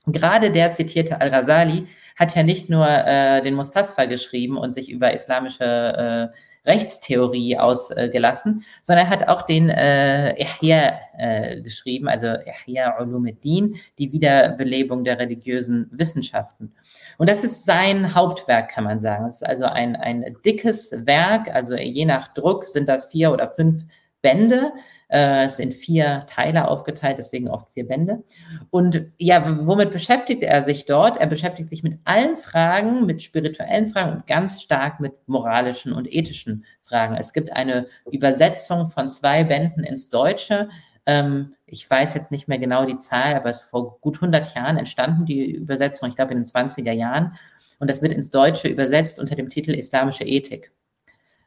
Gerade 0.08 0.52
der 0.52 0.74
zitierte 0.74 1.22
Al-Rasali 1.22 1.88
hat 2.16 2.36
ja 2.36 2.44
nicht 2.44 2.70
nur 2.70 2.88
äh, 2.88 3.42
den 3.42 3.54
Mustasfa 3.54 4.06
geschrieben 4.06 4.58
und 4.58 4.74
sich 4.74 4.90
über 4.90 5.14
islamische 5.14 6.32
äh, 6.34 6.38
Rechtstheorie 6.66 7.58
ausgelassen, 7.58 8.64
sondern 8.84 9.08
er 9.08 9.10
hat 9.10 9.28
auch 9.28 9.42
den 9.42 9.70
äh, 9.70 10.36
Ihya 10.62 10.94
äh, 11.18 11.62
geschrieben, 11.62 12.08
also 12.08 12.36
Ihya 12.68 13.00
Ulumuddin, 13.00 13.76
die 13.98 14.12
Wiederbelebung 14.12 15.04
der 15.04 15.18
religiösen 15.18 15.90
Wissenschaften. 15.92 16.74
Und 17.18 17.30
das 17.30 17.44
ist 17.44 17.66
sein 17.66 18.14
Hauptwerk, 18.14 18.70
kann 18.70 18.84
man 18.84 19.00
sagen. 19.00 19.26
Das 19.26 19.38
ist 19.38 19.48
also 19.48 19.66
ein, 19.66 19.96
ein 19.96 20.36
dickes 20.46 20.92
Werk, 21.06 21.54
also 21.54 21.76
je 21.76 22.06
nach 22.06 22.28
Druck 22.34 22.66
sind 22.66 22.88
das 22.88 23.08
vier 23.08 23.32
oder 23.32 23.50
fünf 23.50 23.84
Bände. 24.22 24.72
Äh, 25.12 25.44
es 25.44 25.58
sind 25.58 25.74
vier 25.74 26.26
Teile 26.30 26.70
aufgeteilt, 26.70 27.18
deswegen 27.20 27.50
oft 27.50 27.74
vier 27.74 27.86
Bände. 27.86 28.24
Und 28.70 29.08
ja, 29.18 29.60
womit 29.66 29.92
beschäftigt 29.92 30.42
er 30.42 30.62
sich 30.62 30.86
dort? 30.86 31.18
Er 31.18 31.28
beschäftigt 31.28 31.70
sich 31.70 31.84
mit 31.84 32.00
allen 32.06 32.38
Fragen, 32.38 33.06
mit 33.06 33.22
spirituellen 33.22 33.88
Fragen 33.88 34.14
und 34.14 34.28
ganz 34.28 34.62
stark 34.62 35.02
mit 35.02 35.14
moralischen 35.28 35.92
und 35.92 36.12
ethischen 36.12 36.64
Fragen. 36.80 37.16
Es 37.16 37.34
gibt 37.34 37.52
eine 37.52 37.88
Übersetzung 38.10 38.88
von 38.88 39.10
zwei 39.10 39.44
Bänden 39.44 39.84
ins 39.84 40.10
Deutsche. 40.10 40.70
Ähm, 41.06 41.56
ich 41.66 41.90
weiß 41.90 42.14
jetzt 42.14 42.32
nicht 42.32 42.48
mehr 42.48 42.60
genau 42.60 42.86
die 42.86 42.98
Zahl, 42.98 43.36
aber 43.36 43.50
es 43.50 43.64
ist 43.64 43.70
vor 43.70 44.00
gut 44.00 44.16
100 44.16 44.56
Jahren 44.56 44.78
entstanden, 44.78 45.26
die 45.26 45.52
Übersetzung, 45.52 46.08
ich 46.08 46.16
glaube 46.16 46.32
in 46.32 46.40
den 46.40 46.46
20er 46.46 46.94
Jahren. 46.94 47.38
Und 47.80 47.90
das 47.90 48.02
wird 48.02 48.14
ins 48.14 48.30
Deutsche 48.30 48.70
übersetzt 48.70 49.20
unter 49.20 49.36
dem 49.36 49.50
Titel 49.50 49.72
Islamische 49.72 50.24
Ethik. 50.24 50.72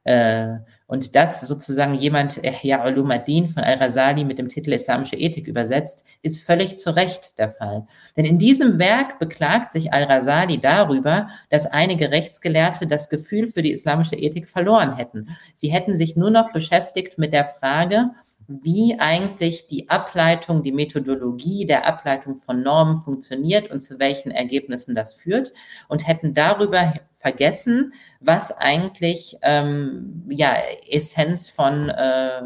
Äh, 0.04 0.58
und 0.86 1.16
das 1.16 1.40
sozusagen 1.40 1.94
jemand, 1.94 2.40
Ihya 2.44 2.86
Ulumadin 2.86 3.48
von 3.48 3.64
Al-Rasali 3.64 4.22
mit 4.22 4.38
dem 4.38 4.48
Titel 4.48 4.72
Islamische 4.72 5.16
Ethik 5.16 5.48
übersetzt, 5.48 6.06
ist 6.20 6.44
völlig 6.44 6.76
zu 6.76 6.94
Recht 6.94 7.38
der 7.38 7.48
Fall. 7.48 7.86
Denn 8.16 8.26
in 8.26 8.38
diesem 8.38 8.78
Werk 8.78 9.18
beklagt 9.18 9.72
sich 9.72 9.94
Al-Rasali 9.94 10.60
darüber, 10.60 11.28
dass 11.48 11.66
einige 11.66 12.10
Rechtsgelehrte 12.10 12.86
das 12.86 13.08
Gefühl 13.08 13.46
für 13.46 13.62
die 13.62 13.72
islamische 13.72 14.14
Ethik 14.14 14.46
verloren 14.46 14.96
hätten. 14.96 15.28
Sie 15.54 15.68
hätten 15.68 15.96
sich 15.96 16.16
nur 16.16 16.30
noch 16.30 16.52
beschäftigt 16.52 17.16
mit 17.16 17.32
der 17.32 17.46
Frage, 17.46 18.10
wie 18.46 18.96
eigentlich 18.98 19.68
die 19.68 19.88
Ableitung, 19.88 20.62
die 20.62 20.72
Methodologie 20.72 21.66
der 21.66 21.86
Ableitung 21.86 22.36
von 22.36 22.62
Normen 22.62 22.96
funktioniert 22.96 23.70
und 23.70 23.80
zu 23.80 23.98
welchen 23.98 24.30
Ergebnissen 24.30 24.94
das 24.94 25.14
führt 25.14 25.52
und 25.88 26.06
hätten 26.06 26.34
darüber 26.34 26.94
vergessen, 27.10 27.94
was 28.20 28.52
eigentlich 28.52 29.38
ähm, 29.42 30.24
ja, 30.28 30.54
Essenz 30.88 31.48
von 31.48 31.88
äh, 31.88 32.42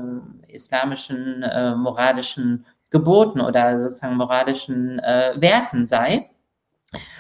islamischen 0.49 1.42
äh, 1.42 1.74
moralischen 1.74 2.64
Geboten 2.90 3.40
oder 3.40 3.80
sozusagen 3.80 4.16
moralischen 4.16 4.99
äh, 5.01 5.32
Werten 5.36 5.86
sei. 5.86 6.30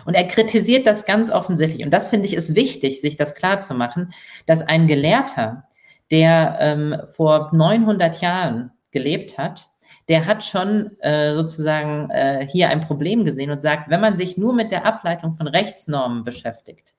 Und 0.06 0.14
er 0.14 0.26
kritisiert 0.26 0.86
das 0.86 1.04
ganz 1.04 1.30
offensichtlich. 1.30 1.84
Und 1.84 1.92
das 1.92 2.06
finde 2.06 2.26
ich 2.26 2.34
ist 2.34 2.54
wichtig, 2.54 3.00
sich 3.00 3.16
das 3.16 3.34
klar 3.34 3.58
zu 3.58 3.74
machen, 3.74 4.12
dass 4.46 4.66
ein 4.66 4.86
Gelehrter, 4.86 5.67
der 6.10 6.56
ähm, 6.60 6.96
vor 7.14 7.50
900 7.52 8.20
Jahren 8.20 8.72
gelebt 8.90 9.38
hat, 9.38 9.68
der 10.08 10.26
hat 10.26 10.42
schon 10.42 10.98
äh, 11.00 11.34
sozusagen 11.34 12.10
äh, 12.10 12.46
hier 12.50 12.70
ein 12.70 12.80
Problem 12.80 13.24
gesehen 13.24 13.50
und 13.50 13.60
sagt, 13.60 13.90
wenn 13.90 14.00
man 14.00 14.16
sich 14.16 14.38
nur 14.38 14.54
mit 14.54 14.72
der 14.72 14.86
Ableitung 14.86 15.32
von 15.32 15.46
Rechtsnormen 15.46 16.24
beschäftigt 16.24 16.94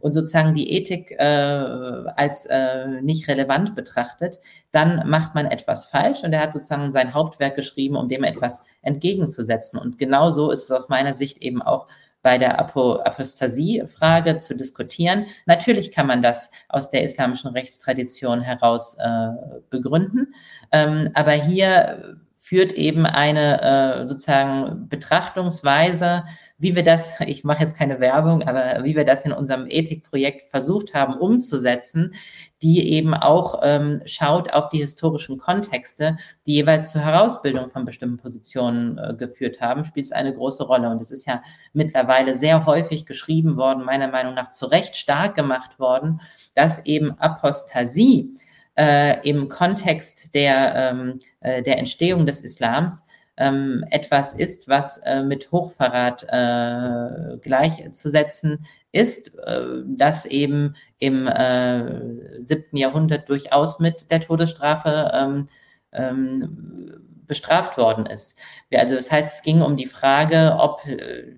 und 0.00 0.12
sozusagen 0.12 0.54
die 0.54 0.72
Ethik 0.72 1.12
äh, 1.12 1.24
als 1.24 2.46
äh, 2.46 3.00
nicht 3.00 3.28
relevant 3.28 3.76
betrachtet, 3.76 4.40
dann 4.72 5.08
macht 5.08 5.34
man 5.34 5.46
etwas 5.46 5.86
falsch. 5.86 6.22
Und 6.22 6.32
er 6.32 6.40
hat 6.40 6.52
sozusagen 6.52 6.92
sein 6.92 7.14
Hauptwerk 7.14 7.54
geschrieben, 7.54 7.96
um 7.96 8.08
dem 8.08 8.24
etwas 8.24 8.62
entgegenzusetzen. 8.82 9.78
Und 9.78 9.98
genau 9.98 10.30
so 10.30 10.50
ist 10.50 10.64
es 10.64 10.70
aus 10.70 10.88
meiner 10.88 11.14
Sicht 11.14 11.38
eben 11.38 11.62
auch 11.62 11.86
bei 12.22 12.38
der 12.38 12.58
Apostasie-Frage 12.58 14.38
zu 14.38 14.56
diskutieren. 14.56 15.26
Natürlich 15.46 15.92
kann 15.92 16.06
man 16.06 16.22
das 16.22 16.50
aus 16.68 16.90
der 16.90 17.02
islamischen 17.02 17.50
Rechtstradition 17.50 18.40
heraus 18.40 18.96
äh, 18.98 19.28
begründen, 19.70 20.34
ähm, 20.72 21.10
aber 21.14 21.32
hier 21.32 22.18
führt 22.34 22.72
eben 22.72 23.04
eine 23.04 23.60
äh, 24.00 24.06
sozusagen 24.06 24.88
Betrachtungsweise 24.88 26.24
wie 26.58 26.74
wir 26.76 26.82
das, 26.82 27.20
ich 27.26 27.44
mache 27.44 27.62
jetzt 27.62 27.76
keine 27.76 28.00
Werbung, 28.00 28.42
aber 28.42 28.84
wie 28.84 28.96
wir 28.96 29.04
das 29.04 29.24
in 29.24 29.32
unserem 29.32 29.66
Ethikprojekt 29.68 30.50
versucht 30.50 30.94
haben 30.94 31.14
umzusetzen, 31.14 32.14
die 32.60 32.92
eben 32.92 33.14
auch 33.14 33.60
ähm, 33.62 34.02
schaut 34.04 34.52
auf 34.52 34.68
die 34.68 34.78
historischen 34.78 35.38
Kontexte, 35.38 36.18
die 36.46 36.54
jeweils 36.54 36.90
zur 36.90 37.02
Herausbildung 37.02 37.68
von 37.68 37.84
bestimmten 37.84 38.16
Positionen 38.16 38.98
äh, 38.98 39.14
geführt 39.14 39.60
haben, 39.60 39.84
spielt 39.84 40.06
es 40.06 40.12
eine 40.12 40.34
große 40.34 40.64
Rolle. 40.64 40.90
Und 40.90 41.00
es 41.00 41.12
ist 41.12 41.26
ja 41.26 41.42
mittlerweile 41.72 42.36
sehr 42.36 42.66
häufig 42.66 43.06
geschrieben 43.06 43.56
worden, 43.56 43.84
meiner 43.84 44.08
Meinung 44.08 44.34
nach 44.34 44.50
zu 44.50 44.66
Recht 44.66 44.96
stark 44.96 45.36
gemacht 45.36 45.78
worden, 45.78 46.20
dass 46.54 46.84
eben 46.84 47.12
Apostasie 47.20 48.34
äh, 48.76 49.28
im 49.28 49.48
Kontext 49.48 50.34
der, 50.34 50.74
ähm, 50.74 51.18
äh, 51.40 51.62
der 51.62 51.78
Entstehung 51.78 52.26
des 52.26 52.40
Islams 52.40 53.04
ähm, 53.38 53.84
etwas 53.90 54.32
ist, 54.32 54.68
was 54.68 54.98
äh, 54.98 55.22
mit 55.22 55.50
Hochverrat 55.52 56.24
äh, 56.28 57.38
gleichzusetzen 57.38 58.66
ist, 58.92 59.38
äh, 59.38 59.82
das 59.86 60.26
eben 60.26 60.74
im 60.98 61.26
äh, 61.26 62.40
siebten 62.40 62.76
Jahrhundert 62.76 63.28
durchaus 63.28 63.78
mit 63.78 64.10
der 64.10 64.20
Todesstrafe 64.20 65.10
ähm, 65.14 65.46
ähm, 65.92 67.00
bestraft 67.26 67.78
worden 67.78 68.06
ist. 68.06 68.38
Also 68.74 68.96
das 68.96 69.10
heißt, 69.10 69.36
es 69.36 69.42
ging 69.42 69.62
um 69.62 69.76
die 69.76 69.86
Frage, 69.86 70.56
ob 70.58 70.84
äh, 70.86 71.36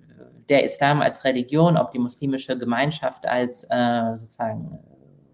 der 0.49 0.65
Islam 0.65 1.01
als 1.01 1.23
Religion, 1.23 1.77
ob 1.77 1.91
die 1.91 1.99
muslimische 1.99 2.57
Gemeinschaft 2.57 3.27
als 3.27 3.63
äh, 3.69 4.15
sozusagen 4.15 4.79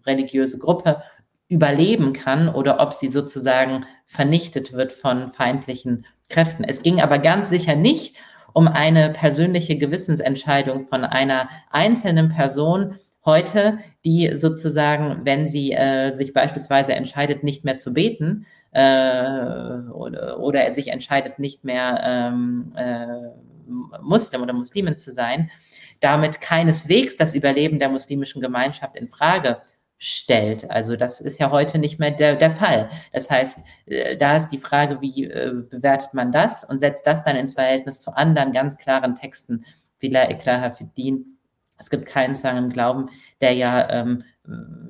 religiöse 0.06 0.58
Gruppe 0.58 1.02
überleben 1.50 2.14
kann 2.14 2.50
oder 2.50 2.80
ob 2.80 2.94
sie 2.94 3.08
sozusagen 3.08 3.86
vernichtet 4.06 4.74
wird 4.74 4.92
von 4.92 5.30
feindlichen 5.30 6.06
Kräften. 6.30 6.64
Es 6.64 6.82
ging 6.84 7.02
aber 7.02 7.20
ganz 7.20 7.50
sicher 7.50 7.76
nicht 7.76 8.18
um 8.54 8.68
eine 8.68 9.12
persönliche 9.12 9.78
Gewissensentscheidung 9.78 10.82
von 10.82 11.04
einer 11.04 11.48
einzelnen 11.70 12.30
Person 12.30 12.98
heute, 13.24 13.80
die 14.04 14.36
sozusagen, 14.36 15.26
wenn 15.26 15.48
sie 15.48 15.74
äh, 15.74 16.12
sich 16.14 16.34
beispielsweise 16.34 16.94
entscheidet, 16.94 17.44
nicht 17.44 17.64
mehr 17.64 17.78
zu 17.78 17.94
beten 17.94 18.46
äh, 18.72 19.80
oder, 19.92 20.40
oder 20.40 20.64
er 20.64 20.74
sich 20.74 20.88
entscheidet, 20.88 21.38
nicht 21.38 21.64
mehr 21.64 22.02
ähm, 22.04 22.74
äh, 22.76 23.06
Muslim 24.02 24.42
oder 24.42 24.54
Muslimin 24.54 24.98
zu 24.98 25.12
sein, 25.12 25.52
damit 26.00 26.42
keineswegs 26.42 27.18
das 27.18 27.36
Überleben 27.36 27.80
der 27.80 27.90
muslimischen 27.90 28.42
Gemeinschaft 28.42 28.96
in 28.96 29.08
Frage 29.08 29.62
stellt. 29.98 30.70
Also 30.70 30.96
das 30.96 31.22
ist 31.22 31.40
ja 31.40 31.52
heute 31.52 31.80
nicht 31.80 32.00
mehr 32.00 32.12
der, 32.12 32.36
der 32.36 32.52
Fall. 32.52 32.90
Das 33.14 33.30
heißt, 33.30 33.60
äh, 33.88 34.18
da 34.18 34.36
ist 34.36 34.50
die 34.50 34.60
Frage, 34.60 35.02
wie 35.02 35.26
äh, 35.26 35.54
bewertet 35.54 36.14
man 36.14 36.32
das 36.32 36.64
und 36.64 36.80
setzt 36.80 37.08
das 37.08 37.24
dann 37.24 37.36
ins 37.36 37.54
Verhältnis 37.54 38.02
zu 38.02 38.16
anderen 38.16 38.52
ganz 38.52 38.78
klaren 38.78 39.16
Texten 39.16 39.66
wie 40.00 40.10
La 40.10 40.30
Iklaha 40.30 40.72
Fiddin. 40.72 41.38
Es 41.80 41.90
gibt 41.90 42.06
keinen 42.06 42.36
Zwang 42.36 42.58
im 42.58 42.70
Glauben, 42.70 43.10
der 43.42 43.54
ja 43.54 43.90
ähm, 43.90 44.24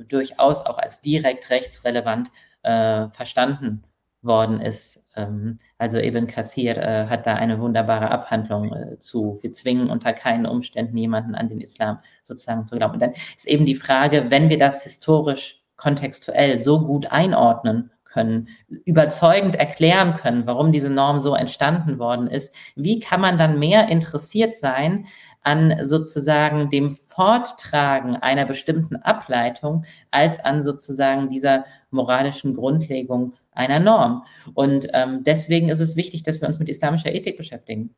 durchaus 0.08 0.66
auch 0.66 0.78
als 0.78 1.01
direkt 1.01 1.49
rechtsrelevant 1.49 2.30
äh, 2.64 3.08
verstanden 3.10 3.84
worden 4.22 4.60
ist. 4.60 5.01
Ähm, 5.18 5.57
also 5.78 5.97
Ibn 5.97 6.28
Kathir 6.28 6.78
äh, 6.78 7.07
hat 7.07 7.26
da 7.26 7.36
eine 7.36 7.59
wunderbare 7.59 8.11
Abhandlung 8.11 8.74
äh, 8.74 8.99
zu. 8.99 9.38
Wir 9.41 9.51
zwingen 9.51 9.89
unter 9.89 10.13
keinen 10.13 10.45
Umständen 10.45 10.97
jemanden 10.97 11.36
an 11.36 11.49
den 11.49 11.61
Islam 11.61 11.99
sozusagen 12.24 12.65
zu 12.65 12.78
glauben. 12.78 12.93
Und 12.93 13.01
dann 13.01 13.13
ist 13.36 13.47
eben 13.47 13.65
die 13.65 13.76
Frage, 13.76 14.30
wenn 14.30 14.49
wir 14.49 14.57
das 14.57 14.84
historisch 14.84 15.63
kontextuell 15.76 16.59
so 16.59 16.84
gut 16.84 17.11
einordnen 17.11 17.91
können, 18.03 18.47
überzeugend 18.86 19.55
erklären 19.55 20.15
können, 20.15 20.47
warum 20.47 20.72
diese 20.72 20.89
Norm 20.89 21.20
so 21.20 21.36
entstanden 21.36 21.99
worden 21.99 22.28
ist, 22.28 22.55
wie 22.76 22.99
kann 22.99 23.22
man 23.22 23.38
dann 23.38 23.59
mehr 23.59 23.89
interessiert 23.89 24.57
sein 24.57 25.05
an 25.43 25.86
sozusagen 25.86 26.70
dem 26.70 26.91
Forttragen 26.91 28.18
einer 28.18 28.45
bestimmten 28.45 28.97
Ableitung 28.97 29.86
als 30.11 30.43
an 30.43 30.61
sozusagen 30.61 31.30
dieser 31.30 31.63
moralischen 31.89 32.53
Grundlegung 32.53 33.34
einer 33.58 33.80
Norm. 33.80 34.24
Und 34.53 34.88
ähm, 34.93 35.24
deswegen 35.26 35.70
ist 35.70 35.80
es 35.80 35.95
wichtig, 35.95 36.24
dass 36.24 36.41
wir 36.41 36.47
uns 36.47 36.60
mit 36.60 36.70
islamischer 36.70 37.14
Ethik 37.14 37.38
beschäftigen. 37.38 37.95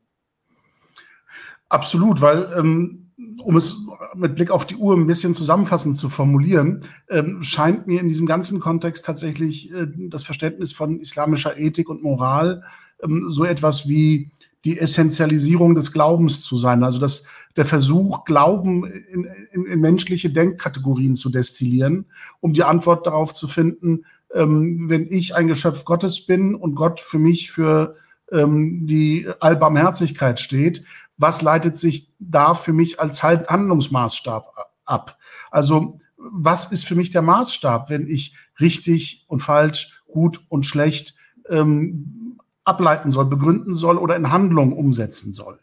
Absolut, 1.68 2.20
weil 2.20 2.48
ähm, 2.58 3.10
um 3.44 3.56
es 3.56 3.86
mit 4.14 4.34
Blick 4.34 4.50
auf 4.50 4.66
die 4.66 4.76
Uhr 4.76 4.96
ein 4.96 5.06
bisschen 5.06 5.34
zusammenfassend 5.34 5.96
zu 5.96 6.08
formulieren, 6.08 6.84
ähm, 7.08 7.42
scheint 7.42 7.86
mir 7.86 8.00
in 8.00 8.08
diesem 8.08 8.26
ganzen 8.26 8.60
Kontext 8.60 9.04
tatsächlich 9.04 9.72
äh, 9.72 9.86
das 10.08 10.24
Verständnis 10.24 10.72
von 10.72 11.00
islamischer 11.00 11.58
Ethik 11.58 11.88
und 11.88 12.02
Moral 12.02 12.62
ähm, 13.02 13.26
so 13.28 13.44
etwas 13.44 13.88
wie 13.88 14.30
die 14.64 14.78
Essentialisierung 14.78 15.74
des 15.74 15.92
Glaubens 15.92 16.42
zu 16.42 16.56
sein. 16.56 16.82
Also 16.82 16.98
dass 16.98 17.24
der 17.56 17.64
Versuch, 17.64 18.24
Glauben 18.24 18.84
in, 18.84 19.24
in, 19.52 19.64
in 19.64 19.80
menschliche 19.80 20.30
Denkkategorien 20.30 21.16
zu 21.16 21.30
destillieren, 21.30 22.06
um 22.40 22.52
die 22.52 22.64
Antwort 22.64 23.06
darauf 23.06 23.32
zu 23.32 23.48
finden, 23.48 24.04
ähm, 24.34 24.88
wenn 24.88 25.06
ich 25.08 25.34
ein 25.34 25.48
Geschöpf 25.48 25.84
Gottes 25.84 26.26
bin 26.26 26.54
und 26.54 26.74
Gott 26.74 27.00
für 27.00 27.18
mich 27.18 27.50
für 27.50 27.96
ähm, 28.30 28.86
die 28.86 29.28
Allbarmherzigkeit 29.40 30.40
steht, 30.40 30.84
was 31.16 31.42
leitet 31.42 31.76
sich 31.76 32.12
da 32.18 32.54
für 32.54 32.72
mich 32.72 33.00
als 33.00 33.22
Handlungsmaßstab 33.22 34.54
ab? 34.84 35.18
Also 35.50 36.00
was 36.16 36.70
ist 36.70 36.86
für 36.86 36.94
mich 36.94 37.10
der 37.10 37.22
Maßstab, 37.22 37.90
wenn 37.90 38.06
ich 38.06 38.34
richtig 38.58 39.24
und 39.28 39.40
falsch, 39.40 40.02
gut 40.06 40.40
und 40.48 40.64
schlecht 40.66 41.14
ähm, 41.48 42.38
ableiten 42.64 43.10
soll, 43.10 43.26
begründen 43.26 43.74
soll 43.74 43.96
oder 43.96 44.16
in 44.16 44.30
Handlung 44.30 44.72
umsetzen 44.72 45.32
soll? 45.32 45.58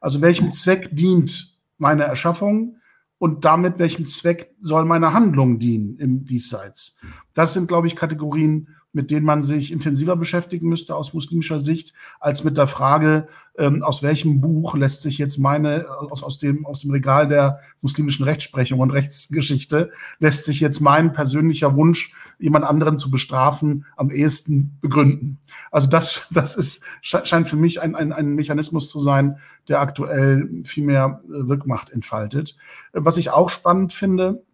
Also 0.00 0.20
welchem 0.20 0.52
Zweck 0.52 0.90
dient 0.92 1.58
meine 1.78 2.04
Erschaffung? 2.04 2.76
und 3.24 3.46
damit 3.46 3.78
welchem 3.78 4.04
Zweck 4.04 4.54
soll 4.60 4.84
meine 4.84 5.14
Handlung 5.14 5.58
dienen 5.58 5.96
im 5.98 6.26
Diesseits. 6.26 6.98
Das 7.34 7.52
sind, 7.52 7.68
glaube 7.68 7.86
ich, 7.86 7.96
Kategorien, 7.96 8.68
mit 8.94 9.10
denen 9.10 9.26
man 9.26 9.42
sich 9.42 9.72
intensiver 9.72 10.14
beschäftigen 10.16 10.68
müsste 10.68 10.94
aus 10.94 11.12
muslimischer 11.12 11.58
Sicht, 11.58 11.92
als 12.20 12.44
mit 12.44 12.56
der 12.56 12.68
Frage, 12.68 13.26
ähm, 13.58 13.82
aus 13.82 14.04
welchem 14.04 14.40
Buch 14.40 14.76
lässt 14.76 15.02
sich 15.02 15.18
jetzt 15.18 15.36
meine, 15.38 15.86
aus, 15.90 16.22
aus, 16.22 16.38
dem, 16.38 16.64
aus 16.64 16.82
dem 16.82 16.92
Regal 16.92 17.26
der 17.26 17.58
muslimischen 17.82 18.24
Rechtsprechung 18.24 18.78
und 18.78 18.92
Rechtsgeschichte, 18.92 19.90
lässt 20.20 20.44
sich 20.44 20.60
jetzt 20.60 20.80
mein 20.80 21.12
persönlicher 21.12 21.74
Wunsch, 21.74 22.14
jemand 22.38 22.64
anderen 22.64 22.96
zu 22.96 23.10
bestrafen, 23.10 23.84
am 23.96 24.10
ehesten 24.10 24.78
begründen. 24.80 25.40
Also 25.72 25.88
das, 25.88 26.28
das 26.30 26.56
ist, 26.56 26.84
scheint 27.02 27.48
für 27.48 27.56
mich 27.56 27.82
ein, 27.82 27.96
ein, 27.96 28.12
ein 28.12 28.34
Mechanismus 28.34 28.90
zu 28.90 29.00
sein, 29.00 29.38
der 29.66 29.80
aktuell 29.80 30.48
viel 30.62 30.84
mehr 30.84 31.20
äh, 31.24 31.48
Wirkmacht 31.48 31.90
entfaltet. 31.90 32.56
Was 32.92 33.16
ich 33.16 33.30
auch 33.30 33.50
spannend 33.50 33.92
finde, 33.92 34.44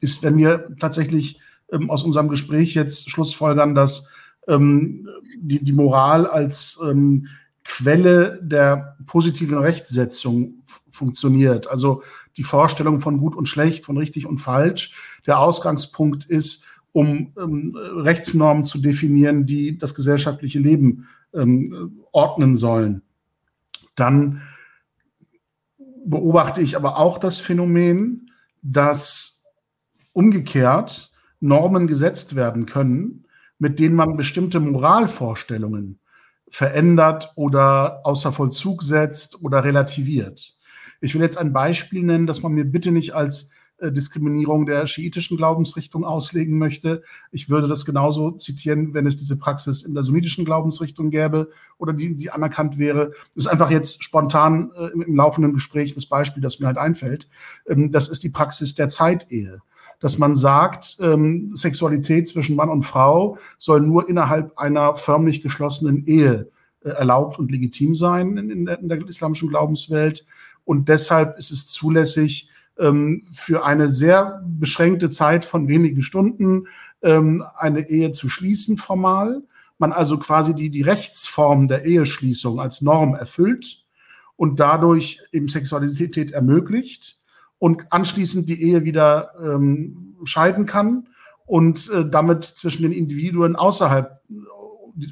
ist, 0.00 0.24
wenn 0.24 0.36
wir 0.36 0.68
tatsächlich 0.80 1.40
ähm, 1.72 1.90
aus 1.90 2.04
unserem 2.04 2.28
Gespräch 2.28 2.74
jetzt 2.74 3.10
schlussfolgern, 3.10 3.74
dass 3.74 4.08
ähm, 4.46 5.08
die, 5.40 5.62
die 5.62 5.72
Moral 5.72 6.26
als 6.26 6.78
ähm, 6.82 7.28
Quelle 7.64 8.40
der 8.42 8.96
positiven 9.06 9.58
Rechtsetzung 9.58 10.62
funktioniert. 10.88 11.68
Also 11.68 12.02
die 12.38 12.42
Vorstellung 12.42 13.00
von 13.00 13.18
gut 13.18 13.36
und 13.36 13.46
schlecht, 13.46 13.84
von 13.84 13.98
richtig 13.98 14.26
und 14.26 14.38
falsch, 14.38 14.94
der 15.26 15.38
Ausgangspunkt 15.38 16.24
ist, 16.24 16.64
um 16.92 17.32
ähm, 17.38 17.76
Rechtsnormen 17.76 18.64
zu 18.64 18.78
definieren, 18.78 19.44
die 19.44 19.76
das 19.76 19.94
gesellschaftliche 19.94 20.58
Leben 20.58 21.08
ähm, 21.34 22.00
ordnen 22.12 22.54
sollen. 22.54 23.02
Dann 23.94 24.42
beobachte 26.06 26.62
ich 26.62 26.76
aber 26.76 26.98
auch 26.98 27.18
das 27.18 27.38
Phänomen, 27.38 28.30
dass 28.62 29.44
umgekehrt 30.12 31.12
Normen 31.40 31.86
gesetzt 31.86 32.36
werden 32.36 32.66
können, 32.66 33.26
mit 33.58 33.78
denen 33.78 33.94
man 33.94 34.16
bestimmte 34.16 34.60
Moralvorstellungen 34.60 36.00
verändert 36.48 37.32
oder 37.36 38.00
außer 38.04 38.32
Vollzug 38.32 38.82
setzt 38.82 39.42
oder 39.42 39.64
relativiert. 39.64 40.54
Ich 41.00 41.14
will 41.14 41.22
jetzt 41.22 41.38
ein 41.38 41.52
Beispiel 41.52 42.02
nennen, 42.02 42.26
das 42.26 42.42
man 42.42 42.52
mir 42.52 42.64
bitte 42.64 42.90
nicht 42.90 43.14
als 43.14 43.50
äh, 43.78 43.92
Diskriminierung 43.92 44.66
der 44.66 44.86
schiitischen 44.86 45.36
Glaubensrichtung 45.36 46.04
auslegen 46.04 46.58
möchte. 46.58 47.02
Ich 47.30 47.48
würde 47.48 47.68
das 47.68 47.84
genauso 47.84 48.32
zitieren, 48.32 48.94
wenn 48.94 49.06
es 49.06 49.16
diese 49.16 49.38
Praxis 49.38 49.82
in 49.82 49.94
der 49.94 50.02
sunnitischen 50.02 50.44
Glaubensrichtung 50.44 51.10
gäbe 51.10 51.50
oder 51.78 51.92
die, 51.92 52.16
die 52.16 52.30
anerkannt 52.30 52.78
wäre. 52.78 53.12
Das 53.34 53.44
ist 53.44 53.46
einfach 53.46 53.70
jetzt 53.70 54.02
spontan 54.02 54.72
äh, 54.76 54.88
im, 54.88 55.02
im, 55.02 55.14
laufenden 55.14 55.52
Gespräch 55.52 55.94
das 55.94 56.06
Beispiel, 56.06 56.42
das 56.42 56.58
mir 56.58 56.66
halt 56.66 56.78
einfällt. 56.78 57.28
Ähm, 57.68 57.92
das 57.92 58.08
ist 58.08 58.24
die 58.24 58.30
Praxis 58.30 58.74
der 58.74 58.88
Zeitehe 58.88 59.60
dass 60.00 60.18
man 60.18 60.36
sagt, 60.36 60.96
ähm, 61.00 61.54
Sexualität 61.54 62.28
zwischen 62.28 62.56
Mann 62.56 62.68
und 62.68 62.84
Frau 62.84 63.38
soll 63.56 63.80
nur 63.80 64.08
innerhalb 64.08 64.56
einer 64.56 64.94
förmlich 64.94 65.42
geschlossenen 65.42 66.04
Ehe 66.04 66.50
äh, 66.82 66.90
erlaubt 66.90 67.38
und 67.38 67.50
legitim 67.50 67.94
sein 67.94 68.36
in, 68.36 68.50
in, 68.50 68.64
der, 68.66 68.78
in, 68.78 68.88
der, 68.88 69.06
islamischen 69.08 69.48
Glaubenswelt. 69.48 70.24
Und 70.64 70.88
deshalb 70.88 71.38
ist 71.38 71.50
es 71.50 71.66
zulässig, 71.66 72.50
ähm, 72.78 73.22
für 73.24 73.64
eine 73.64 73.88
sehr 73.88 74.42
beschränkte 74.46 75.08
Zeit 75.08 75.44
von 75.44 75.66
wenigen 75.66 76.02
Stunden 76.02 76.68
ähm, 77.02 77.44
eine 77.56 77.88
Ehe 77.88 78.12
zu 78.12 78.28
schließen 78.28 78.76
formal. 78.76 79.42
Man 79.78 79.92
also 79.92 80.18
quasi 80.18 80.54
die, 80.54 80.70
die 80.70 80.82
Rechtsform 80.82 81.68
der 81.68 81.84
Eheschließung 81.84 82.60
als 82.60 82.82
Norm 82.82 83.14
erfüllt 83.14 83.84
und 84.36 84.60
dadurch 84.60 85.20
eben 85.32 85.48
Sexualität 85.48 86.30
ermöglicht 86.30 87.17
und 87.58 87.90
anschließend 87.90 88.48
die 88.48 88.62
Ehe 88.62 88.84
wieder 88.84 89.32
ähm, 89.42 90.16
scheiden 90.24 90.66
kann 90.66 91.08
und 91.46 91.90
äh, 91.90 92.08
damit 92.08 92.44
zwischen 92.44 92.82
den 92.82 92.92
Individuen 92.92 93.56
außerhalb 93.56 94.20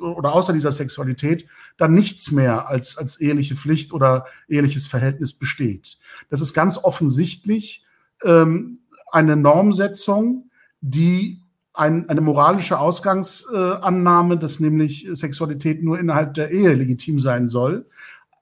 oder 0.00 0.32
außer 0.32 0.52
dieser 0.52 0.72
Sexualität 0.72 1.46
dann 1.76 1.94
nichts 1.94 2.32
mehr 2.32 2.68
als, 2.68 2.98
als 2.98 3.20
eheliche 3.20 3.54
Pflicht 3.54 3.92
oder 3.92 4.26
eheliches 4.48 4.86
Verhältnis 4.86 5.34
besteht. 5.34 5.98
Das 6.28 6.40
ist 6.40 6.54
ganz 6.54 6.82
offensichtlich 6.82 7.84
ähm, 8.24 8.80
eine 9.12 9.36
Normsetzung, 9.36 10.50
die 10.80 11.42
ein, 11.72 12.08
eine 12.08 12.20
moralische 12.20 12.78
Ausgangsannahme, 12.78 14.38
dass 14.38 14.60
nämlich 14.60 15.08
Sexualität 15.12 15.82
nur 15.82 15.98
innerhalb 15.98 16.34
der 16.34 16.50
Ehe 16.50 16.74
legitim 16.74 17.18
sein 17.20 17.48
soll, 17.48 17.86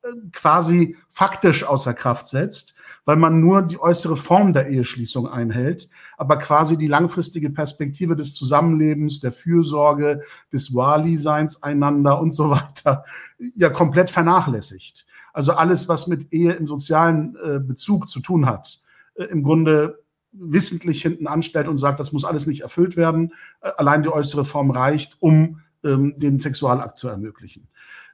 äh, 0.02 0.09
quasi 0.32 0.96
faktisch 1.09 1.64
außer 1.64 1.94
Kraft 1.94 2.28
setzt, 2.28 2.74
weil 3.05 3.16
man 3.16 3.40
nur 3.40 3.62
die 3.62 3.80
äußere 3.80 4.16
Form 4.16 4.52
der 4.52 4.68
Eheschließung 4.68 5.28
einhält, 5.28 5.88
aber 6.16 6.38
quasi 6.38 6.76
die 6.76 6.86
langfristige 6.86 7.50
Perspektive 7.50 8.16
des 8.16 8.34
Zusammenlebens, 8.34 9.20
der 9.20 9.32
Fürsorge, 9.32 10.22
des 10.52 10.74
Wali-Seins 10.74 11.62
einander 11.62 12.20
und 12.20 12.34
so 12.34 12.50
weiter 12.50 13.05
ja 13.38 13.70
komplett 13.70 14.11
vernachlässigt. 14.11 15.07
Also 15.32 15.52
alles, 15.52 15.88
was 15.88 16.07
mit 16.07 16.32
Ehe 16.32 16.52
im 16.52 16.66
sozialen 16.66 17.36
äh, 17.44 17.59
Bezug 17.59 18.09
zu 18.09 18.20
tun 18.20 18.46
hat, 18.46 18.80
äh, 19.14 19.24
im 19.24 19.42
Grunde 19.42 20.05
wissentlich 20.32 21.02
hinten 21.02 21.26
anstellt 21.26 21.68
und 21.68 21.76
sagt, 21.76 22.00
das 22.00 22.12
muss 22.12 22.24
alles 22.24 22.46
nicht 22.46 22.62
erfüllt 22.62 22.96
werden. 22.96 23.32
Äh, 23.61 23.70
allein 23.76 24.02
die 24.02 24.12
äußere 24.12 24.44
Form 24.44 24.70
reicht, 24.70 25.16
um 25.20 25.61
ähm, 25.84 26.14
den 26.16 26.38
Sexualakt 26.38 26.96
zu 26.96 27.09
ermöglichen. 27.09 27.68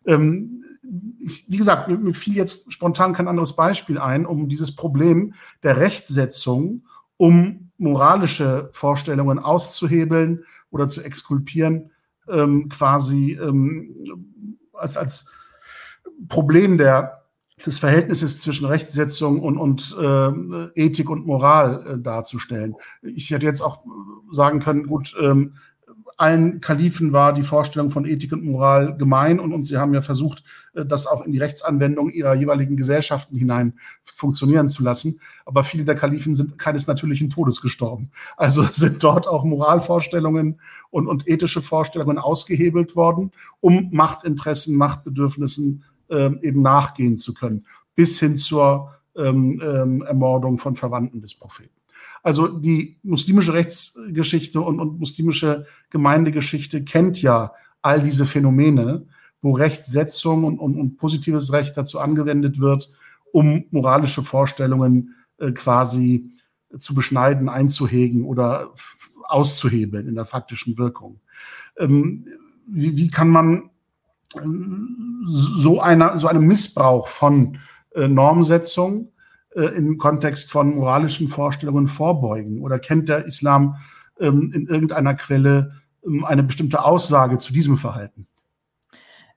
Ähm, 0.07 0.65
ich, 1.19 1.45
wie 1.49 1.57
gesagt, 1.57 1.89
mir, 1.89 2.15
fiel 2.15 2.37
jetzt 2.37 2.73
spontan 2.73 3.13
kein 3.13 3.29
anderes 3.29 3.55
Beispiel 3.55 3.99
ein, 3.99 4.27
um 4.27 4.49
dieses 4.49 4.75
Problem 4.75 5.35
der 5.63 5.77
Rechtsetzung, 5.77 6.85
um 7.17 7.71
moralische 7.79 8.71
Vorstellungen 8.73 9.39
auszuhebeln 9.39 10.45
oder 10.71 10.89
zu 10.89 11.03
exkulpieren, 11.03 11.91
ähm, 12.29 12.69
quasi 12.69 13.39
ähm, 13.41 13.95
als, 14.73 14.97
als 14.97 15.31
Problem 16.29 16.79
der 16.79 17.21
des 17.67 17.79
Verhältnisses 17.79 18.41
zwischen 18.41 18.67
Rechtsetzung 18.67 19.41
und, 19.41 19.59
und 19.59 19.97
äh, 20.01 20.83
Ethik 20.83 21.11
und 21.11 21.27
Moral 21.27 21.87
äh, 21.87 21.99
darzustellen. 21.99 22.75
Ich 23.03 23.31
hätte 23.31 23.47
jetzt 23.47 23.61
auch 23.61 23.85
sagen 24.33 24.61
können, 24.61 24.87
gut, 24.87 25.15
ähm, 25.21 25.55
allen 26.21 26.61
Kalifen 26.61 27.13
war 27.13 27.33
die 27.33 27.43
Vorstellung 27.43 27.89
von 27.89 28.05
Ethik 28.05 28.33
und 28.33 28.45
Moral 28.45 28.97
gemein 28.97 29.41
und, 29.41 29.55
und 29.55 29.63
sie 29.63 29.79
haben 29.79 29.95
ja 29.95 30.03
versucht, 30.03 30.45
äh, 30.75 30.85
das 30.85 31.07
auch 31.07 31.25
in 31.25 31.33
die 31.33 31.39
Rechtsanwendung 31.39 32.11
ihrer 32.11 32.35
jeweiligen 32.35 32.77
Gesellschaften 32.77 33.37
hinein 33.37 33.79
funktionieren 34.03 34.69
zu 34.69 34.83
lassen. 34.83 35.19
Aber 35.47 35.65
viele 35.65 35.85
der 35.85 35.95
Kalifen 35.95 36.35
sind 36.35 36.59
keines 36.59 36.87
natürlichen 36.87 37.31
Todes 37.31 37.63
gestorben. 37.63 38.11
Also 38.37 38.63
sind 38.73 39.03
dort 39.03 39.29
auch 39.29 39.45
Moralvorstellungen 39.45 40.61
und, 40.91 41.07
und 41.07 41.27
ethische 41.27 41.63
Vorstellungen 41.63 42.19
ausgehebelt 42.19 42.97
worden, 42.97 43.33
um 43.61 43.89
Machtinteressen, 43.91 44.77
Machtbedürfnissen 44.77 45.85
äh, 46.09 46.31
eben 46.43 46.61
nachgehen 46.61 47.17
zu 47.17 47.33
können, 47.33 47.67
bis 47.95 48.21
hin 48.21 48.37
zur 48.37 48.95
ähm, 49.17 49.61
ähm, 49.65 50.03
Ermordung 50.03 50.59
von 50.59 50.77
Verwandten 50.77 51.23
des 51.23 51.35
Propheten. 51.35 51.80
Also 52.23 52.49
die 52.49 52.99
muslimische 53.03 53.55
Rechtsgeschichte 53.55 54.61
und, 54.61 54.81
und 54.81 54.99
muslimische 54.99 55.67
Gemeindegeschichte 55.91 56.85
kennt 56.85 57.23
ja 57.23 57.53
all 57.83 58.03
diese 58.03 58.27
Phänomene, 58.27 59.07
wo 59.43 59.53
Rechtsetzung 59.53 60.45
und, 60.45 60.59
und, 60.59 60.79
und 60.79 60.97
positives 60.97 61.53
Recht 61.53 61.77
dazu 61.77 61.99
angewendet 61.99 62.61
wird, 62.61 62.93
um 63.33 63.65
moralische 63.71 64.23
Vorstellungen 64.23 65.15
äh, 65.39 65.53
quasi 65.53 66.31
zu 66.79 66.95
beschneiden, 66.95 67.49
einzuhegen 67.49 68.25
oder 68.25 68.73
auszuhebeln 69.25 70.09
in 70.09 70.15
der 70.15 70.25
faktischen 70.25 70.77
Wirkung. 70.79 71.21
Ähm, 71.79 72.27
wie, 72.67 72.97
wie, 72.97 73.11
kann 73.11 73.31
man 73.31 73.71
ähm, 74.37 75.25
so, 75.27 75.81
einer, 75.81 76.19
so 76.19 76.29
einem 76.29 76.47
Missbrauch 76.47 77.09
von 77.09 77.59
äh, 77.95 78.09
Normsetzung 78.09 79.13
äh, 79.55 79.63
im 79.77 79.99
Kontext 79.99 80.51
von 80.51 80.77
moralischen 80.77 81.29
Vorstellungen 81.29 81.87
vorbeugen? 81.87 82.63
Oder 82.63 82.79
kennt 82.79 83.09
der 83.09 83.25
Islam 83.25 83.77
ähm, 84.19 84.53
in 84.55 84.67
irgendeiner 84.67 85.15
Quelle 85.15 85.73
ähm, 86.05 86.25
eine 86.25 86.43
bestimmte 86.43 86.85
Aussage 86.85 87.39
zu 87.39 87.53
diesem 87.53 87.77
Verhalten? 87.77 88.27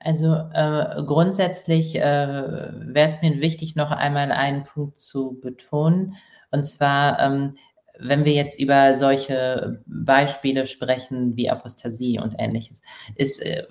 Also 0.00 0.34
äh, 0.52 1.02
grundsätzlich 1.06 1.96
äh, 1.96 2.02
wäre 2.02 3.08
es 3.08 3.22
mir 3.22 3.40
wichtig, 3.40 3.74
noch 3.74 3.90
einmal 3.90 4.32
einen 4.32 4.64
Punkt 4.64 4.98
zu 4.98 5.40
betonen. 5.40 6.14
Und 6.50 6.64
zwar, 6.66 7.18
ähm, 7.20 7.54
wenn 7.98 8.24
wir 8.24 8.32
jetzt 8.32 8.58
über 8.58 8.96
solche 8.96 9.82
Beispiele 9.86 10.66
sprechen 10.66 11.36
wie 11.36 11.50
Apostasie 11.50 12.18
und 12.18 12.34
ähnliches, 12.38 12.82
ist, 13.14 13.44
äh, 13.44 13.64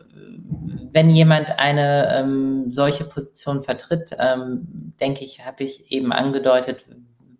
wenn 0.91 1.09
jemand 1.09 1.59
eine 1.59 2.15
ähm, 2.15 2.71
solche 2.71 3.03
Position 3.03 3.61
vertritt, 3.61 4.15
ähm, 4.19 4.93
denke 4.99 5.25
ich, 5.25 5.45
habe 5.45 5.63
ich 5.63 5.91
eben 5.91 6.13
angedeutet, 6.13 6.85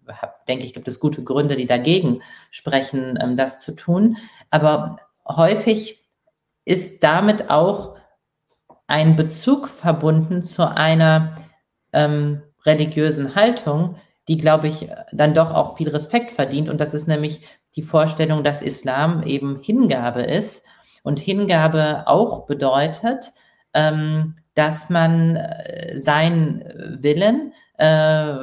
hab, 0.08 0.46
denke 0.46 0.66
ich, 0.66 0.74
gibt 0.74 0.88
es 0.88 1.00
gute 1.00 1.24
Gründe, 1.24 1.56
die 1.56 1.68
dagegen 1.68 2.22
sprechen, 2.52 3.18
ähm, 3.22 3.36
das 3.38 3.60
zu 3.62 3.74
tun. 3.76 4.18
Aber 4.50 4.98
häufig 5.26 6.04
ist 6.66 7.04
damit 7.04 7.50
auch 7.50 7.96
ein 8.88 9.16
Bezug 9.16 9.70
verbunden 9.70 10.42
zu 10.42 10.70
einer 10.70 11.36
ähm, 11.94 12.42
religiösen 12.66 13.36
Haltung, 13.36 13.96
die, 14.28 14.38
glaube 14.38 14.68
ich, 14.68 14.90
dann 15.12 15.34
doch 15.34 15.54
auch 15.54 15.78
viel 15.78 15.90
Respekt 15.90 16.32
verdient. 16.32 16.70
Und 16.70 16.80
das 16.80 16.94
ist 16.94 17.08
nämlich 17.08 17.42
die 17.76 17.82
Vorstellung, 17.82 18.44
dass 18.44 18.62
Islam 18.62 19.24
eben 19.24 19.62
Hingabe 19.62 20.22
ist. 20.22 20.66
Und 21.04 21.20
Hingabe 21.20 22.04
auch 22.06 22.46
bedeutet, 22.46 23.34
ähm, 23.74 24.36
dass 24.56 24.90
man 24.90 25.36
äh, 25.36 26.00
seinen 26.00 26.64
Willen, 27.02 27.54
äh, 27.78 28.36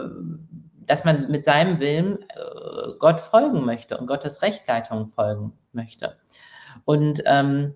dass 0.87 1.05
man 1.05 1.31
mit 1.31 1.45
seinem 1.45 1.81
Willen 1.81 2.19
äh, 2.23 2.93
Gott 2.99 3.21
folgen 3.21 3.65
möchte 3.65 3.97
und 3.97 4.07
Gottes 4.07 4.43
Rechtleitung 4.43 5.07
folgen 5.07 5.53
möchte. 5.73 6.17
Und 6.85 7.23
ähm, 7.27 7.75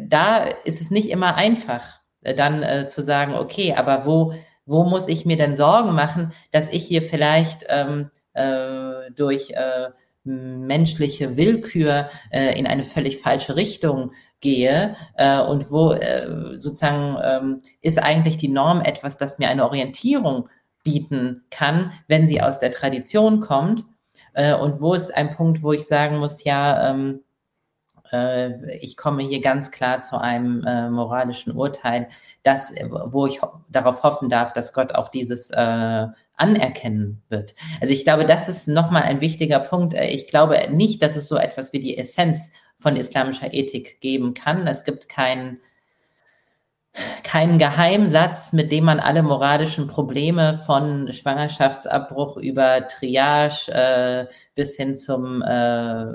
da 0.00 0.44
ist 0.64 0.80
es 0.80 0.90
nicht 0.90 1.10
immer 1.10 1.36
einfach, 1.36 2.00
äh, 2.22 2.34
dann 2.34 2.62
äh, 2.62 2.88
zu 2.88 3.02
sagen, 3.02 3.34
okay, 3.34 3.74
aber 3.76 4.06
wo 4.06 4.34
wo 4.66 4.84
muss 4.84 5.08
ich 5.08 5.24
mir 5.24 5.36
denn 5.36 5.54
Sorgen 5.54 5.94
machen, 5.94 6.32
dass 6.52 6.68
ich 6.68 6.84
hier 6.84 7.02
vielleicht 7.02 7.66
ähm, 7.68 8.10
äh, 8.32 9.10
durch 9.14 9.50
äh, 9.50 9.90
menschliche 10.24 11.36
Willkür 11.36 12.08
äh, 12.30 12.58
in 12.58 12.66
eine 12.66 12.84
völlig 12.84 13.18
falsche 13.18 13.56
Richtung 13.56 14.12
gehe 14.40 14.96
äh, 15.16 15.40
und 15.40 15.70
wo 15.70 15.92
äh, 15.92 16.56
sozusagen 16.56 17.18
ähm, 17.22 17.62
ist 17.82 18.02
eigentlich 18.02 18.38
die 18.38 18.48
Norm 18.48 18.80
etwas, 18.80 19.18
das 19.18 19.38
mir 19.38 19.48
eine 19.48 19.64
Orientierung 19.64 20.48
bieten 20.82 21.44
kann, 21.50 21.92
wenn 22.08 22.26
sie 22.26 22.40
aus 22.40 22.58
der 22.58 22.72
Tradition 22.72 23.40
kommt 23.40 23.84
äh, 24.32 24.54
und 24.54 24.80
wo 24.80 24.94
ist 24.94 25.14
ein 25.14 25.30
Punkt, 25.30 25.62
wo 25.62 25.72
ich 25.72 25.86
sagen 25.86 26.18
muss, 26.18 26.44
ja, 26.44 26.90
ähm, 26.90 27.20
äh, 28.14 28.76
ich 28.76 28.96
komme 28.96 29.22
hier 29.22 29.40
ganz 29.40 29.70
klar 29.70 30.00
zu 30.00 30.18
einem 30.20 30.64
äh, 30.64 30.88
moralischen 30.90 31.52
Urteil, 31.52 32.08
dass, 32.42 32.72
wo 32.90 33.26
ich 33.26 33.42
ho 33.42 33.60
darauf 33.70 34.02
hoffen 34.02 34.28
darf, 34.28 34.52
dass 34.52 34.72
Gott 34.72 34.94
auch 34.94 35.08
dieses 35.08 35.50
äh, 35.50 36.06
anerkennen 36.36 37.22
wird. 37.28 37.54
Also 37.80 37.92
ich 37.92 38.04
glaube, 38.04 38.24
das 38.24 38.48
ist 38.48 38.68
nochmal 38.68 39.02
ein 39.02 39.20
wichtiger 39.20 39.60
Punkt. 39.60 39.94
Äh, 39.94 40.08
ich 40.08 40.28
glaube 40.28 40.58
nicht, 40.70 41.02
dass 41.02 41.16
es 41.16 41.28
so 41.28 41.36
etwas 41.36 41.72
wie 41.72 41.80
die 41.80 41.98
Essenz 41.98 42.50
von 42.76 42.96
islamischer 42.96 43.52
Ethik 43.52 44.00
geben 44.00 44.34
kann. 44.34 44.66
Es 44.66 44.84
gibt 44.84 45.08
keinen 45.08 45.58
keinen 47.24 47.58
Geheimsatz, 47.58 48.52
mit 48.52 48.70
dem 48.70 48.84
man 48.84 49.00
alle 49.00 49.24
moralischen 49.24 49.88
Probleme 49.88 50.56
von 50.64 51.12
Schwangerschaftsabbruch 51.12 52.36
über 52.36 52.86
Triage 52.86 53.72
äh, 53.72 54.26
bis 54.54 54.76
hin 54.76 54.94
zum 54.94 55.42
äh, 55.42 56.06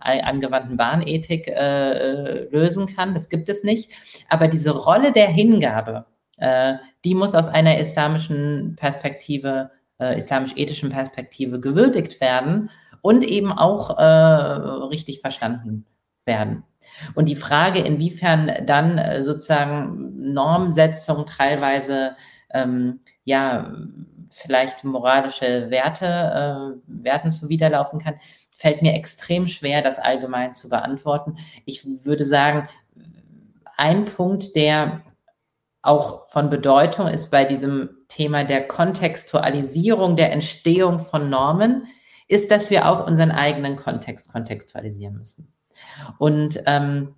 angewandten 0.00 0.76
Bahnethik 0.76 1.48
äh, 1.48 2.44
lösen 2.50 2.86
kann. 2.86 3.14
Das 3.14 3.28
gibt 3.28 3.48
es 3.48 3.62
nicht. 3.62 3.90
Aber 4.28 4.48
diese 4.48 4.70
Rolle 4.70 5.12
der 5.12 5.28
Hingabe, 5.28 6.06
äh, 6.38 6.74
die 7.04 7.14
muss 7.14 7.34
aus 7.34 7.48
einer 7.48 7.78
islamischen 7.78 8.76
Perspektive, 8.76 9.70
äh, 9.98 10.16
islamisch-ethischen 10.16 10.90
Perspektive 10.90 11.60
gewürdigt 11.60 12.20
werden 12.20 12.70
und 13.02 13.24
eben 13.24 13.52
auch 13.52 13.98
äh, 13.98 14.02
richtig 14.02 15.20
verstanden 15.20 15.86
werden. 16.24 16.64
Und 17.14 17.28
die 17.28 17.36
Frage, 17.36 17.80
inwiefern 17.80 18.50
dann 18.66 18.98
äh, 18.98 19.22
sozusagen 19.22 20.32
Normsetzung 20.32 21.26
teilweise 21.26 22.16
ähm, 22.52 23.00
ja 23.24 23.72
vielleicht 24.30 24.84
moralische 24.84 25.70
Werte, 25.70 26.06
äh, 26.06 27.04
Werten 27.04 27.30
zuwiderlaufen 27.30 27.98
kann, 27.98 28.14
fällt 28.60 28.82
mir 28.82 28.92
extrem 28.92 29.46
schwer, 29.46 29.80
das 29.80 29.98
allgemein 29.98 30.52
zu 30.52 30.68
beantworten. 30.68 31.38
Ich 31.64 32.04
würde 32.04 32.26
sagen, 32.26 32.68
ein 33.78 34.04
Punkt, 34.04 34.54
der 34.54 35.00
auch 35.80 36.26
von 36.26 36.50
Bedeutung 36.50 37.06
ist 37.06 37.30
bei 37.30 37.46
diesem 37.46 37.88
Thema 38.08 38.44
der 38.44 38.68
Kontextualisierung, 38.68 40.14
der 40.14 40.32
Entstehung 40.32 40.98
von 40.98 41.30
Normen, 41.30 41.86
ist, 42.28 42.50
dass 42.50 42.68
wir 42.68 42.86
auch 42.86 43.06
unseren 43.06 43.30
eigenen 43.30 43.76
Kontext 43.76 44.30
kontextualisieren 44.30 45.16
müssen. 45.16 45.54
Und 46.18 46.62
ähm, 46.66 47.14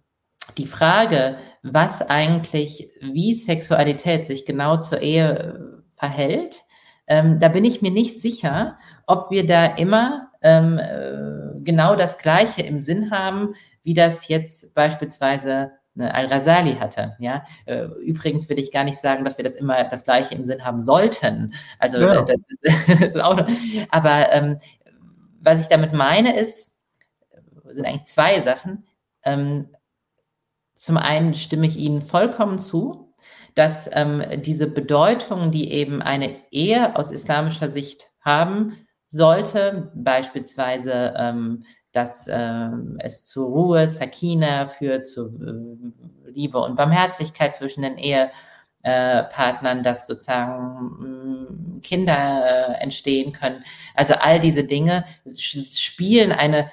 die 0.56 0.68
Frage, 0.68 1.38
was 1.64 2.02
eigentlich, 2.02 2.88
wie 3.00 3.34
Sexualität 3.34 4.28
sich 4.28 4.46
genau 4.46 4.76
zur 4.76 5.00
Ehe 5.00 5.38
äh, 5.38 5.82
verhält, 5.90 6.62
ähm, 7.08 7.40
da 7.40 7.48
bin 7.48 7.64
ich 7.64 7.82
mir 7.82 7.90
nicht 7.90 8.20
sicher, 8.20 8.78
ob 9.08 9.32
wir 9.32 9.44
da 9.44 9.64
immer 9.64 10.28
ähm, 10.42 10.78
äh, 10.78 11.60
genau 11.62 11.96
das 11.96 12.18
Gleiche 12.18 12.62
im 12.62 12.78
Sinn 12.78 13.10
haben, 13.10 13.54
wie 13.82 13.94
das 13.94 14.28
jetzt 14.28 14.74
beispielsweise 14.74 15.72
Al-Rasali 15.98 16.76
hatte. 16.76 17.16
Ja, 17.18 17.44
äh, 17.66 17.84
übrigens 18.00 18.48
will 18.48 18.58
ich 18.58 18.72
gar 18.72 18.84
nicht 18.84 18.98
sagen, 18.98 19.24
dass 19.24 19.36
wir 19.36 19.44
das 19.44 19.56
immer 19.56 19.84
das 19.84 20.04
Gleiche 20.04 20.34
im 20.34 20.44
Sinn 20.44 20.64
haben 20.64 20.80
sollten. 20.80 21.54
Also, 21.78 22.00
ja. 22.00 22.22
das, 22.22 22.36
das 22.86 23.00
ist 23.00 23.20
auch, 23.20 23.46
aber 23.90 24.32
ähm, 24.32 24.58
was 25.40 25.60
ich 25.60 25.68
damit 25.68 25.92
meine 25.92 26.38
ist, 26.38 26.70
sind 27.68 27.86
eigentlich 27.86 28.04
zwei 28.04 28.40
Sachen. 28.40 28.86
Ähm, 29.24 29.68
zum 30.74 30.96
einen 30.96 31.34
stimme 31.34 31.66
ich 31.66 31.76
Ihnen 31.76 32.00
vollkommen 32.00 32.58
zu, 32.58 33.12
dass 33.54 33.90
ähm, 33.92 34.22
diese 34.42 34.66
Bedeutung, 34.66 35.50
die 35.50 35.70
eben 35.70 36.00
eine 36.00 36.36
Ehe 36.50 36.96
aus 36.96 37.10
islamischer 37.10 37.68
Sicht 37.68 38.08
haben 38.20 38.76
sollte, 39.12 39.92
beispielsweise 39.94 41.14
ähm, 41.16 41.64
dass 41.92 42.26
äh, 42.26 42.68
es 42.98 43.24
zur 43.24 43.46
Ruhe, 43.48 43.88
Sakina 43.88 44.66
führt, 44.66 45.06
zu 45.06 45.26
äh, 45.26 46.30
Liebe 46.30 46.58
und 46.58 46.76
Barmherzigkeit 46.76 47.54
zwischen 47.54 47.82
den 47.82 47.98
Ehepartnern, 47.98 49.82
dass 49.82 50.06
sozusagen 50.06 51.76
mh, 51.76 51.80
Kinder 51.82 52.70
äh, 52.78 52.82
entstehen 52.82 53.32
können. 53.32 53.62
Also 53.94 54.14
all 54.14 54.40
diese 54.40 54.64
Dinge 54.64 55.04
spielen 55.36 56.32
eine 56.32 56.70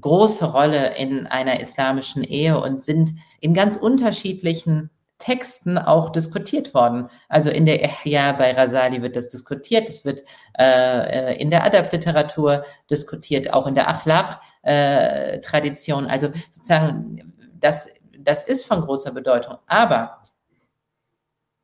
große 0.00 0.50
Rolle 0.50 0.96
in 0.96 1.26
einer 1.26 1.60
islamischen 1.60 2.24
Ehe 2.24 2.58
und 2.58 2.82
sind 2.82 3.12
in 3.40 3.52
ganz 3.52 3.76
unterschiedlichen 3.76 4.88
Texten 5.22 5.78
auch 5.78 6.10
diskutiert 6.10 6.74
worden. 6.74 7.08
Also 7.28 7.48
in 7.48 7.64
der 7.64 7.88
Ihya 8.04 8.32
bei 8.32 8.50
Rasali 8.52 9.00
wird 9.02 9.14
das 9.14 9.28
diskutiert, 9.28 9.88
es 9.88 10.04
wird 10.04 10.24
äh, 10.58 11.40
in 11.40 11.50
der 11.50 11.62
Adab-Literatur 11.64 12.64
diskutiert, 12.90 13.52
auch 13.52 13.68
in 13.68 13.76
der 13.76 13.88
Achlaq-Tradition. 13.88 16.06
Äh, 16.06 16.08
also 16.08 16.30
sozusagen, 16.50 17.32
das, 17.54 17.86
das 18.18 18.42
ist 18.42 18.66
von 18.66 18.80
großer 18.80 19.12
Bedeutung. 19.12 19.58
Aber 19.68 20.20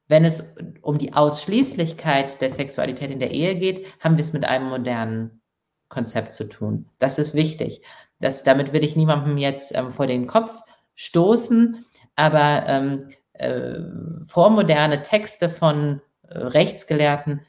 wenn 0.07 0.25
es 0.25 0.55
um 0.83 0.99
die 0.99 1.13
Ausschließlichkeit 1.13 2.41
der 2.41 2.51
Sexualität 2.51 3.11
in 3.11 3.19
der 3.19 3.33
Ehe 3.33 3.57
geht, 3.57 3.89
haben 4.01 4.17
wir 4.17 4.25
es 4.25 4.33
mit 4.33 4.45
einem 4.45 4.69
modernen 4.69 5.41
Konzept 5.89 6.33
zu 6.33 6.49
tun. 6.49 6.89
Das 6.99 7.19
ist 7.19 7.35
wichtig. 7.35 7.83
Das, 8.21 8.45
damit 8.45 8.73
will 8.73 8.85
ich 8.85 8.95
niemandem 8.95 9.37
jetzt 9.37 9.75
ähm, 9.75 9.91
vor 9.91 10.07
den 10.07 10.29
Kopf 10.29 10.61
stoßen, 10.95 11.85
aber 12.17 12.65
ähm, 12.67 13.09
äh, 13.39 13.81
vormoderne 14.25 15.03
Texte 15.03 15.49
von 15.49 16.01
äh, 16.29 16.39
Rechtsgelehrten 16.39 17.41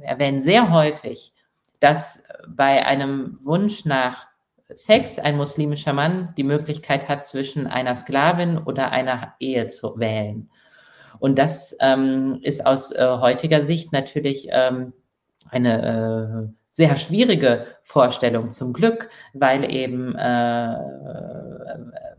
erwähnen 0.00 0.40
sehr 0.40 0.72
häufig, 0.72 1.32
dass 1.80 2.22
bei 2.48 2.84
einem 2.86 3.38
Wunsch 3.42 3.84
nach 3.84 4.26
Sex 4.74 5.18
ein 5.18 5.36
muslimischer 5.36 5.92
Mann 5.92 6.32
die 6.36 6.44
Möglichkeit 6.44 7.08
hat, 7.08 7.26
zwischen 7.26 7.66
einer 7.66 7.94
Sklavin 7.94 8.58
oder 8.58 8.90
einer 8.90 9.34
Ehe 9.38 9.66
zu 9.66 9.98
wählen. 9.98 10.50
Und 11.18 11.38
das 11.38 11.76
ähm, 11.80 12.40
ist 12.42 12.64
aus 12.66 12.90
äh, 12.92 13.06
heutiger 13.20 13.62
Sicht 13.62 13.92
natürlich 13.92 14.48
ähm, 14.50 14.92
eine 15.50 16.48
äh, 16.48 16.61
sehr 16.72 16.96
schwierige 16.96 17.66
Vorstellung 17.82 18.50
zum 18.50 18.72
Glück, 18.72 19.10
weil 19.34 19.70
eben, 19.70 20.16
äh, 20.16 20.76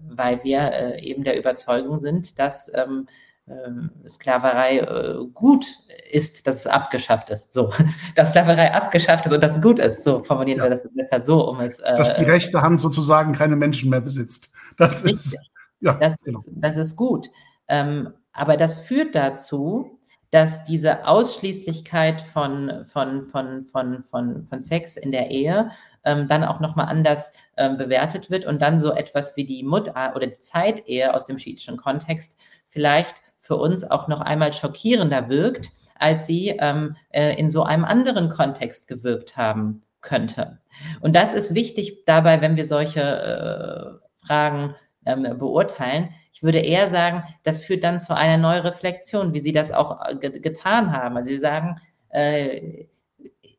weil 0.09 0.43
wir 0.43 0.71
äh, 0.71 1.01
eben 1.01 1.23
der 1.23 1.39
Überzeugung 1.39 1.99
sind, 1.99 2.38
dass 2.38 2.71
ähm, 2.75 3.07
äh, 3.47 4.07
Sklaverei 4.07 4.85
gut 5.34 5.65
ist, 6.11 6.45
dass 6.45 6.57
es 6.57 6.67
abgeschafft 6.67 7.31
ist. 7.31 7.51
So, 7.51 7.73
dass 8.15 8.30
Sklaverei 8.30 8.71
abgeschafft 8.71 9.25
ist 9.25 9.34
und 9.34 9.41
dass 9.41 9.55
es 9.55 9.61
gut 9.61 9.80
ist. 9.80 10.03
So 10.03 10.23
formulieren 10.23 10.59
ja. 10.59 10.65
wir 10.65 10.69
das 10.69 10.88
besser 10.93 11.25
so, 11.25 11.49
um 11.49 11.59
es. 11.59 11.80
Äh, 11.80 11.95
dass 11.95 12.13
die 12.13 12.23
rechte 12.23 12.61
Hand 12.61 12.80
sozusagen 12.80 13.34
keine 13.34 13.55
Menschen 13.55 13.89
mehr 13.89 14.01
besitzt. 14.01 14.51
Das 14.77 15.01
ist, 15.01 15.35
ja, 15.80 15.93
das, 15.93 16.15
genau. 16.23 16.38
ist, 16.38 16.49
das 16.53 16.77
ist 16.77 16.95
gut. 16.95 17.27
Ähm, 17.67 18.13
aber 18.34 18.55
das 18.55 18.81
führt 18.81 19.15
dazu, 19.15 19.99
dass 20.34 20.64
diese 20.64 21.05
Ausschließlichkeit 21.07 22.19
von, 22.19 22.84
von, 22.85 23.22
von, 23.22 23.61
von, 23.61 24.01
von, 24.01 24.41
von 24.41 24.61
Sex 24.64 24.97
in 24.97 25.11
der 25.11 25.30
Ehe 25.30 25.69
ähm, 26.05 26.27
dann 26.27 26.43
auch 26.43 26.60
nochmal 26.60 26.88
anders 26.88 27.34
ähm, 27.55 27.77
bewertet 27.77 28.31
wird 28.31 28.47
und 28.47 28.60
dann 28.60 28.80
so 28.80 28.91
etwas 28.91 29.38
wie 29.38 29.45
die 29.45 29.61
Mutter 29.61 30.14
oder 30.15 30.26
die 30.26 30.39
Zeitehe 30.39 31.14
aus 31.14 31.27
dem 31.27 31.38
schiitischen 31.38 31.77
Kontext 31.77 32.35
vielleicht 32.65 33.14
für 33.38 33.57
uns 33.57 33.84
auch 33.84 34.07
noch 34.07 34.22
einmal 34.22 34.51
schockierender 34.53 35.30
wirkt, 35.30 35.69
als 35.99 36.26
sie 36.26 36.49
ähm, 36.49 36.95
äh, 37.10 37.38
in 37.38 37.51
so 37.51 37.61
einem 37.61 37.85
anderen 37.85 38.30
Kontext 38.30 38.88
gewirkt 38.88 39.38
haben 39.38 39.84
könnte. 40.01 40.57
Und 41.01 41.15
das 41.15 41.35
ist 41.35 41.53
wichtig 41.53 42.05
dabei, 42.05 42.41
wenn 42.41 42.55
wir 42.55 42.65
solche 42.65 44.01
äh, 44.01 44.26
Fragen 44.26 44.73
ähm, 45.05 45.38
beurteilen, 45.38 46.09
ich 46.31 46.43
würde 46.43 46.59
eher 46.59 46.89
sagen, 46.89 47.23
das 47.43 47.63
führt 47.63 47.84
dann 47.84 47.99
zu 47.99 48.15
einer 48.15 48.38
neuen 48.38 48.61
Reflexion, 48.61 49.34
wie 49.34 49.39
Sie 49.39 49.51
das 49.53 49.71
auch 49.71 50.03
äh, 50.07 50.15
ge 50.15 50.39
getan 50.39 50.91
haben. 50.91 51.15
Also 51.17 51.30
Sie 51.30 51.39
sagen, 51.39 51.80
äh, 52.09 52.85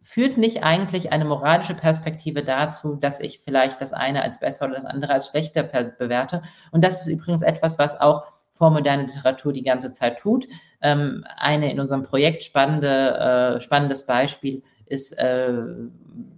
führt 0.02 0.36
nicht 0.36 0.62
eigentlich 0.62 1.12
eine 1.12 1.24
moralische 1.24 1.74
Perspektive 1.74 2.42
dazu, 2.42 2.96
dass 2.96 3.20
ich 3.20 3.40
vielleicht 3.40 3.80
das 3.80 3.92
eine 3.92 4.22
als 4.22 4.38
besser 4.38 4.66
oder 4.66 4.74
das 4.74 4.84
andere 4.84 5.14
als 5.14 5.28
schlechter 5.28 5.62
bewerte. 5.62 6.42
Und 6.72 6.84
das 6.84 7.00
ist 7.00 7.06
übrigens 7.06 7.42
etwas, 7.42 7.78
was 7.78 7.98
auch 8.00 8.24
vormoderne 8.50 9.04
Literatur 9.04 9.52
die 9.52 9.62
ganze 9.62 9.90
Zeit 9.92 10.18
tut. 10.18 10.46
Ähm, 10.82 11.24
eine 11.36 11.72
in 11.72 11.80
unserem 11.80 12.02
Projekt 12.02 12.44
spannende, 12.44 13.56
äh, 13.56 13.60
spannendes 13.60 14.06
Beispiel 14.06 14.62
ist 14.86 15.18
äh, 15.18 15.52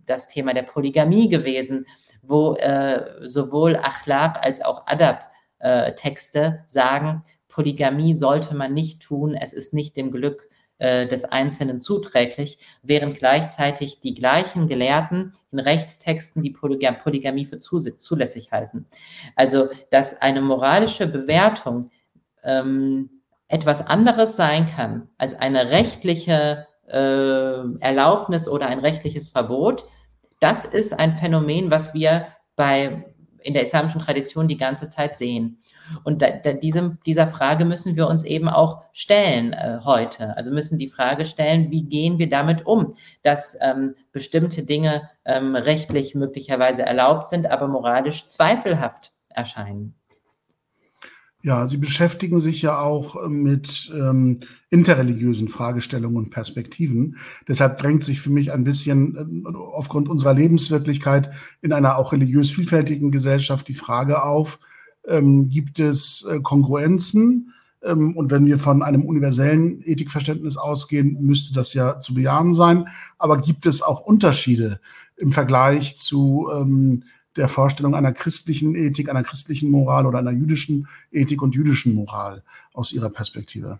das 0.07 0.29
Thema 0.29 0.55
der 0.55 0.63
Polygamie 0.63 1.29
gewesen, 1.29 1.87
wo 2.29 2.55
äh, 2.55 3.27
sowohl 3.27 3.77
Achlaq 3.77 4.45
als 4.45 4.61
auch 4.63 4.87
Adab 4.87 5.31
äh, 5.59 5.93
Texte 5.95 6.65
sagen, 6.69 7.23
Polygamie 7.49 8.15
sollte 8.15 8.55
man 8.55 8.75
nicht 8.75 9.03
tun, 9.03 9.35
es 9.35 9.53
ist 9.53 9.73
nicht 9.73 9.97
dem 9.97 10.11
Glück 10.11 10.49
äh, 10.79 11.07
des 11.07 11.25
Einzelnen 11.25 11.79
zuträglich, 11.79 12.59
während 12.83 13.19
gleichzeitig 13.19 14.01
die 14.01 14.13
gleichen 14.13 14.67
Gelehrten 14.67 15.33
in 15.51 15.59
Rechtstexten 15.59 16.43
die 16.43 16.51
Polygam 16.51 16.99
Polygamie 16.99 17.47
für 17.47 17.59
zulässig 17.59 18.53
halten. 18.53 18.87
Also, 19.37 19.69
dass 19.91 20.21
eine 20.21 20.43
moralische 20.43 21.07
Bewertung 21.07 21.91
ähm, 22.45 23.09
etwas 23.49 23.87
anderes 23.87 24.37
sein 24.37 24.67
kann 24.67 25.09
als 25.17 25.35
eine 25.35 25.71
rechtliche 25.71 26.67
äh, 26.89 27.81
Erlaubnis 27.81 28.47
oder 28.47 28.67
ein 28.67 28.81
rechtliches 28.81 29.31
Verbot, 29.31 29.87
das 30.41 30.65
ist 30.65 30.99
ein 30.99 31.15
Phänomen, 31.15 31.71
was 31.71 31.95
wir 31.95 32.29
bei 32.57 33.05
in 33.47 33.55
der 33.55 33.63
islamischen 33.63 34.01
Tradition 34.01 34.49
die 34.49 34.57
ganze 34.57 34.91
Zeit 34.91 35.17
sehen. 35.17 35.63
Und 36.03 36.21
da, 36.21 36.31
da 36.31 36.53
diesem, 36.53 36.99
dieser 37.07 37.29
Frage 37.29 37.65
müssen 37.65 37.95
wir 37.95 38.09
uns 38.09 38.25
eben 38.25 38.49
auch 38.49 38.83
stellen 38.93 39.53
äh, 39.53 39.79
heute. 39.85 40.37
Also 40.37 40.51
müssen 40.51 40.79
die 40.79 40.89
Frage 40.89 41.25
stellen, 41.25 41.71
wie 41.71 41.85
gehen 41.85 42.19
wir 42.19 42.29
damit 42.29 42.67
um, 42.67 42.95
dass 43.23 43.57
ähm, 43.61 43.95
bestimmte 44.11 44.65
Dinge 44.65 45.09
ähm, 45.25 45.55
rechtlich 45.55 46.17
möglicherweise 46.17 46.83
erlaubt 46.83 47.29
sind, 47.29 47.49
aber 47.49 47.69
moralisch 47.69 48.27
zweifelhaft 48.27 49.13
erscheinen. 49.29 49.95
Ja, 51.47 51.69
Sie 51.69 51.77
beschäftigen 51.77 52.41
sich 52.41 52.61
ja 52.63 52.81
auch 52.81 53.25
äh, 53.25 53.29
mit 53.29 53.93
ähm, 53.95 54.41
interreligiösen 54.69 55.47
Fragestellungen 55.47 56.17
und 56.17 56.31
Perspektiven. 56.31 57.19
Deshalb 57.47 57.79
drängt 57.79 58.03
sich 58.03 58.21
für 58.21 58.31
mich 58.31 58.51
ein 58.51 58.65
bisschen 58.65 59.45
äh, 59.47 59.57
aufgrund 59.57 60.09
unserer 60.09 60.35
Lebenswirklichkeit 60.35 61.31
in 61.63 61.73
einer 61.73 61.99
auch 61.99 62.13
religiös 62.13 62.51
vielfältigen 62.51 63.13
Gesellschaft 63.13 63.69
die 63.69 63.75
Frage 63.75 64.25
auf, 64.25 64.59
ähm, 65.07 65.49
gibt 65.49 65.79
es 65.79 66.27
äh, 66.29 66.41
Kongruenzen? 66.41 67.53
Ähm, 67.81 68.17
und 68.17 68.33
wenn 68.33 68.47
wir 68.47 68.59
von 68.59 68.83
einem 68.83 69.05
universellen 69.05 69.83
Ethikverständnis 69.85 70.57
ausgehen, 70.57 71.17
müsste 71.21 71.55
das 71.55 71.75
ja 71.75 72.01
zu 72.01 72.15
bejahen 72.15 72.55
sein. 72.55 72.89
Aber 73.19 73.37
gibt 73.37 73.67
es 73.67 73.83
auch 73.83 74.01
Unterschiede 74.01 74.81
im 75.17 75.31
Vergleich 75.31 75.97
zu 75.97 76.49
ähm, 76.53 77.05
der 77.37 77.49
Vorstellung 77.49 77.95
einer 77.95 78.13
christlichen 78.13 78.75
Ethik, 78.75 79.09
einer 79.09 79.23
christlichen 79.23 79.71
Moral 79.71 80.07
oder 80.07 80.19
einer 80.19 80.31
jüdischen 80.31 80.89
Ethik 81.13 81.43
und 81.43 81.55
jüdischen 81.55 81.95
Moral 81.95 82.43
aus 82.73 82.93
Ihrer 82.93 83.11
Perspektive? 83.11 83.79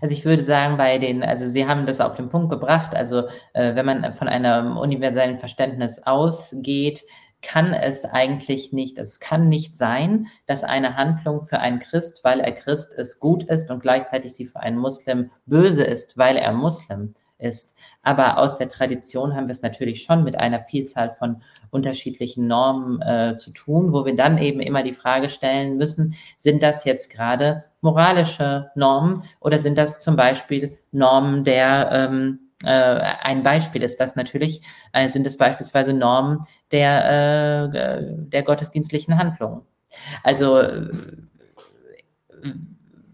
Also 0.00 0.14
ich 0.14 0.24
würde 0.24 0.42
sagen, 0.42 0.76
bei 0.76 0.98
den, 0.98 1.22
also 1.22 1.46
Sie 1.46 1.66
haben 1.66 1.86
das 1.86 2.00
auf 2.00 2.14
den 2.14 2.28
Punkt 2.28 2.50
gebracht, 2.50 2.94
also 2.94 3.28
äh, 3.52 3.74
wenn 3.74 3.84
man 3.84 4.12
von 4.12 4.28
einem 4.28 4.76
universellen 4.76 5.38
Verständnis 5.38 6.00
ausgeht, 6.04 7.04
kann 7.42 7.72
es 7.72 8.04
eigentlich 8.04 8.72
nicht, 8.72 8.98
es 8.98 9.20
kann 9.20 9.48
nicht 9.48 9.76
sein, 9.76 10.26
dass 10.46 10.64
eine 10.64 10.96
Handlung 10.96 11.40
für 11.40 11.60
einen 11.60 11.78
Christ, 11.78 12.20
weil 12.24 12.40
er 12.40 12.52
Christ 12.52 12.92
ist, 12.94 13.20
gut 13.20 13.44
ist 13.44 13.70
und 13.70 13.80
gleichzeitig 13.80 14.34
sie 14.34 14.46
für 14.46 14.60
einen 14.60 14.78
Muslim 14.78 15.30
böse 15.46 15.84
ist, 15.84 16.18
weil 16.18 16.36
er 16.36 16.52
Muslim 16.52 17.14
ist. 17.38 17.74
Aber 18.02 18.38
aus 18.38 18.58
der 18.58 18.68
Tradition 18.68 19.34
haben 19.34 19.46
wir 19.46 19.52
es 19.52 19.62
natürlich 19.62 20.02
schon 20.02 20.24
mit 20.24 20.38
einer 20.38 20.62
Vielzahl 20.62 21.10
von 21.10 21.42
unterschiedlichen 21.70 22.46
Normen 22.46 23.00
äh, 23.02 23.36
zu 23.36 23.52
tun, 23.52 23.92
wo 23.92 24.04
wir 24.04 24.16
dann 24.16 24.38
eben 24.38 24.60
immer 24.60 24.82
die 24.82 24.92
Frage 24.92 25.28
stellen 25.28 25.76
müssen, 25.76 26.14
sind 26.36 26.62
das 26.62 26.84
jetzt 26.84 27.10
gerade 27.10 27.64
moralische 27.80 28.70
Normen 28.74 29.22
oder 29.40 29.58
sind 29.58 29.78
das 29.78 30.00
zum 30.00 30.16
Beispiel 30.16 30.78
Normen 30.90 31.44
der, 31.44 31.90
ähm, 31.92 32.40
äh, 32.64 32.68
ein 32.68 33.42
Beispiel 33.42 33.82
ist 33.82 34.00
das 34.00 34.16
natürlich, 34.16 34.62
äh, 34.92 35.08
sind 35.08 35.26
es 35.26 35.36
beispielsweise 35.36 35.92
Normen 35.92 36.40
der, 36.72 37.70
äh, 37.70 38.28
der 38.28 38.42
gottesdienstlichen 38.42 39.16
Handlungen. 39.16 39.62
Also 40.24 40.58
äh, 40.58 40.90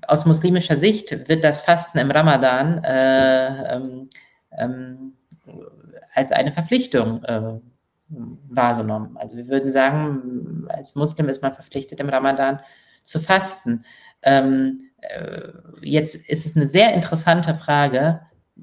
aus 0.08 0.26
muslimischer 0.26 0.76
Sicht 0.76 1.28
wird 1.28 1.44
das 1.44 1.60
Fasten 1.60 1.98
im 1.98 2.10
Ramadan 2.10 2.82
äh, 2.84 3.74
ähm, 3.74 4.08
ähm, 4.56 5.12
als 6.14 6.32
eine 6.32 6.52
Verpflichtung 6.52 7.22
äh, 7.24 7.60
wahrgenommen. 8.08 9.16
Also 9.16 9.36
wir 9.36 9.48
würden 9.48 9.70
sagen, 9.70 10.66
als 10.68 10.94
Muslim 10.94 11.28
ist 11.28 11.42
man 11.42 11.54
verpflichtet, 11.54 12.00
im 12.00 12.08
Ramadan 12.08 12.60
zu 13.02 13.20
fasten. 13.20 13.84
Ähm, 14.22 14.90
äh, 14.98 15.48
jetzt 15.82 16.14
ist 16.14 16.46
es 16.46 16.56
eine 16.56 16.66
sehr 16.66 16.94
interessante 16.94 17.54
Frage, 17.54 18.20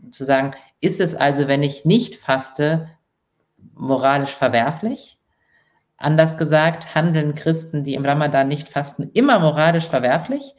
zu 0.10 0.24
sagen, 0.24 0.52
ist 0.80 1.00
es 1.00 1.16
also, 1.16 1.48
wenn 1.48 1.64
ich 1.64 1.86
nicht 1.86 2.16
faste, 2.16 2.90
moralisch 3.74 4.34
verwerflich? 4.36 5.20
Anders 5.98 6.38
gesagt, 6.38 6.96
handeln 6.96 7.36
Christen, 7.36 7.84
die 7.84 7.94
im 7.94 8.06
Ramadan 8.06 8.48
nicht 8.48 8.70
fasten, 8.70 9.12
immer 9.14 9.40
moralisch 9.40 9.88
verwerflich? 9.88 10.56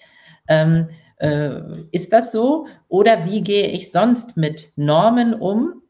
Ähm, 0.48 0.88
äh, 1.16 1.60
ist 1.92 2.12
das 2.12 2.32
so? 2.32 2.66
Oder 2.88 3.26
wie 3.26 3.42
gehe 3.42 3.68
ich 3.68 3.92
sonst 3.92 4.36
mit 4.36 4.72
Normen 4.76 5.34
um, 5.34 5.82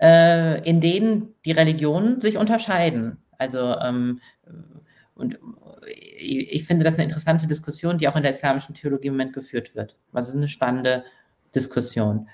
äh, 0.00 0.60
in 0.68 0.80
denen 0.80 1.34
die 1.44 1.52
Religionen 1.52 2.20
sich 2.20 2.36
unterscheiden? 2.36 3.18
Also, 3.38 3.76
ähm, 3.78 4.20
und 5.14 5.38
ich 5.86 6.64
finde 6.64 6.84
das 6.84 6.94
eine 6.94 7.04
interessante 7.04 7.46
Diskussion, 7.46 7.98
die 7.98 8.08
auch 8.08 8.16
in 8.16 8.22
der 8.22 8.32
islamischen 8.32 8.74
Theologie 8.74 9.08
im 9.08 9.14
Moment 9.14 9.32
geführt 9.32 9.74
wird. 9.74 9.96
Also 10.12 10.36
eine 10.36 10.48
spannende 10.48 11.04
Diskussion. 11.54 12.28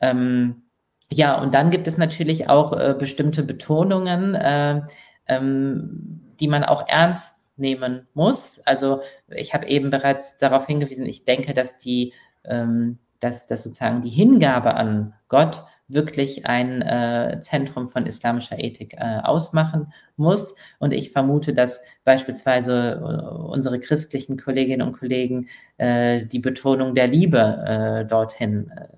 Ähm, 0.00 0.62
ja, 1.10 1.40
und 1.40 1.54
dann 1.54 1.70
gibt 1.70 1.86
es 1.86 1.98
natürlich 1.98 2.48
auch 2.48 2.72
äh, 2.72 2.94
bestimmte 2.98 3.42
Betonungen, 3.42 4.34
äh, 4.34 4.82
ähm, 5.28 6.20
die 6.40 6.48
man 6.48 6.64
auch 6.64 6.88
ernst 6.88 7.31
nehmen 7.56 8.06
muss. 8.14 8.60
Also 8.64 9.00
ich 9.28 9.54
habe 9.54 9.66
eben 9.68 9.90
bereits 9.90 10.36
darauf 10.38 10.66
hingewiesen, 10.66 11.06
ich 11.06 11.24
denke, 11.24 11.54
dass 11.54 11.78
die, 11.78 12.12
ähm, 12.44 12.98
dass, 13.20 13.46
dass 13.46 13.62
sozusagen 13.64 14.00
die 14.02 14.10
Hingabe 14.10 14.74
an 14.74 15.14
Gott 15.28 15.64
wirklich 15.88 16.46
ein 16.46 16.80
äh, 16.82 17.40
Zentrum 17.42 17.88
von 17.88 18.06
islamischer 18.06 18.58
Ethik 18.58 18.94
äh, 18.94 19.20
ausmachen 19.22 19.92
muss. 20.16 20.54
Und 20.78 20.92
ich 20.94 21.10
vermute, 21.10 21.52
dass 21.52 21.82
beispielsweise 22.04 23.00
äh, 23.02 23.34
unsere 23.34 23.78
christlichen 23.78 24.38
Kolleginnen 24.38 24.86
und 24.86 24.98
Kollegen 24.98 25.48
äh, 25.76 26.26
die 26.26 26.38
Betonung 26.38 26.94
der 26.94 27.08
Liebe 27.08 27.64
äh, 27.66 28.06
dorthin 28.06 28.70
äh, 28.70 28.88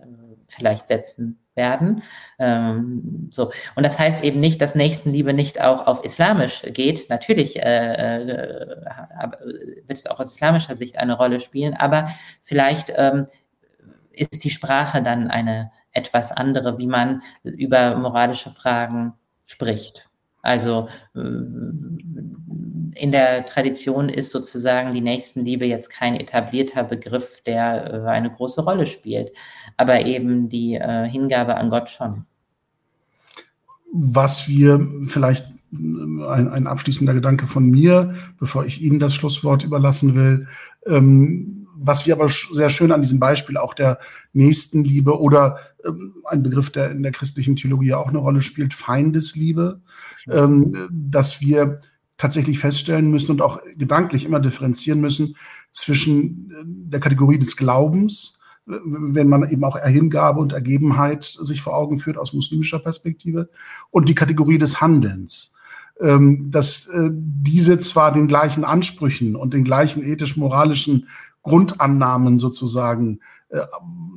vielleicht 0.47 0.89
setzen 0.89 1.44
werden. 1.55 2.03
Ähm, 2.39 3.29
so. 3.31 3.53
Und 3.75 3.85
das 3.85 3.99
heißt 3.99 4.23
eben 4.25 4.41
nicht, 4.41 4.61
dass 4.61 4.75
Nächstenliebe 4.75 5.33
nicht 5.33 5.61
auch 5.61 5.87
auf 5.87 6.05
islamisch 6.05 6.63
geht. 6.63 7.09
Natürlich 7.11 7.63
äh, 7.63 8.23
äh, 8.23 8.97
wird 9.87 9.99
es 9.99 10.07
auch 10.07 10.21
aus 10.21 10.33
islamischer 10.33 10.75
Sicht 10.75 10.99
eine 10.99 11.17
Rolle 11.17 11.41
spielen, 11.41 11.75
aber 11.75 12.09
vielleicht 12.43 12.93
ähm, 12.97 13.27
ist 14.13 14.45
die 14.45 14.51
Sprache 14.51 15.03
dann 15.03 15.29
eine 15.29 15.71
etwas 15.93 16.33
andere, 16.33 16.79
wie 16.79 16.87
man 16.87 17.23
über 17.43 17.97
moralische 17.97 18.51
Fragen 18.51 19.15
spricht. 19.43 20.09
Also 20.45 20.89
äh, 21.15 21.21
in 22.97 23.13
der 23.13 23.47
Tradition 23.47 24.11
ist 24.11 24.31
sozusagen 24.31 24.93
die 24.93 25.01
Nächstenliebe 25.01 25.65
jetzt 25.65 25.89
kein 25.89 26.15
etablierter 26.17 26.85
Begriff, 26.85 27.41
der 27.43 28.05
äh, 28.05 28.09
eine 28.09 28.31
große 28.31 28.63
Rolle 28.63 28.87
spielt, 28.87 29.33
aber 29.79 30.05
eben 30.05 30.51
die 30.51 30.75
äh, 30.75 31.09
Hingabe 31.09 31.57
an 31.57 31.71
Gott 31.71 31.89
schon. 31.89 32.27
Was 33.93 34.47
wir 34.47 34.87
vielleicht 35.03 35.49
ein, 35.73 36.49
ein 36.49 36.67
abschließender 36.67 37.15
Gedanke 37.15 37.47
von 37.47 37.65
mir, 37.65 38.15
bevor 38.39 38.67
ich 38.67 38.83
Ihnen 38.83 38.99
das 38.99 39.15
Schlusswort 39.15 39.65
überlassen 39.65 40.15
will. 40.15 40.47
Ähm, 40.87 41.64
was 41.87 42.07
wir 42.07 42.15
aber 42.15 42.29
sehr 42.29 42.71
schön 42.71 42.93
an 42.93 43.03
diesem 43.03 43.21
Beispiel 43.21 43.57
auch 43.57 43.75
der 43.75 43.99
Nächstenliebe 44.33 45.19
oder 45.19 45.59
ähm, 45.85 46.15
ein 46.25 46.43
Begriff, 46.43 46.71
der 46.71 46.91
in 46.91 47.03
der 47.03 47.13
christlichen 47.13 47.57
Theologie 47.57 47.95
auch 47.95 48.09
eine 48.09 48.19
Rolle 48.19 48.43
spielt, 48.43 48.75
Feindesliebe, 48.75 49.81
ähm, 50.29 50.89
dass 50.91 51.41
wir 51.41 51.81
tatsächlich 52.17 52.59
feststellen 52.59 53.11
müssen 53.11 53.33
und 53.33 53.43
auch 53.43 53.61
gedanklich 53.77 54.25
immer 54.25 54.41
differenzieren 54.41 55.01
müssen 55.01 55.37
zwischen 55.71 56.51
äh, 56.51 56.65
der 56.65 57.01
Kategorie 57.01 57.39
des 57.39 57.57
Glaubens, 57.57 58.41
wenn 58.67 59.29
man 59.29 59.47
eben 59.51 59.63
auch 59.63 59.79
Hingabe 59.79 60.41
und 60.41 60.55
Ergebenheit 60.55 61.25
sich 61.25 61.61
vor 61.61 61.77
Augen 61.77 61.99
führt 61.99 62.17
aus 62.17 62.33
muslimischer 62.33 62.79
Perspektive, 62.79 63.51
und 63.91 64.09
die 64.09 64.15
Kategorie 64.15 64.57
des 64.57 64.81
Handelns. 64.81 65.53
Ähm, 66.01 66.51
dass 66.51 66.89
äh, 66.89 67.11
diese 67.13 67.79
zwar 67.79 68.11
den 68.11 68.27
gleichen 68.27 68.65
Ansprüchen 68.65 69.37
und 69.37 69.55
den 69.55 69.63
gleichen 69.63 70.03
ethisch-moralischen 70.03 71.07
Grundannahmen 71.45 72.39
sozusagen 72.39 73.21
äh, 73.51 73.61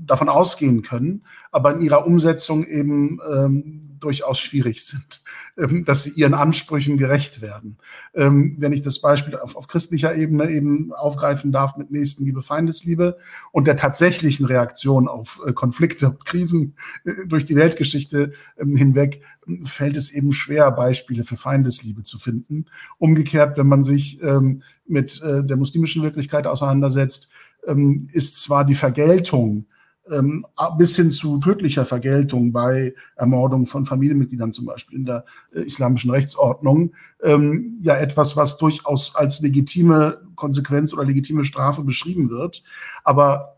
davon 0.02 0.30
ausgehen 0.30 0.82
können, 0.82 1.24
aber 1.52 1.76
in 1.76 1.82
ihrer 1.82 2.08
Umsetzung 2.08 2.66
eben 2.66 3.20
ähm, 3.32 3.87
durchaus 4.00 4.40
schwierig 4.40 4.86
sind, 4.86 5.22
ähm, 5.58 5.86
dass 5.86 6.04
sie 6.04 6.12
ihren 6.12 6.34
Ansprüchen 6.34 6.98
gerecht 6.98 7.42
werden. 7.42 7.78
Ähm, 8.14 8.56
wenn 8.60 8.74
ich 8.74 8.82
das 8.82 9.02
Beispiel 9.02 9.36
auf, 9.36 9.56
auf, 9.56 9.68
christlicher 9.68 10.16
Ebene 10.16 10.50
eben 10.50 10.94
aufgreifen 10.94 11.52
darf 11.52 11.78
mit 11.78 11.92
Nächstenliebe, 11.92 12.42
Feindesliebe 12.42 13.18
und 13.52 13.68
der 13.68 13.78
tatsächlichen 13.78 14.46
Reaktion 14.46 15.08
auf 15.08 15.42
äh, 15.46 15.54
Konflikte 15.54 16.18
Krisen 16.26 16.76
äh, 17.06 17.26
durch 17.28 17.46
die 17.46 17.56
Weltgeschichte 17.56 18.34
ähm, 18.58 18.76
hinweg, 18.76 19.22
fällt 19.64 19.96
es 19.96 20.12
eben 20.12 20.34
schwer, 20.34 20.72
Beispiele 20.72 21.24
für 21.24 21.38
Feindesliebe 21.38 22.04
zu 22.04 22.20
finden. 22.20 22.66
Umgekehrt, 22.98 23.58
wenn 23.58 23.68
man 23.68 23.84
sich 23.84 24.22
ähm, 24.22 24.62
mit 24.86 25.22
äh, 25.22 25.44
der 25.44 25.58
muslimischen 25.58 26.04
Wirklichkeit 26.04 26.48
auseinandersetzt, 26.48 27.30
ähm, 27.66 28.08
ist 28.12 28.40
zwar 28.40 28.66
die 28.66 28.76
Vergeltung 28.76 29.68
ähm, 30.12 30.46
bis 30.78 30.96
hin 30.96 31.12
zu 31.12 31.40
tödlicher 31.40 31.86
Vergeltung 31.86 32.52
bei 32.52 32.94
Ermordung 33.16 33.66
von 33.66 33.86
Familienmitgliedern 33.86 34.54
zum 34.54 34.66
Beispiel 34.66 35.00
in 35.00 35.06
der 35.06 35.26
äh, 35.54 35.62
islamischen 35.62 36.12
Rechtsordnung 36.12 36.94
ähm, 37.24 37.78
ja 37.80 37.96
etwas, 37.96 38.38
was 38.38 38.58
durchaus 38.58 39.16
als 39.16 39.42
legitime 39.42 40.22
Konsequenz 40.36 40.94
oder 40.94 41.06
legitime 41.06 41.44
Strafe 41.44 41.84
beschrieben 41.84 42.30
wird, 42.30 42.64
aber 43.04 43.58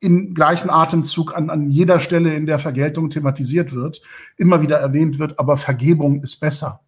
im 0.00 0.34
gleichen 0.34 0.70
Atemzug 0.70 1.36
an, 1.36 1.50
an 1.50 1.70
jeder 1.70 1.98
Stelle, 1.98 2.34
in 2.34 2.46
der 2.46 2.58
Vergeltung 2.58 3.10
thematisiert 3.10 3.72
wird, 3.72 4.02
immer 4.36 4.62
wieder 4.62 4.78
erwähnt 4.78 5.18
wird, 5.18 5.38
aber 5.38 5.56
Vergebung 5.56 6.22
ist 6.22 6.36
besser 6.36 6.80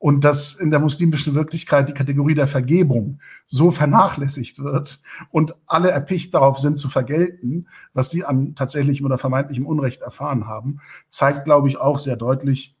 und 0.00 0.24
dass 0.24 0.54
in 0.54 0.70
der 0.70 0.80
muslimischen 0.80 1.34
Wirklichkeit 1.34 1.86
die 1.86 1.94
Kategorie 1.94 2.34
der 2.34 2.46
Vergebung 2.46 3.20
so 3.46 3.70
vernachlässigt 3.70 4.58
wird 4.64 5.02
und 5.30 5.54
alle 5.66 5.90
erpicht 5.90 6.32
darauf 6.32 6.58
sind 6.58 6.78
zu 6.78 6.88
vergelten, 6.88 7.68
was 7.92 8.10
sie 8.10 8.24
an 8.24 8.54
tatsächlichem 8.54 9.04
oder 9.04 9.18
vermeintlichem 9.18 9.66
Unrecht 9.66 10.00
erfahren 10.00 10.46
haben, 10.46 10.80
zeigt, 11.10 11.44
glaube 11.44 11.68
ich, 11.68 11.76
auch 11.76 11.98
sehr 11.98 12.16
deutlich, 12.16 12.78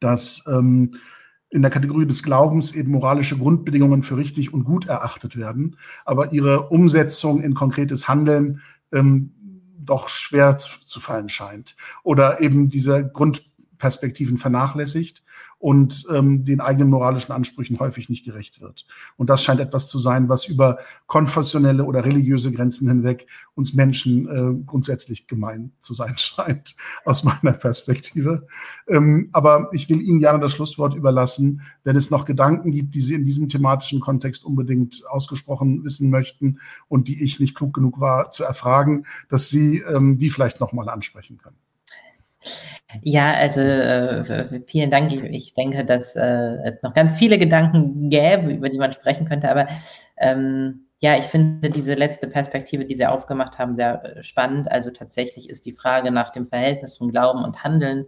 dass 0.00 0.42
ähm, 0.48 0.94
in 1.50 1.60
der 1.60 1.70
Kategorie 1.70 2.06
des 2.06 2.22
Glaubens 2.22 2.74
eben 2.74 2.92
moralische 2.92 3.36
Grundbedingungen 3.36 4.02
für 4.02 4.16
richtig 4.16 4.54
und 4.54 4.64
gut 4.64 4.86
erachtet 4.86 5.36
werden, 5.36 5.76
aber 6.06 6.32
ihre 6.32 6.70
Umsetzung 6.70 7.42
in 7.42 7.52
konkretes 7.52 8.08
Handeln 8.08 8.62
ähm, 8.90 9.34
doch 9.76 10.08
schwer 10.08 10.56
zu, 10.56 10.70
zu 10.82 10.98
fallen 10.98 11.28
scheint 11.28 11.76
oder 12.04 12.40
eben 12.40 12.68
diese 12.68 13.06
Grundperspektiven 13.06 14.38
vernachlässigt 14.38 15.22
und 15.58 16.06
ähm, 16.12 16.44
den 16.44 16.60
eigenen 16.60 16.88
moralischen 16.88 17.32
Ansprüchen 17.32 17.80
häufig 17.80 18.08
nicht 18.08 18.24
gerecht 18.24 18.60
wird. 18.60 18.86
Und 19.16 19.28
das 19.28 19.42
scheint 19.42 19.60
etwas 19.60 19.88
zu 19.88 19.98
sein, 19.98 20.28
was 20.28 20.46
über 20.46 20.78
konfessionelle 21.06 21.84
oder 21.84 22.04
religiöse 22.04 22.52
Grenzen 22.52 22.88
hinweg 22.88 23.26
uns 23.54 23.74
Menschen 23.74 24.28
äh, 24.28 24.64
grundsätzlich 24.64 25.26
gemein 25.26 25.72
zu 25.80 25.94
sein 25.94 26.14
scheint, 26.16 26.76
aus 27.04 27.24
meiner 27.24 27.52
Perspektive. 27.52 28.46
Ähm, 28.86 29.30
aber 29.32 29.68
ich 29.72 29.88
will 29.88 30.00
Ihnen 30.00 30.20
gerne 30.20 30.38
das 30.38 30.52
Schlusswort 30.52 30.94
überlassen, 30.94 31.62
wenn 31.82 31.96
es 31.96 32.10
noch 32.10 32.24
Gedanken 32.24 32.70
gibt, 32.70 32.94
die 32.94 33.00
Sie 33.00 33.14
in 33.14 33.24
diesem 33.24 33.48
thematischen 33.48 34.00
Kontext 34.00 34.44
unbedingt 34.44 35.02
ausgesprochen 35.08 35.84
wissen 35.84 36.08
möchten 36.10 36.60
und 36.86 37.08
die 37.08 37.22
ich 37.22 37.40
nicht 37.40 37.56
klug 37.56 37.74
genug 37.74 37.98
war 37.98 38.30
zu 38.30 38.44
erfragen, 38.44 39.06
dass 39.28 39.48
Sie 39.48 39.78
ähm, 39.80 40.18
die 40.18 40.30
vielleicht 40.30 40.60
nochmal 40.60 40.88
ansprechen 40.88 41.38
können. 41.38 41.56
Ja, 43.02 43.34
also 43.34 43.60
äh, 43.60 44.62
vielen 44.66 44.90
Dank. 44.90 45.12
Ich, 45.12 45.22
ich 45.22 45.54
denke, 45.54 45.84
dass 45.84 46.16
äh, 46.16 46.56
es 46.64 46.82
noch 46.82 46.94
ganz 46.94 47.16
viele 47.16 47.38
Gedanken 47.38 48.08
gäbe, 48.10 48.52
über 48.52 48.68
die 48.68 48.78
man 48.78 48.92
sprechen 48.92 49.28
könnte. 49.28 49.50
Aber 49.50 49.66
ähm, 50.16 50.86
ja, 51.00 51.16
ich 51.16 51.24
finde 51.24 51.70
diese 51.70 51.94
letzte 51.94 52.28
Perspektive, 52.28 52.84
die 52.84 52.96
Sie 52.96 53.06
aufgemacht 53.06 53.58
haben, 53.58 53.74
sehr 53.76 54.18
äh, 54.18 54.22
spannend. 54.22 54.70
Also 54.70 54.90
tatsächlich 54.90 55.48
ist 55.50 55.66
die 55.66 55.74
Frage 55.74 56.10
nach 56.10 56.30
dem 56.30 56.46
Verhältnis 56.46 56.96
von 56.96 57.10
Glauben 57.10 57.44
und 57.44 57.62
Handeln 57.62 58.06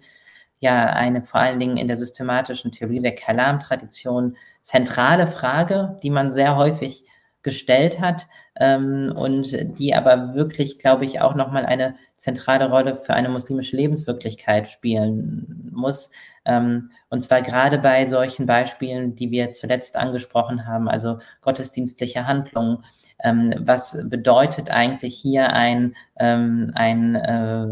ja 0.60 0.86
eine 0.86 1.22
vor 1.22 1.40
allen 1.40 1.60
Dingen 1.60 1.76
in 1.76 1.88
der 1.88 1.96
systematischen 1.96 2.72
Theorie 2.72 3.00
der 3.00 3.14
Kalam-Tradition 3.14 4.36
zentrale 4.62 5.26
Frage, 5.26 5.98
die 6.02 6.10
man 6.10 6.30
sehr 6.32 6.56
häufig 6.56 7.04
gestellt 7.42 8.00
hat 8.00 8.26
ähm, 8.58 9.12
und 9.16 9.78
die 9.78 9.94
aber 9.94 10.34
wirklich, 10.34 10.78
glaube 10.78 11.04
ich, 11.04 11.20
auch 11.20 11.34
nochmal 11.34 11.64
eine 11.64 11.96
zentrale 12.16 12.68
Rolle 12.68 12.96
für 12.96 13.14
eine 13.14 13.30
muslimische 13.30 13.76
Lebenswirklichkeit 13.76 14.68
spielen 14.68 15.70
muss. 15.72 16.10
Ähm, 16.44 16.90
und 17.08 17.22
zwar 17.22 17.42
gerade 17.42 17.78
bei 17.78 18.06
solchen 18.06 18.46
Beispielen, 18.46 19.14
die 19.14 19.30
wir 19.30 19.52
zuletzt 19.52 19.96
angesprochen 19.96 20.66
haben, 20.66 20.88
also 20.88 21.18
gottesdienstliche 21.40 22.26
Handlungen. 22.26 22.84
Ähm, 23.22 23.54
was 23.58 24.08
bedeutet 24.08 24.70
eigentlich 24.70 25.16
hier 25.16 25.52
ein, 25.52 25.94
ähm, 26.18 26.72
ein 26.74 27.14
äh, 27.14 27.66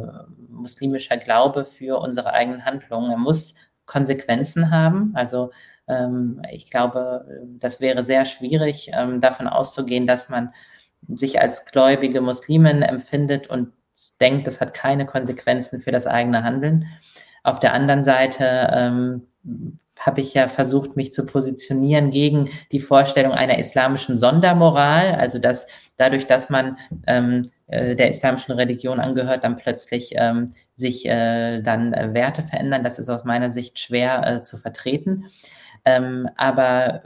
muslimischer 0.48 1.16
Glaube 1.18 1.64
für 1.64 1.98
unsere 1.98 2.32
eigenen 2.32 2.64
Handlungen? 2.64 3.10
Er 3.10 3.18
muss 3.18 3.54
Konsequenzen 3.86 4.70
haben. 4.70 5.12
Also 5.14 5.50
ich 6.50 6.70
glaube, 6.70 7.24
das 7.58 7.80
wäre 7.80 8.04
sehr 8.04 8.24
schwierig, 8.26 8.90
ähm, 8.92 9.20
davon 9.20 9.48
auszugehen, 9.48 10.06
dass 10.06 10.28
man 10.28 10.52
sich 11.06 11.40
als 11.40 11.64
gläubige 11.64 12.20
Muslimin 12.20 12.82
empfindet 12.82 13.48
und 13.48 13.72
denkt, 14.20 14.46
das 14.46 14.60
hat 14.60 14.74
keine 14.74 15.06
Konsequenzen 15.06 15.80
für 15.80 15.92
das 15.92 16.06
eigene 16.06 16.42
Handeln. 16.44 16.86
Auf 17.42 17.60
der 17.60 17.72
anderen 17.72 18.04
Seite 18.04 18.68
ähm, 18.72 19.28
habe 19.98 20.20
ich 20.20 20.34
ja 20.34 20.48
versucht, 20.48 20.96
mich 20.96 21.12
zu 21.12 21.26
positionieren 21.26 22.10
gegen 22.10 22.50
die 22.72 22.80
Vorstellung 22.80 23.32
einer 23.32 23.58
islamischen 23.58 24.16
Sondermoral, 24.16 25.14
also 25.14 25.38
dass 25.38 25.66
dadurch, 25.96 26.26
dass 26.26 26.50
man 26.50 26.78
ähm, 27.06 27.50
äh, 27.66 27.96
der 27.96 28.10
islamischen 28.10 28.54
Religion 28.54 29.00
angehört, 29.00 29.44
dann 29.44 29.56
plötzlich 29.56 30.12
ähm, 30.16 30.52
sich 30.74 31.06
äh, 31.06 31.60
dann 31.62 31.92
äh, 31.92 32.14
Werte 32.14 32.42
verändern. 32.42 32.84
Das 32.84 32.98
ist 32.98 33.08
aus 33.08 33.24
meiner 33.24 33.50
Sicht 33.50 33.78
schwer 33.78 34.26
äh, 34.26 34.42
zu 34.44 34.56
vertreten. 34.56 35.26
Ähm, 35.84 36.28
aber 36.36 37.02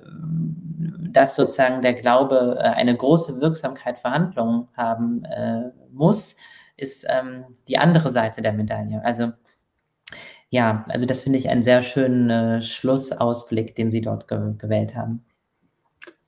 dass 1.12 1.36
sozusagen 1.36 1.82
der 1.82 1.94
Glaube 1.94 2.58
äh, 2.58 2.64
eine 2.64 2.96
große 2.96 3.40
Wirksamkeit 3.40 3.98
für 3.98 4.10
Handlungen 4.10 4.68
haben 4.76 5.24
äh, 5.24 5.70
muss, 5.92 6.36
ist 6.76 7.06
ähm, 7.08 7.44
die 7.68 7.78
andere 7.78 8.10
Seite 8.10 8.42
der 8.42 8.52
Medaille. 8.52 9.04
Also 9.04 9.32
ja, 10.48 10.84
also 10.88 11.06
das 11.06 11.20
finde 11.20 11.38
ich 11.38 11.48
einen 11.48 11.62
sehr 11.62 11.82
schönen 11.82 12.28
äh, 12.28 12.62
Schlussausblick, 12.62 13.74
den 13.74 13.90
Sie 13.90 14.02
dort 14.02 14.28
ge 14.28 14.54
gewählt 14.58 14.94
haben. 14.94 15.24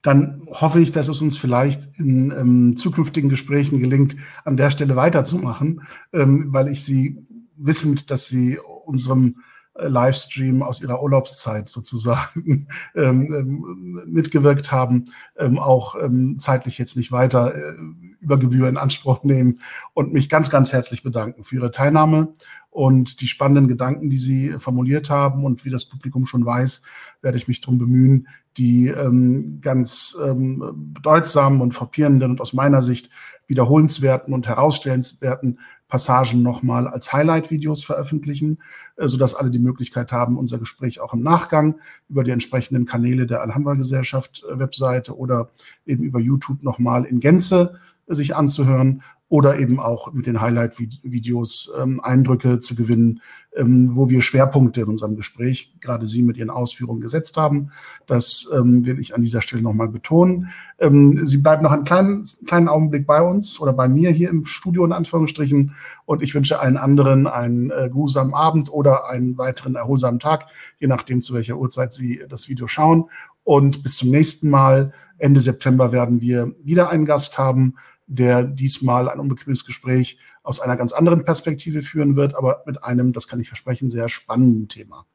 Dann 0.00 0.46
hoffe 0.50 0.80
ich, 0.80 0.92
dass 0.92 1.08
es 1.08 1.20
uns 1.20 1.36
vielleicht 1.36 1.98
in 1.98 2.30
ähm, 2.30 2.76
zukünftigen 2.76 3.30
Gesprächen 3.30 3.80
gelingt, 3.80 4.16
an 4.44 4.56
der 4.56 4.70
Stelle 4.70 4.96
weiterzumachen, 4.96 5.82
ähm, 6.12 6.52
weil 6.52 6.68
ich 6.68 6.84
Sie 6.84 7.26
wissend, 7.56 8.10
dass 8.10 8.26
Sie 8.26 8.58
unserem 8.58 9.36
Livestream 9.76 10.62
aus 10.62 10.80
ihrer 10.80 11.02
Urlaubszeit 11.02 11.68
sozusagen 11.68 12.68
ähm, 12.94 13.34
ähm, 13.34 14.02
mitgewirkt 14.06 14.70
haben, 14.70 15.06
ähm, 15.36 15.58
auch 15.58 15.96
ähm, 16.00 16.38
zeitlich 16.38 16.78
jetzt 16.78 16.96
nicht 16.96 17.10
weiter 17.10 17.54
äh, 17.54 17.74
über 18.20 18.38
Gebühr 18.38 18.68
in 18.68 18.76
Anspruch 18.76 19.24
nehmen 19.24 19.60
und 19.92 20.12
mich 20.12 20.28
ganz, 20.28 20.48
ganz 20.48 20.72
herzlich 20.72 21.02
bedanken 21.02 21.42
für 21.42 21.56
Ihre 21.56 21.70
Teilnahme 21.70 22.34
und 22.70 23.20
die 23.20 23.26
spannenden 23.26 23.68
Gedanken, 23.68 24.10
die 24.10 24.16
Sie 24.16 24.52
formuliert 24.58 25.10
haben. 25.10 25.44
Und 25.44 25.64
wie 25.64 25.70
das 25.70 25.84
Publikum 25.84 26.24
schon 26.24 26.46
weiß, 26.46 26.82
werde 27.20 27.36
ich 27.36 27.48
mich 27.48 27.60
darum 27.60 27.78
bemühen, 27.78 28.28
die 28.56 28.88
ähm, 28.88 29.58
ganz 29.60 30.16
ähm, 30.24 30.92
bedeutsamen 30.94 31.60
und 31.60 31.72
frappierenden 31.72 32.30
und 32.30 32.40
aus 32.40 32.52
meiner 32.52 32.82
Sicht 32.82 33.10
wiederholenswerten 33.46 34.32
und 34.32 34.48
herausstellenswerten 34.48 35.58
Passagen 35.88 36.42
nochmal 36.42 36.88
als 36.88 37.12
Highlight-Videos 37.12 37.84
veröffentlichen, 37.84 38.58
sodass 38.96 39.34
alle 39.34 39.50
die 39.50 39.58
Möglichkeit 39.58 40.12
haben, 40.12 40.38
unser 40.38 40.58
Gespräch 40.58 41.00
auch 41.00 41.14
im 41.14 41.22
Nachgang 41.22 41.80
über 42.08 42.24
die 42.24 42.30
entsprechenden 42.30 42.86
Kanäle 42.86 43.26
der 43.26 43.42
Alhambra-Gesellschaft 43.42 44.44
äh, 44.44 44.58
Webseite 44.58 45.16
oder 45.16 45.50
eben 45.86 46.04
über 46.04 46.20
YouTube 46.20 46.62
nochmal 46.62 47.04
in 47.04 47.20
Gänze 47.20 47.80
äh, 48.06 48.14
sich 48.14 48.36
anzuhören 48.36 49.02
oder 49.34 49.58
eben 49.58 49.80
auch 49.80 50.12
mit 50.12 50.26
den 50.26 50.40
Highlight-Videos 50.40 51.74
ähm, 51.82 52.00
Eindrücke 52.00 52.60
zu 52.60 52.76
gewinnen, 52.76 53.20
ähm, 53.56 53.88
wo 53.96 54.08
wir 54.08 54.22
Schwerpunkte 54.22 54.82
in 54.82 54.86
unserem 54.86 55.16
Gespräch, 55.16 55.74
gerade 55.80 56.06
Sie 56.06 56.22
mit 56.22 56.36
Ihren 56.36 56.50
Ausführungen 56.50 57.00
gesetzt 57.00 57.36
haben. 57.36 57.72
Das 58.06 58.48
ähm, 58.54 58.86
will 58.86 59.00
ich 59.00 59.12
an 59.12 59.22
dieser 59.22 59.40
Stelle 59.40 59.60
nochmal 59.60 59.88
betonen. 59.88 60.50
Ähm, 60.78 61.26
Sie 61.26 61.38
bleiben 61.38 61.64
noch 61.64 61.72
einen 61.72 61.82
kleinen, 61.82 62.22
kleinen 62.46 62.68
Augenblick 62.68 63.08
bei 63.08 63.22
uns 63.22 63.58
oder 63.58 63.72
bei 63.72 63.88
mir 63.88 64.12
hier 64.12 64.30
im 64.30 64.44
Studio 64.44 64.84
in 64.84 64.92
Anführungsstrichen 64.92 65.74
und 66.06 66.22
ich 66.22 66.32
wünsche 66.36 66.60
allen 66.60 66.76
anderen 66.76 67.26
einen 67.26 67.72
äh, 67.72 67.88
geruhsamen 67.88 68.34
Abend 68.34 68.72
oder 68.72 69.10
einen 69.10 69.36
weiteren 69.36 69.74
erholsamen 69.74 70.20
Tag, 70.20 70.46
je 70.78 70.86
nachdem, 70.86 71.20
zu 71.20 71.34
welcher 71.34 71.58
Uhrzeit 71.58 71.92
Sie 71.92 72.22
das 72.28 72.48
Video 72.48 72.68
schauen. 72.68 73.06
Und 73.42 73.82
bis 73.82 73.96
zum 73.96 74.10
nächsten 74.10 74.48
Mal. 74.48 74.92
Ende 75.16 75.40
September 75.40 75.92
werden 75.92 76.20
wir 76.20 76.54
wieder 76.64 76.90
einen 76.90 77.06
Gast 77.06 77.38
haben 77.38 77.76
der 78.06 78.44
diesmal 78.44 79.08
ein 79.08 79.20
unbequemes 79.20 79.64
Gespräch 79.64 80.18
aus 80.42 80.60
einer 80.60 80.76
ganz 80.76 80.92
anderen 80.92 81.24
Perspektive 81.24 81.82
führen 81.82 82.16
wird, 82.16 82.34
aber 82.34 82.62
mit 82.66 82.84
einem, 82.84 83.12
das 83.12 83.28
kann 83.28 83.40
ich 83.40 83.48
versprechen, 83.48 83.90
sehr 83.90 84.08
spannenden 84.08 84.68
Thema. 84.68 85.06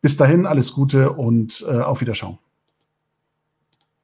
Bis 0.00 0.16
dahin 0.16 0.46
alles 0.46 0.72
Gute 0.72 1.12
und 1.12 1.64
äh, 1.68 1.78
auf 1.80 2.00
Wiederschauen. 2.00 2.38